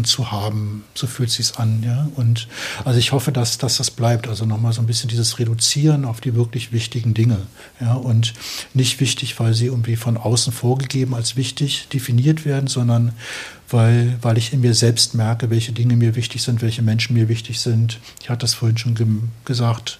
zu 0.04 0.32
haben. 0.32 0.84
So 0.94 1.08
fühlt 1.08 1.32
sich's 1.32 1.54
an, 1.54 1.84
ja. 1.84 2.08
Und 2.16 2.48
also 2.86 3.00
ich 3.00 3.12
hoffe, 3.12 3.32
dass, 3.32 3.58
dass 3.58 3.78
das 3.78 3.92
bleibt. 3.92 4.28
Also 4.28 4.46
nochmal 4.46 4.74
so 4.74 4.82
ein 4.82 4.88
bisschen 4.88 5.10
dieses 5.10 5.40
Reduzieren 5.40 6.06
auf 6.06 6.22
die 6.22 6.36
wirklich 6.36 6.72
wichtigen 6.72 7.14
Dinge, 7.14 7.48
ja. 7.80 7.94
Und 7.94 8.34
nicht 8.74 9.00
wichtig, 9.00 9.40
weil 9.40 9.54
sie 9.54 9.66
irgendwie 9.66 9.96
von 9.96 10.18
außen 10.18 10.54
vorgegeben 10.54 11.16
als 11.16 11.36
wichtig 11.36 11.88
definiert 11.90 12.46
werden, 12.46 12.68
sondern 12.68 13.14
weil, 13.72 14.18
weil 14.22 14.38
ich 14.38 14.52
in 14.54 14.62
mir 14.62 14.74
selbst 14.74 15.14
merke, 15.14 15.50
welche 15.50 15.72
Dinge 15.72 15.96
mir 15.96 16.16
wichtig 16.16 16.42
sind, 16.42 16.62
welche 16.62 16.82
Menschen 16.82 17.14
mir 17.14 17.30
wichtig 17.30 17.60
sind. 17.60 18.00
Ich 18.22 18.30
hatte 18.30 18.42
das 18.42 18.54
vorhin 18.54 18.78
schon 18.78 18.96
ge 18.96 19.06
gesagt, 19.46 20.00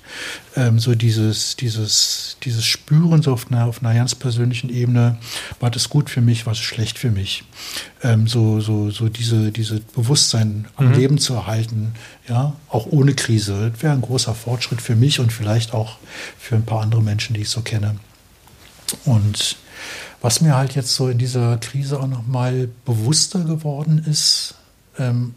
ähm, 0.56 0.80
so 0.80 0.96
dieses, 0.96 1.56
dieses, 1.56 2.38
dieses 2.44 2.66
Spüren 2.66 3.22
so 3.22 3.34
auf 3.34 3.52
einer, 3.52 3.66
auf 3.66 3.84
einer 3.84 3.94
ganz 3.94 4.16
persönlichen 4.16 4.70
Ebene, 4.70 5.18
war 5.60 5.70
das 5.70 5.90
gut 5.90 6.10
für 6.10 6.22
mich, 6.22 6.46
war 6.46 6.54
es 6.54 6.60
schlecht 6.60 6.98
für 6.98 7.12
mich. 7.12 7.44
Ähm, 8.02 8.28
so, 8.28 8.60
so, 8.60 8.90
so 8.90 9.10
diese, 9.10 9.52
diese 9.52 9.82
Bewusstsein 9.96 10.68
am 10.76 10.88
mhm. 10.88 10.94
Leben 10.94 11.18
zu 11.18 11.34
erhalten, 11.34 11.94
ja, 12.28 12.54
auch 12.70 12.88
ohne 12.88 13.14
Krise, 13.14 13.72
wäre 13.80 13.94
ein 13.94 14.02
großer 14.02 14.34
Fortschritt 14.34 14.82
für 14.82 14.96
mich 14.96 15.20
und 15.20 15.32
vielleicht 15.32 15.74
auch 15.74 15.98
für 16.38 16.56
ein 16.56 16.66
paar 16.66 16.82
andere 16.82 17.02
Menschen, 17.02 17.36
die 17.36 17.42
ich 17.42 17.50
so 17.50 17.62
kenne. 17.62 17.96
Und 19.06 19.58
was 20.22 20.42
mir 20.42 20.56
halt 20.56 20.76
jetzt 20.76 20.96
so 20.96 21.10
in 21.10 21.18
dieser 21.18 21.58
Krise 21.58 22.00
auch 22.00 22.08
nochmal 22.08 22.70
bewusster 22.86 23.44
geworden 23.44 24.04
ist, 24.06 24.56
ähm, 24.98 25.34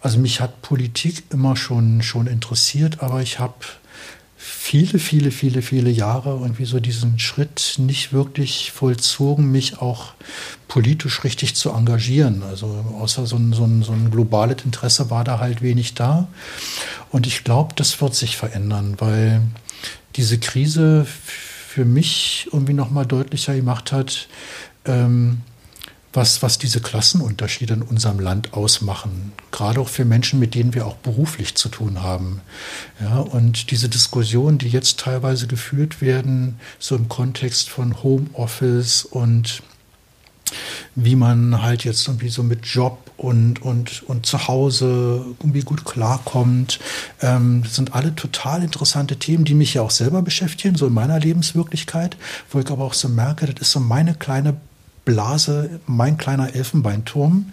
also 0.00 0.18
mich 0.18 0.40
hat 0.40 0.62
Politik 0.62 1.24
immer 1.30 1.56
schon, 1.56 2.02
schon 2.02 2.26
interessiert, 2.26 3.02
aber 3.02 3.22
ich 3.22 3.38
habe 3.38 3.54
viele, 4.36 4.98
viele, 4.98 5.30
viele, 5.30 5.62
viele 5.62 5.90
Jahre 5.90 6.30
irgendwie 6.30 6.64
so 6.64 6.80
diesen 6.80 7.18
Schritt 7.18 7.76
nicht 7.78 8.12
wirklich 8.12 8.72
vollzogen, 8.72 9.50
mich 9.50 9.78
auch 9.80 10.12
politisch 10.68 11.24
richtig 11.24 11.54
zu 11.54 11.70
engagieren. 11.70 12.42
Also 12.42 12.84
außer 12.98 13.26
so 13.26 13.36
ein, 13.36 13.52
so 13.52 13.64
ein, 13.64 13.82
so 13.82 13.92
ein 13.92 14.10
globales 14.10 14.64
Interesse 14.64 15.10
war 15.10 15.24
da 15.24 15.38
halt 15.38 15.62
wenig 15.62 15.94
da. 15.94 16.28
Und 17.10 17.26
ich 17.26 17.44
glaube, 17.44 17.74
das 17.76 18.00
wird 18.00 18.14
sich 18.14 18.36
verändern, 18.36 18.96
weil 18.98 19.42
diese 20.16 20.38
Krise 20.38 21.06
für 21.74 21.84
mich 21.84 22.48
irgendwie 22.52 22.72
nochmal 22.72 23.04
deutlicher 23.04 23.56
gemacht 23.56 23.90
hat, 23.90 24.28
ähm, 24.84 25.40
was, 26.12 26.40
was 26.40 26.56
diese 26.56 26.80
Klassenunterschiede 26.80 27.74
in 27.74 27.82
unserem 27.82 28.20
Land 28.20 28.52
ausmachen. 28.52 29.32
Gerade 29.50 29.80
auch 29.80 29.88
für 29.88 30.04
Menschen, 30.04 30.38
mit 30.38 30.54
denen 30.54 30.72
wir 30.72 30.86
auch 30.86 30.94
beruflich 30.94 31.56
zu 31.56 31.68
tun 31.68 32.00
haben. 32.00 32.42
Ja, 33.00 33.18
und 33.18 33.72
diese 33.72 33.88
Diskussionen, 33.88 34.58
die 34.58 34.68
jetzt 34.68 35.00
teilweise 35.00 35.48
geführt 35.48 36.00
werden, 36.00 36.60
so 36.78 36.94
im 36.94 37.08
Kontext 37.08 37.70
von 37.70 38.04
Homeoffice 38.04 39.04
und 39.04 39.64
wie 40.94 41.16
man 41.16 41.62
halt 41.62 41.84
jetzt 41.84 42.06
irgendwie 42.06 42.28
so 42.28 42.42
mit 42.42 42.66
Job 42.66 43.10
und, 43.16 43.62
und, 43.62 44.02
und 44.04 44.26
zu 44.26 44.48
Hause 44.48 45.24
irgendwie 45.40 45.62
gut 45.62 45.84
klarkommt. 45.84 46.80
Ähm, 47.20 47.62
das 47.62 47.76
sind 47.76 47.94
alle 47.94 48.14
total 48.14 48.62
interessante 48.62 49.16
Themen, 49.16 49.44
die 49.44 49.54
mich 49.54 49.74
ja 49.74 49.82
auch 49.82 49.90
selber 49.90 50.22
beschäftigen, 50.22 50.76
so 50.76 50.86
in 50.86 50.94
meiner 50.94 51.20
Lebenswirklichkeit, 51.20 52.16
wo 52.50 52.58
ich 52.58 52.70
aber 52.70 52.84
auch 52.84 52.94
so 52.94 53.08
merke, 53.08 53.46
das 53.46 53.68
ist 53.68 53.72
so 53.72 53.80
meine 53.80 54.14
kleine 54.14 54.56
Blase, 55.04 55.80
mein 55.86 56.16
kleiner 56.16 56.54
Elfenbeinturm. 56.54 57.52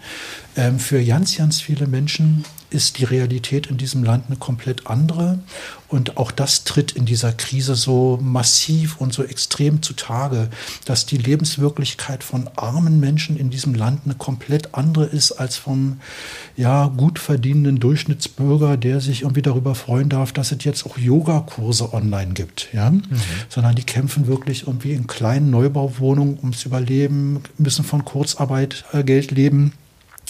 Ähm, 0.56 0.78
für 0.78 1.02
ganz, 1.04 1.36
ganz 1.36 1.60
viele 1.60 1.86
Menschen 1.86 2.44
ist 2.72 2.98
die 2.98 3.04
Realität 3.04 3.66
in 3.66 3.76
diesem 3.76 4.02
Land 4.02 4.24
eine 4.28 4.36
komplett 4.36 4.86
andere. 4.86 5.38
Und 5.88 6.16
auch 6.16 6.30
das 6.30 6.64
tritt 6.64 6.92
in 6.92 7.04
dieser 7.04 7.32
Krise 7.32 7.74
so 7.74 8.18
massiv 8.22 8.96
und 8.98 9.12
so 9.12 9.22
extrem 9.22 9.82
zutage, 9.82 10.48
dass 10.86 11.04
die 11.04 11.18
Lebenswirklichkeit 11.18 12.24
von 12.24 12.48
armen 12.56 12.98
Menschen 12.98 13.36
in 13.36 13.50
diesem 13.50 13.74
Land 13.74 14.02
eine 14.06 14.14
komplett 14.14 14.74
andere 14.74 15.04
ist 15.04 15.32
als 15.32 15.56
vom 15.56 16.00
ja, 16.56 16.86
gut 16.86 17.18
verdienenden 17.18 17.78
Durchschnittsbürger, 17.78 18.78
der 18.78 19.00
sich 19.00 19.22
irgendwie 19.22 19.42
darüber 19.42 19.74
freuen 19.74 20.08
darf, 20.08 20.32
dass 20.32 20.50
es 20.50 20.64
jetzt 20.64 20.86
auch 20.86 20.96
Yogakurse 20.96 21.92
online 21.92 22.32
gibt. 22.32 22.68
Ja? 22.72 22.90
Mhm. 22.90 23.06
Sondern 23.50 23.74
die 23.74 23.84
kämpfen 23.84 24.26
wirklich 24.26 24.66
irgendwie 24.66 24.92
in 24.92 25.06
kleinen 25.06 25.50
Neubauwohnungen 25.50 26.38
ums 26.38 26.64
Überleben, 26.64 27.42
müssen 27.58 27.84
von 27.84 28.04
Kurzarbeit 28.06 28.86
äh, 28.92 29.04
Geld 29.04 29.30
leben 29.30 29.72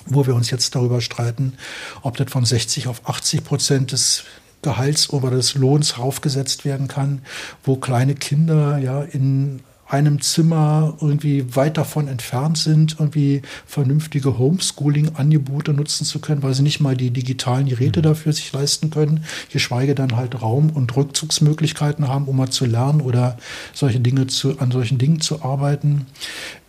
wo 0.06 0.26
wir 0.26 0.34
uns 0.34 0.50
jetzt 0.50 0.74
darüber 0.74 1.00
streiten, 1.00 1.54
ob 2.02 2.16
das 2.16 2.30
von 2.30 2.44
60 2.44 2.88
auf 2.88 3.08
80 3.08 3.44
Prozent 3.44 3.92
des 3.92 4.24
Gehalts 4.62 5.10
oder 5.10 5.30
des 5.30 5.54
Lohns 5.54 5.98
raufgesetzt 5.98 6.64
werden 6.64 6.88
kann, 6.88 7.22
wo 7.64 7.76
kleine 7.76 8.14
Kinder 8.14 8.78
ja 8.78 9.02
in 9.02 9.60
einem 9.92 10.22
Zimmer 10.22 10.96
irgendwie 11.02 11.54
weit 11.54 11.76
davon 11.76 12.08
entfernt 12.08 12.56
sind, 12.56 12.96
irgendwie 12.98 13.42
vernünftige 13.66 14.38
Homeschooling-Angebote 14.38 15.74
nutzen 15.74 16.06
zu 16.06 16.18
können, 16.18 16.42
weil 16.42 16.54
sie 16.54 16.62
nicht 16.62 16.80
mal 16.80 16.96
die 16.96 17.10
digitalen 17.10 17.66
Geräte 17.66 18.00
mhm. 18.00 18.04
dafür 18.04 18.32
sich 18.32 18.50
leisten 18.52 18.88
können, 18.88 19.24
geschweige 19.50 19.94
dann 19.94 20.16
halt 20.16 20.40
Raum 20.40 20.70
und 20.70 20.96
Rückzugsmöglichkeiten 20.96 22.08
haben, 22.08 22.26
um 22.26 22.36
mal 22.36 22.48
zu 22.48 22.64
lernen 22.64 23.02
oder 23.02 23.36
solche 23.74 24.00
Dinge 24.00 24.28
zu, 24.28 24.58
an 24.60 24.70
solchen 24.70 24.96
Dingen 24.96 25.20
zu 25.20 25.42
arbeiten. 25.42 26.06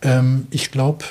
Ähm, 0.02 0.46
ich 0.50 0.70
glaube, 0.70 1.06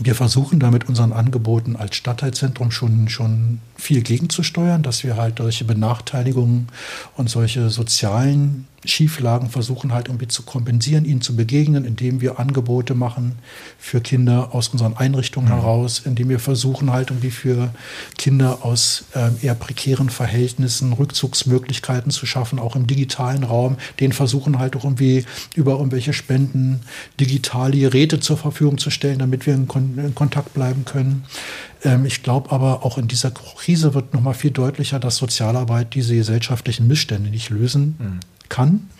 wir 0.00 0.14
versuchen 0.14 0.60
da 0.60 0.70
mit 0.70 0.88
unseren 0.88 1.12
Angeboten 1.12 1.74
als 1.74 1.96
Stadtteilzentrum 1.96 2.70
schon, 2.70 3.08
schon 3.08 3.60
viel 3.76 4.02
gegenzusteuern, 4.02 4.82
dass 4.82 5.02
wir 5.02 5.16
halt 5.16 5.38
solche 5.38 5.64
Benachteiligungen 5.64 6.68
und 7.16 7.28
solche 7.28 7.68
sozialen 7.68 8.67
Schieflagen 8.84 9.50
versuchen 9.50 9.92
halt 9.92 10.06
irgendwie 10.06 10.28
zu 10.28 10.42
kompensieren, 10.42 11.04
ihnen 11.04 11.20
zu 11.20 11.34
begegnen, 11.34 11.84
indem 11.84 12.20
wir 12.20 12.38
Angebote 12.38 12.94
machen 12.94 13.36
für 13.76 14.00
Kinder 14.00 14.54
aus 14.54 14.68
unseren 14.68 14.96
Einrichtungen 14.96 15.48
mhm. 15.48 15.54
heraus, 15.54 16.02
indem 16.04 16.28
wir 16.28 16.38
versuchen 16.38 16.92
halt 16.92 17.10
irgendwie 17.10 17.32
für 17.32 17.70
Kinder 18.18 18.64
aus 18.64 19.06
äh, 19.14 19.30
eher 19.44 19.56
prekären 19.56 20.10
Verhältnissen 20.10 20.92
Rückzugsmöglichkeiten 20.92 22.12
zu 22.12 22.24
schaffen, 22.24 22.60
auch 22.60 22.76
im 22.76 22.86
digitalen 22.86 23.42
Raum. 23.42 23.76
Den 23.98 24.12
versuchen 24.12 24.60
halt 24.60 24.76
auch 24.76 24.84
irgendwie 24.84 25.24
über 25.56 25.72
irgendwelche 25.72 26.12
Spenden 26.12 26.80
digitale 27.18 27.78
Geräte 27.78 28.20
zur 28.20 28.36
Verfügung 28.36 28.78
zu 28.78 28.90
stellen, 28.90 29.18
damit 29.18 29.46
wir 29.46 29.54
in, 29.54 29.66
Kon 29.66 29.98
in 29.98 30.14
Kontakt 30.14 30.54
bleiben 30.54 30.84
können. 30.84 31.24
Ähm, 31.82 32.04
ich 32.04 32.22
glaube 32.22 32.52
aber 32.52 32.84
auch 32.84 32.96
in 32.96 33.08
dieser 33.08 33.32
Krise 33.32 33.94
wird 33.94 34.14
nochmal 34.14 34.34
viel 34.34 34.52
deutlicher, 34.52 35.00
dass 35.00 35.16
Sozialarbeit 35.16 35.94
diese 35.94 36.14
gesellschaftlichen 36.14 36.86
Missstände 36.86 37.30
nicht 37.30 37.50
lösen 37.50 37.96
mhm. 37.98 38.20
Kann, 38.48 38.90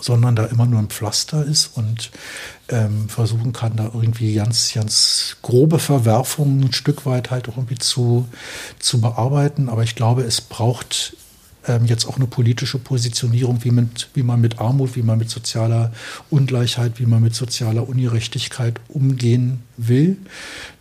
sondern 0.00 0.36
da 0.36 0.46
immer 0.46 0.66
nur 0.66 0.78
ein 0.80 0.88
Pflaster 0.88 1.44
ist 1.44 1.76
und 1.76 2.10
ähm, 2.68 3.08
versuchen 3.08 3.52
kann, 3.52 3.76
da 3.76 3.84
irgendwie 3.84 4.34
ganz, 4.34 4.72
ganz 4.72 5.36
grobe 5.42 5.78
Verwerfungen 5.78 6.64
ein 6.64 6.72
Stück 6.72 7.04
weit 7.06 7.30
halt 7.30 7.48
auch 7.48 7.56
irgendwie 7.56 7.78
zu, 7.78 8.28
zu 8.78 9.00
bearbeiten. 9.00 9.68
Aber 9.68 9.82
ich 9.82 9.94
glaube, 9.94 10.22
es 10.22 10.40
braucht 10.40 11.16
jetzt 11.86 12.06
auch 12.06 12.16
eine 12.16 12.26
politische 12.26 12.78
Positionierung, 12.78 13.64
wie, 13.64 13.70
mit, 13.70 14.08
wie 14.14 14.22
man 14.22 14.40
mit 14.40 14.58
Armut, 14.60 14.96
wie 14.96 15.02
man 15.02 15.18
mit 15.18 15.28
sozialer 15.28 15.92
Ungleichheit, 16.30 16.98
wie 16.98 17.06
man 17.06 17.22
mit 17.22 17.34
sozialer 17.34 17.86
Ungerechtigkeit 17.86 18.80
umgehen 18.88 19.62
will, 19.76 20.16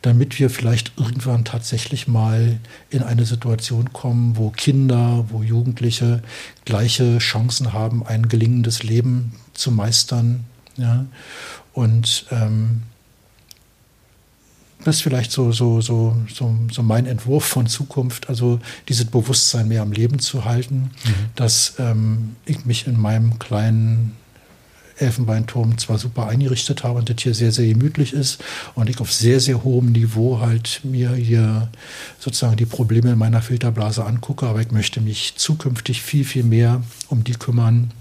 damit 0.01 0.39
wir 0.39 0.49
vielleicht 0.49 0.93
irgendwann 0.97 1.43
tatsächlich 1.43 2.07
mal 2.07 2.59
in 2.89 3.03
eine 3.03 3.25
Situation 3.25 3.91
kommen, 3.91 4.37
wo 4.37 4.51
Kinder, 4.51 5.25
wo 5.29 5.43
Jugendliche 5.43 6.21
gleiche 6.63 7.17
Chancen 7.17 7.73
haben, 7.73 8.05
ein 8.05 8.29
gelingendes 8.29 8.83
Leben 8.83 9.33
zu 9.53 9.71
meistern. 9.71 10.45
Ja? 10.77 11.05
Und 11.73 12.25
ähm, 12.31 12.83
das 14.83 14.97
ist 14.97 15.01
vielleicht 15.01 15.31
so, 15.31 15.51
so, 15.51 15.81
so, 15.81 16.15
so, 16.33 16.55
so 16.71 16.83
mein 16.83 17.05
Entwurf 17.05 17.43
von 17.43 17.67
Zukunft, 17.67 18.29
also 18.29 18.59
dieses 18.87 19.05
Bewusstsein 19.05 19.67
mehr 19.67 19.81
am 19.81 19.91
Leben 19.91 20.19
zu 20.19 20.45
halten, 20.45 20.91
mhm. 21.03 21.13
dass 21.35 21.75
ähm, 21.79 22.35
ich 22.45 22.65
mich 22.65 22.87
in 22.87 22.99
meinem 22.99 23.39
kleinen 23.39 24.15
Elfenbeinturm 24.97 25.77
zwar 25.77 25.97
super 25.97 26.27
eingerichtet 26.27 26.83
habe 26.83 26.99
und 26.99 27.09
das 27.09 27.21
hier 27.21 27.33
sehr, 27.33 27.51
sehr 27.51 27.67
gemütlich 27.67 28.13
ist 28.13 28.43
und 28.75 28.89
ich 28.89 28.99
auf 28.99 29.11
sehr, 29.11 29.39
sehr 29.39 29.63
hohem 29.63 29.91
Niveau 29.91 30.39
halt 30.39 30.81
mir 30.83 31.13
hier 31.13 31.69
sozusagen 32.19 32.57
die 32.57 32.65
Probleme 32.65 33.11
in 33.11 33.17
meiner 33.17 33.41
Filterblase 33.41 34.05
angucke, 34.05 34.45
aber 34.45 34.61
ich 34.61 34.71
möchte 34.71 35.01
mich 35.01 35.33
zukünftig 35.35 36.01
viel, 36.01 36.25
viel 36.25 36.43
mehr 36.43 36.81
um 37.07 37.23
die 37.23 37.33
kümmern, 37.33 37.91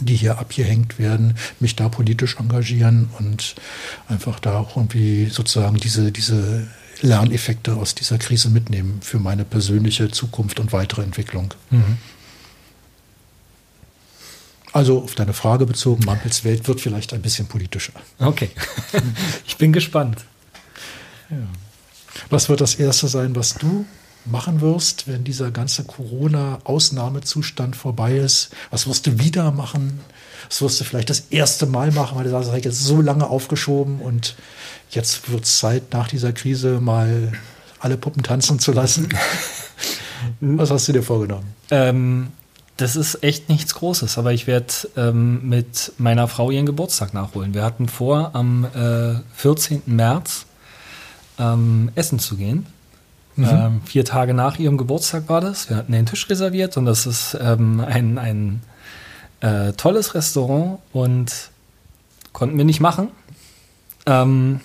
die 0.00 0.16
hier 0.16 0.38
abgehängt 0.38 0.98
werden, 0.98 1.34
mich 1.60 1.76
da 1.76 1.88
politisch 1.88 2.36
engagieren 2.38 3.08
und 3.18 3.54
einfach 4.08 4.40
da 4.40 4.58
auch 4.58 4.76
irgendwie 4.76 5.26
sozusagen 5.26 5.76
diese, 5.76 6.12
diese 6.12 6.66
Lerneffekte 7.00 7.74
aus 7.76 7.94
dieser 7.94 8.18
Krise 8.18 8.50
mitnehmen 8.50 9.00
für 9.02 9.18
meine 9.18 9.44
persönliche 9.44 10.10
Zukunft 10.10 10.60
und 10.60 10.72
weitere 10.72 11.02
Entwicklung. 11.02 11.54
Mhm. 11.70 11.98
Also 14.72 15.02
auf 15.02 15.14
deine 15.14 15.32
Frage 15.32 15.64
bezogen, 15.64 16.04
Mampels 16.04 16.44
Welt 16.44 16.68
wird 16.68 16.82
vielleicht 16.82 17.14
ein 17.14 17.22
bisschen 17.22 17.46
politischer. 17.46 17.94
Okay, 18.18 18.50
ich 19.46 19.56
bin 19.56 19.72
gespannt. 19.72 20.24
Ja. 21.30 21.36
Was 22.28 22.48
wird 22.48 22.60
das 22.60 22.74
Erste 22.74 23.08
sein, 23.08 23.34
was 23.36 23.54
du 23.54 23.86
machen 24.26 24.60
wirst, 24.60 25.08
wenn 25.08 25.24
dieser 25.24 25.50
ganze 25.50 25.84
Corona-Ausnahmezustand 25.84 27.76
vorbei 27.76 28.16
ist? 28.16 28.50
Was 28.70 28.86
wirst 28.86 29.06
du 29.06 29.18
wieder 29.18 29.50
machen? 29.50 30.00
Was 30.48 30.62
wirst 30.62 30.80
du 30.80 30.84
vielleicht 30.84 31.10
das 31.10 31.24
erste 31.30 31.66
Mal 31.66 31.92
machen, 31.92 32.16
weil 32.16 32.24
du 32.24 32.30
sagst, 32.30 32.48
ich 32.48 32.52
habe 32.52 32.60
jetzt 32.60 32.84
so 32.84 33.00
lange 33.00 33.28
aufgeschoben 33.28 34.00
und 34.00 34.36
jetzt 34.90 35.30
wird 35.30 35.44
es 35.44 35.58
Zeit, 35.58 35.92
nach 35.92 36.08
dieser 36.08 36.32
Krise 36.32 36.80
mal 36.80 37.32
alle 37.80 37.96
Puppen 37.96 38.22
tanzen 38.22 38.58
zu 38.58 38.72
lassen. 38.72 39.08
Was 40.40 40.70
hast 40.70 40.88
du 40.88 40.92
dir 40.92 41.02
vorgenommen? 41.02 41.54
Ähm, 41.70 42.28
das 42.76 42.96
ist 42.96 43.22
echt 43.22 43.48
nichts 43.48 43.74
Großes, 43.74 44.18
aber 44.18 44.32
ich 44.32 44.46
werde 44.46 44.72
ähm, 44.96 45.48
mit 45.48 45.92
meiner 45.98 46.28
Frau 46.28 46.50
ihren 46.50 46.66
Geburtstag 46.66 47.14
nachholen. 47.14 47.54
Wir 47.54 47.62
hatten 47.62 47.88
vor, 47.88 48.30
am 48.34 48.64
äh, 48.64 49.20
14. 49.34 49.82
März 49.86 50.46
ähm, 51.38 51.90
essen 51.94 52.18
zu 52.18 52.36
gehen. 52.36 52.66
Mhm. 53.36 53.44
Ähm, 53.48 53.80
vier 53.84 54.04
Tage 54.04 54.34
nach 54.34 54.58
ihrem 54.58 54.78
Geburtstag 54.78 55.28
war 55.28 55.40
das. 55.40 55.68
Wir 55.68 55.76
hatten 55.76 55.92
den 55.92 56.06
Tisch 56.06 56.28
reserviert 56.28 56.76
und 56.76 56.86
das 56.86 57.06
ist 57.06 57.36
ähm, 57.40 57.80
ein, 57.80 58.18
ein 58.18 58.62
äh, 59.40 59.72
tolles 59.72 60.14
Restaurant 60.14 60.78
und 60.92 61.50
konnten 62.32 62.56
wir 62.56 62.64
nicht 62.64 62.80
machen. 62.80 63.08
Ähm, 64.06 64.60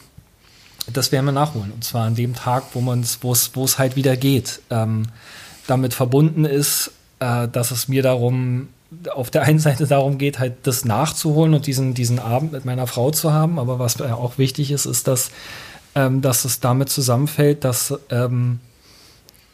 das 0.92 1.12
werden 1.12 1.26
wir 1.26 1.32
nachholen. 1.32 1.72
Und 1.72 1.84
zwar 1.84 2.06
an 2.06 2.16
dem 2.16 2.34
Tag, 2.34 2.64
wo 2.74 2.94
es 3.64 3.80
halt 3.80 3.96
wieder 3.96 4.18
geht. 4.18 4.62
Ähm, 4.70 5.08
damit 5.68 5.94
verbunden 5.94 6.46
ist, 6.46 6.92
äh, 7.20 7.48
dass 7.48 7.72
es 7.72 7.88
mir 7.88 8.04
darum, 8.04 8.70
auf 9.14 9.32
der 9.32 9.44
einen 9.44 9.60
Seite 9.60 9.88
darum 9.88 10.18
geht, 10.18 10.40
halt 10.40 10.54
das 10.64 10.86
nachzuholen 10.86 11.54
und 11.54 11.68
diesen, 11.68 11.94
diesen 11.94 12.20
Abend 12.20 12.52
mit 12.52 12.66
meiner 12.66 12.88
Frau 12.88 13.12
zu 13.12 13.32
haben. 13.32 13.60
Aber 13.60 13.80
was 13.80 14.02
auch 14.02 14.38
wichtig 14.38 14.72
ist, 14.72 14.86
ist, 14.86 15.08
dass 15.08 15.32
ähm, 15.96 16.22
dass 16.22 16.46
es 16.46 16.60
damit 16.60 16.90
zusammenfällt, 16.90 17.64
dass, 17.64 17.94
ähm, 18.10 18.60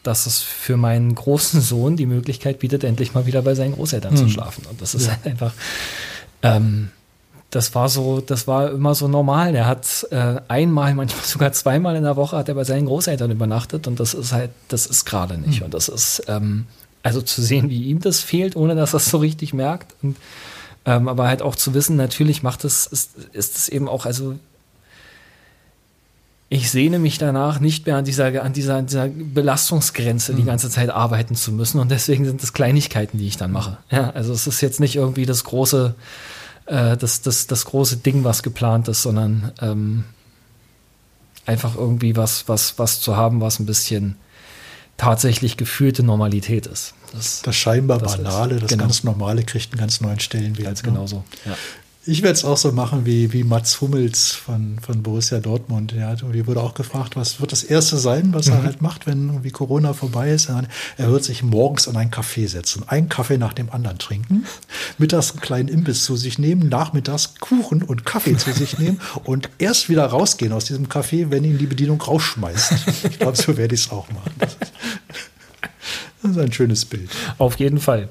dass 0.02 0.26
es 0.26 0.40
für 0.40 0.76
meinen 0.76 1.14
großen 1.14 1.60
Sohn 1.60 1.96
die 1.96 2.06
Möglichkeit 2.06 2.60
bietet, 2.60 2.84
endlich 2.84 3.14
mal 3.14 3.26
wieder 3.26 3.42
bei 3.42 3.54
seinen 3.54 3.74
Großeltern 3.74 4.12
hm. 4.12 4.16
zu 4.16 4.28
schlafen. 4.28 4.64
Und 4.70 4.80
das 4.80 4.94
ist 4.94 5.06
ja. 5.06 5.12
halt 5.12 5.26
einfach, 5.26 5.52
ähm, 6.42 6.90
das 7.50 7.74
war 7.74 7.88
so, 7.88 8.20
das 8.20 8.46
war 8.46 8.70
immer 8.70 8.94
so 8.94 9.08
normal. 9.08 9.52
Der 9.52 9.66
hat 9.66 10.06
äh, 10.10 10.36
einmal, 10.48 10.94
manchmal 10.94 11.24
sogar 11.24 11.52
zweimal 11.52 11.96
in 11.96 12.04
der 12.04 12.16
Woche 12.16 12.36
hat 12.36 12.48
er 12.48 12.54
bei 12.54 12.64
seinen 12.64 12.86
Großeltern 12.86 13.30
übernachtet 13.30 13.86
und 13.86 13.98
das 13.98 14.14
ist 14.14 14.32
halt, 14.32 14.50
das 14.68 14.86
ist 14.86 15.04
gerade 15.04 15.38
nicht. 15.38 15.58
Hm. 15.58 15.66
Und 15.66 15.74
das 15.74 15.88
ist, 15.88 16.22
ähm, 16.28 16.66
also 17.02 17.22
zu 17.22 17.42
sehen, 17.42 17.70
wie 17.70 17.84
ihm 17.84 18.00
das 18.00 18.20
fehlt, 18.20 18.56
ohne 18.56 18.74
dass 18.74 18.94
er 18.94 18.98
es 18.98 19.06
so 19.10 19.18
richtig 19.18 19.54
merkt. 19.54 19.94
Und, 20.02 20.16
ähm, 20.84 21.08
aber 21.08 21.26
halt 21.26 21.42
auch 21.42 21.56
zu 21.56 21.74
wissen, 21.74 21.96
natürlich 21.96 22.42
macht 22.42 22.64
es, 22.64 22.86
ist, 22.86 23.16
ist 23.32 23.56
es 23.56 23.68
eben 23.68 23.88
auch, 23.88 24.06
also 24.06 24.36
ich 26.50 26.70
sehne 26.70 26.98
mich 26.98 27.18
danach, 27.18 27.60
nicht 27.60 27.86
mehr 27.86 27.96
an 27.96 28.04
dieser, 28.04 28.42
an 28.42 28.52
dieser, 28.52 28.76
an 28.76 28.86
dieser 28.86 29.08
Belastungsgrenze 29.08 30.32
mhm. 30.32 30.36
die 30.36 30.44
ganze 30.44 30.70
Zeit 30.70 30.88
arbeiten 30.88 31.34
zu 31.34 31.52
müssen. 31.52 31.78
Und 31.78 31.90
deswegen 31.90 32.24
sind 32.24 32.42
es 32.42 32.54
Kleinigkeiten, 32.54 33.18
die 33.18 33.26
ich 33.26 33.36
dann 33.36 33.52
mache. 33.52 33.76
Ja, 33.90 34.10
also 34.10 34.32
es 34.32 34.46
ist 34.46 34.62
jetzt 34.62 34.80
nicht 34.80 34.96
irgendwie 34.96 35.26
das 35.26 35.44
große, 35.44 35.94
äh, 36.66 36.96
das, 36.96 37.20
das, 37.20 37.46
das 37.46 37.66
große 37.66 37.98
Ding, 37.98 38.24
was 38.24 38.42
geplant 38.42 38.88
ist, 38.88 39.02
sondern 39.02 39.52
ähm, 39.60 40.04
einfach 41.44 41.76
irgendwie 41.76 42.16
was, 42.16 42.48
was, 42.48 42.78
was 42.78 43.00
zu 43.00 43.16
haben, 43.16 43.42
was 43.42 43.60
ein 43.60 43.66
bisschen 43.66 44.16
tatsächlich 44.96 45.58
gefühlte 45.58 46.02
Normalität 46.02 46.66
ist. 46.66 46.94
Das, 47.12 47.42
das 47.42 47.56
scheinbar 47.56 47.98
das 47.98 48.16
Banale, 48.16 48.54
ist, 48.54 48.62
das 48.62 48.70
genau. 48.70 48.84
ganz 48.84 49.04
Normale 49.04 49.42
kriegt 49.44 49.72
einen 49.72 49.80
ganz 49.80 50.00
neuen 50.00 50.20
Stellenwert. 50.20 50.66
Ganz 50.66 50.82
ne? 50.82 50.92
genauso. 50.92 51.24
Ja. 51.44 51.56
Ich 52.10 52.22
werde 52.22 52.32
es 52.32 52.44
auch 52.46 52.56
so 52.56 52.72
machen 52.72 53.04
wie, 53.04 53.34
wie 53.34 53.44
Mats 53.44 53.82
Hummels 53.82 54.32
von, 54.32 54.78
von 54.80 55.02
Borussia 55.02 55.40
Dortmund. 55.40 55.92
Ja, 55.92 56.14
die 56.14 56.46
wurde 56.46 56.62
auch 56.62 56.72
gefragt, 56.72 57.16
was 57.16 57.38
wird 57.38 57.52
das 57.52 57.62
Erste 57.62 57.98
sein, 57.98 58.32
was 58.32 58.46
mhm. 58.46 58.54
er 58.54 58.62
halt 58.62 58.80
macht, 58.80 59.06
wenn 59.06 59.28
irgendwie 59.28 59.50
Corona 59.50 59.92
vorbei 59.92 60.30
ist. 60.30 60.48
Er 60.48 61.10
wird 61.10 61.22
sich 61.22 61.42
morgens 61.42 61.86
an 61.86 61.98
einen 61.98 62.10
Kaffee 62.10 62.46
setzen, 62.46 62.88
einen 62.88 63.10
Kaffee 63.10 63.36
nach 63.36 63.52
dem 63.52 63.68
anderen 63.68 63.98
trinken, 63.98 64.46
mittags 64.96 65.32
einen 65.32 65.40
kleinen 65.40 65.68
Imbiss 65.68 66.02
zu 66.04 66.16
sich 66.16 66.38
nehmen, 66.38 66.70
nachmittags 66.70 67.34
Kuchen 67.40 67.82
und 67.82 68.06
Kaffee 68.06 68.38
zu 68.38 68.52
sich 68.52 68.78
nehmen 68.78 69.02
und 69.24 69.50
erst 69.58 69.90
wieder 69.90 70.06
rausgehen 70.06 70.54
aus 70.54 70.64
diesem 70.64 70.88
Kaffee, 70.88 71.30
wenn 71.30 71.44
ihn 71.44 71.58
die 71.58 71.66
Bedienung 71.66 72.00
rausschmeißt. 72.00 72.72
Ich 73.10 73.18
glaube, 73.18 73.36
so 73.36 73.58
werde 73.58 73.74
ich 73.74 73.82
es 73.82 73.90
auch 73.90 74.10
machen. 74.12 74.32
Das 76.22 76.30
ist 76.30 76.38
ein 76.38 76.52
schönes 76.52 76.86
Bild. 76.86 77.10
Auf 77.36 77.58
jeden 77.58 77.78
Fall. 77.78 78.08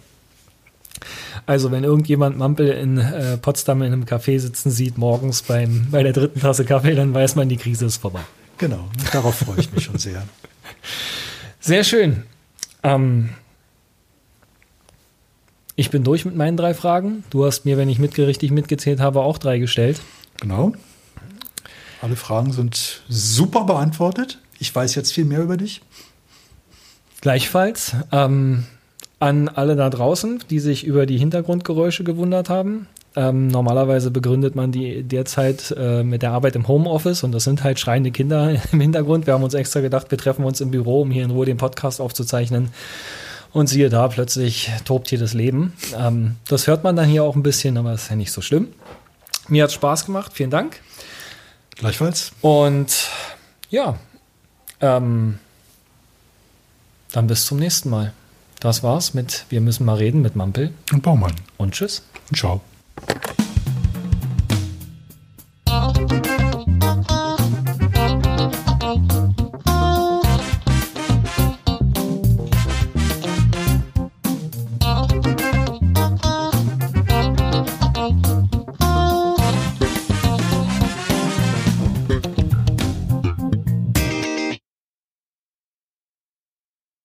Also 1.48 1.72
wenn 1.72 1.86
irgendjemand 1.86 2.38
Mampel 2.38 2.68
in 2.68 2.98
äh, 2.98 3.38
Potsdam 3.38 3.82
in 3.82 3.94
einem 3.94 4.04
Café 4.04 4.38
sitzen 4.38 4.70
sieht, 4.70 4.98
morgens 4.98 5.42
beim, 5.42 5.88
bei 5.90 6.04
der 6.04 6.12
dritten 6.12 6.42
Tasse 6.42 6.66
Kaffee, 6.66 6.94
dann 6.94 7.14
weiß 7.14 7.36
man, 7.36 7.48
die 7.48 7.56
Krise 7.56 7.86
ist 7.86 7.98
vorbei. 7.98 8.20
Genau, 8.58 8.90
darauf 9.14 9.36
freue 9.36 9.60
ich 9.60 9.72
mich 9.72 9.86
schon 9.86 9.98
sehr. 9.98 10.24
Sehr 11.60 11.84
schön. 11.84 12.24
Ähm, 12.84 13.30
ich 15.76 15.90
bin 15.90 16.04
durch 16.04 16.24
mit 16.24 16.36
meinen 16.36 16.56
drei 16.56 16.74
Fragen. 16.74 17.24
Du 17.30 17.46
hast 17.46 17.66
mir, 17.66 17.78
wenn 17.78 17.90
ich 17.90 18.00
richtig 18.00 18.52
mitgezählt 18.52 19.00
habe, 19.00 19.22
auch 19.22 19.38
drei 19.38 19.58
gestellt. 19.58 20.02
Genau. 20.40 20.74
Alle 22.02 22.16
Fragen 22.16 22.54
sind 22.54 23.02
super 23.10 23.66
beantwortet. 23.66 24.40
Ich 24.60 24.74
weiß 24.74 24.96
jetzt 24.96 25.14
viel 25.14 25.26
mehr 25.26 25.42
über 25.42 25.58
dich. 25.58 25.82
Gleichfalls. 27.22 27.96
Ähm, 28.12 28.66
an 29.20 29.50
alle 29.50 29.76
da 29.76 29.90
draußen, 29.90 30.44
die 30.50 30.60
sich 30.60 30.84
über 30.86 31.06
die 31.06 31.18
Hintergrundgeräusche 31.18 32.04
gewundert 32.04 32.50
haben. 32.50 32.88
Ähm, 33.16 33.48
normalerweise 33.48 34.12
begründet 34.12 34.56
man 34.56 34.72
die 34.72 35.02
derzeit 35.02 35.74
äh, 35.76 36.04
mit 36.04 36.22
der 36.22 36.32
Arbeit 36.32 36.56
im 36.56 36.68
Homeoffice 36.68 37.24
und 37.24 37.32
das 37.32 37.46
sind 37.46 37.64
halt 37.64 37.80
schreiende 37.80 38.12
Kinder 38.12 38.62
im 38.72 38.80
Hintergrund. 38.80 39.26
Wir 39.26 39.34
haben 39.34 39.44
uns 39.44 39.56
extra 39.56 39.80
gedacht, 39.80 40.12
wir 40.12 40.20
treffen 40.20 40.46
uns 40.46 40.62
im 40.62 40.70
Büro, 40.70 41.02
um 41.02 41.10
hier 41.10 41.24
in 41.24 41.32
Ruhe 41.32 41.46
den 41.46 41.58
Podcast 41.58 42.00
aufzuzeichnen. 42.00 42.70
Und 43.54 43.68
siehe 43.68 43.90
da, 43.90 44.08
plötzlich 44.08 44.70
tobt 44.86 45.08
hier 45.08 45.18
das 45.18 45.34
Leben. 45.34 45.74
Ähm, 45.98 46.36
das 46.48 46.68
hört 46.68 46.84
man 46.84 46.96
dann 46.96 47.08
hier 47.08 47.24
auch 47.24 47.36
ein 47.36 47.44
bisschen, 47.44 47.78
aber 47.78 47.94
ist 47.94 48.10
ja 48.10 48.16
nicht 48.16 48.32
so 48.32 48.42
schlimm. 48.42 48.68
Mir 49.48 49.64
hat 49.64 49.72
Spaß 49.72 50.06
gemacht, 50.06 50.34
vielen 50.36 50.52
Dank. 50.52 50.80
Gleichfalls. 51.76 52.34
Und 52.42 53.10
ja, 53.70 53.98
ähm, 54.82 55.40
dann 57.14 57.26
bis 57.26 57.46
zum 57.46 57.58
nächsten 57.58 57.90
Mal. 57.90 58.14
Das 58.60 58.84
war's 58.84 59.14
mit 59.14 59.46
Wir 59.50 59.62
müssen 59.62 59.86
mal 59.86 59.98
reden 59.98 60.22
mit 60.22 60.36
Mampel. 60.36 60.74
Und 60.92 61.04
Baumann. 61.04 61.36
Und 61.58 61.74
tschüss. 61.74 62.04
Und 62.30 62.38
ciao. 62.38 62.62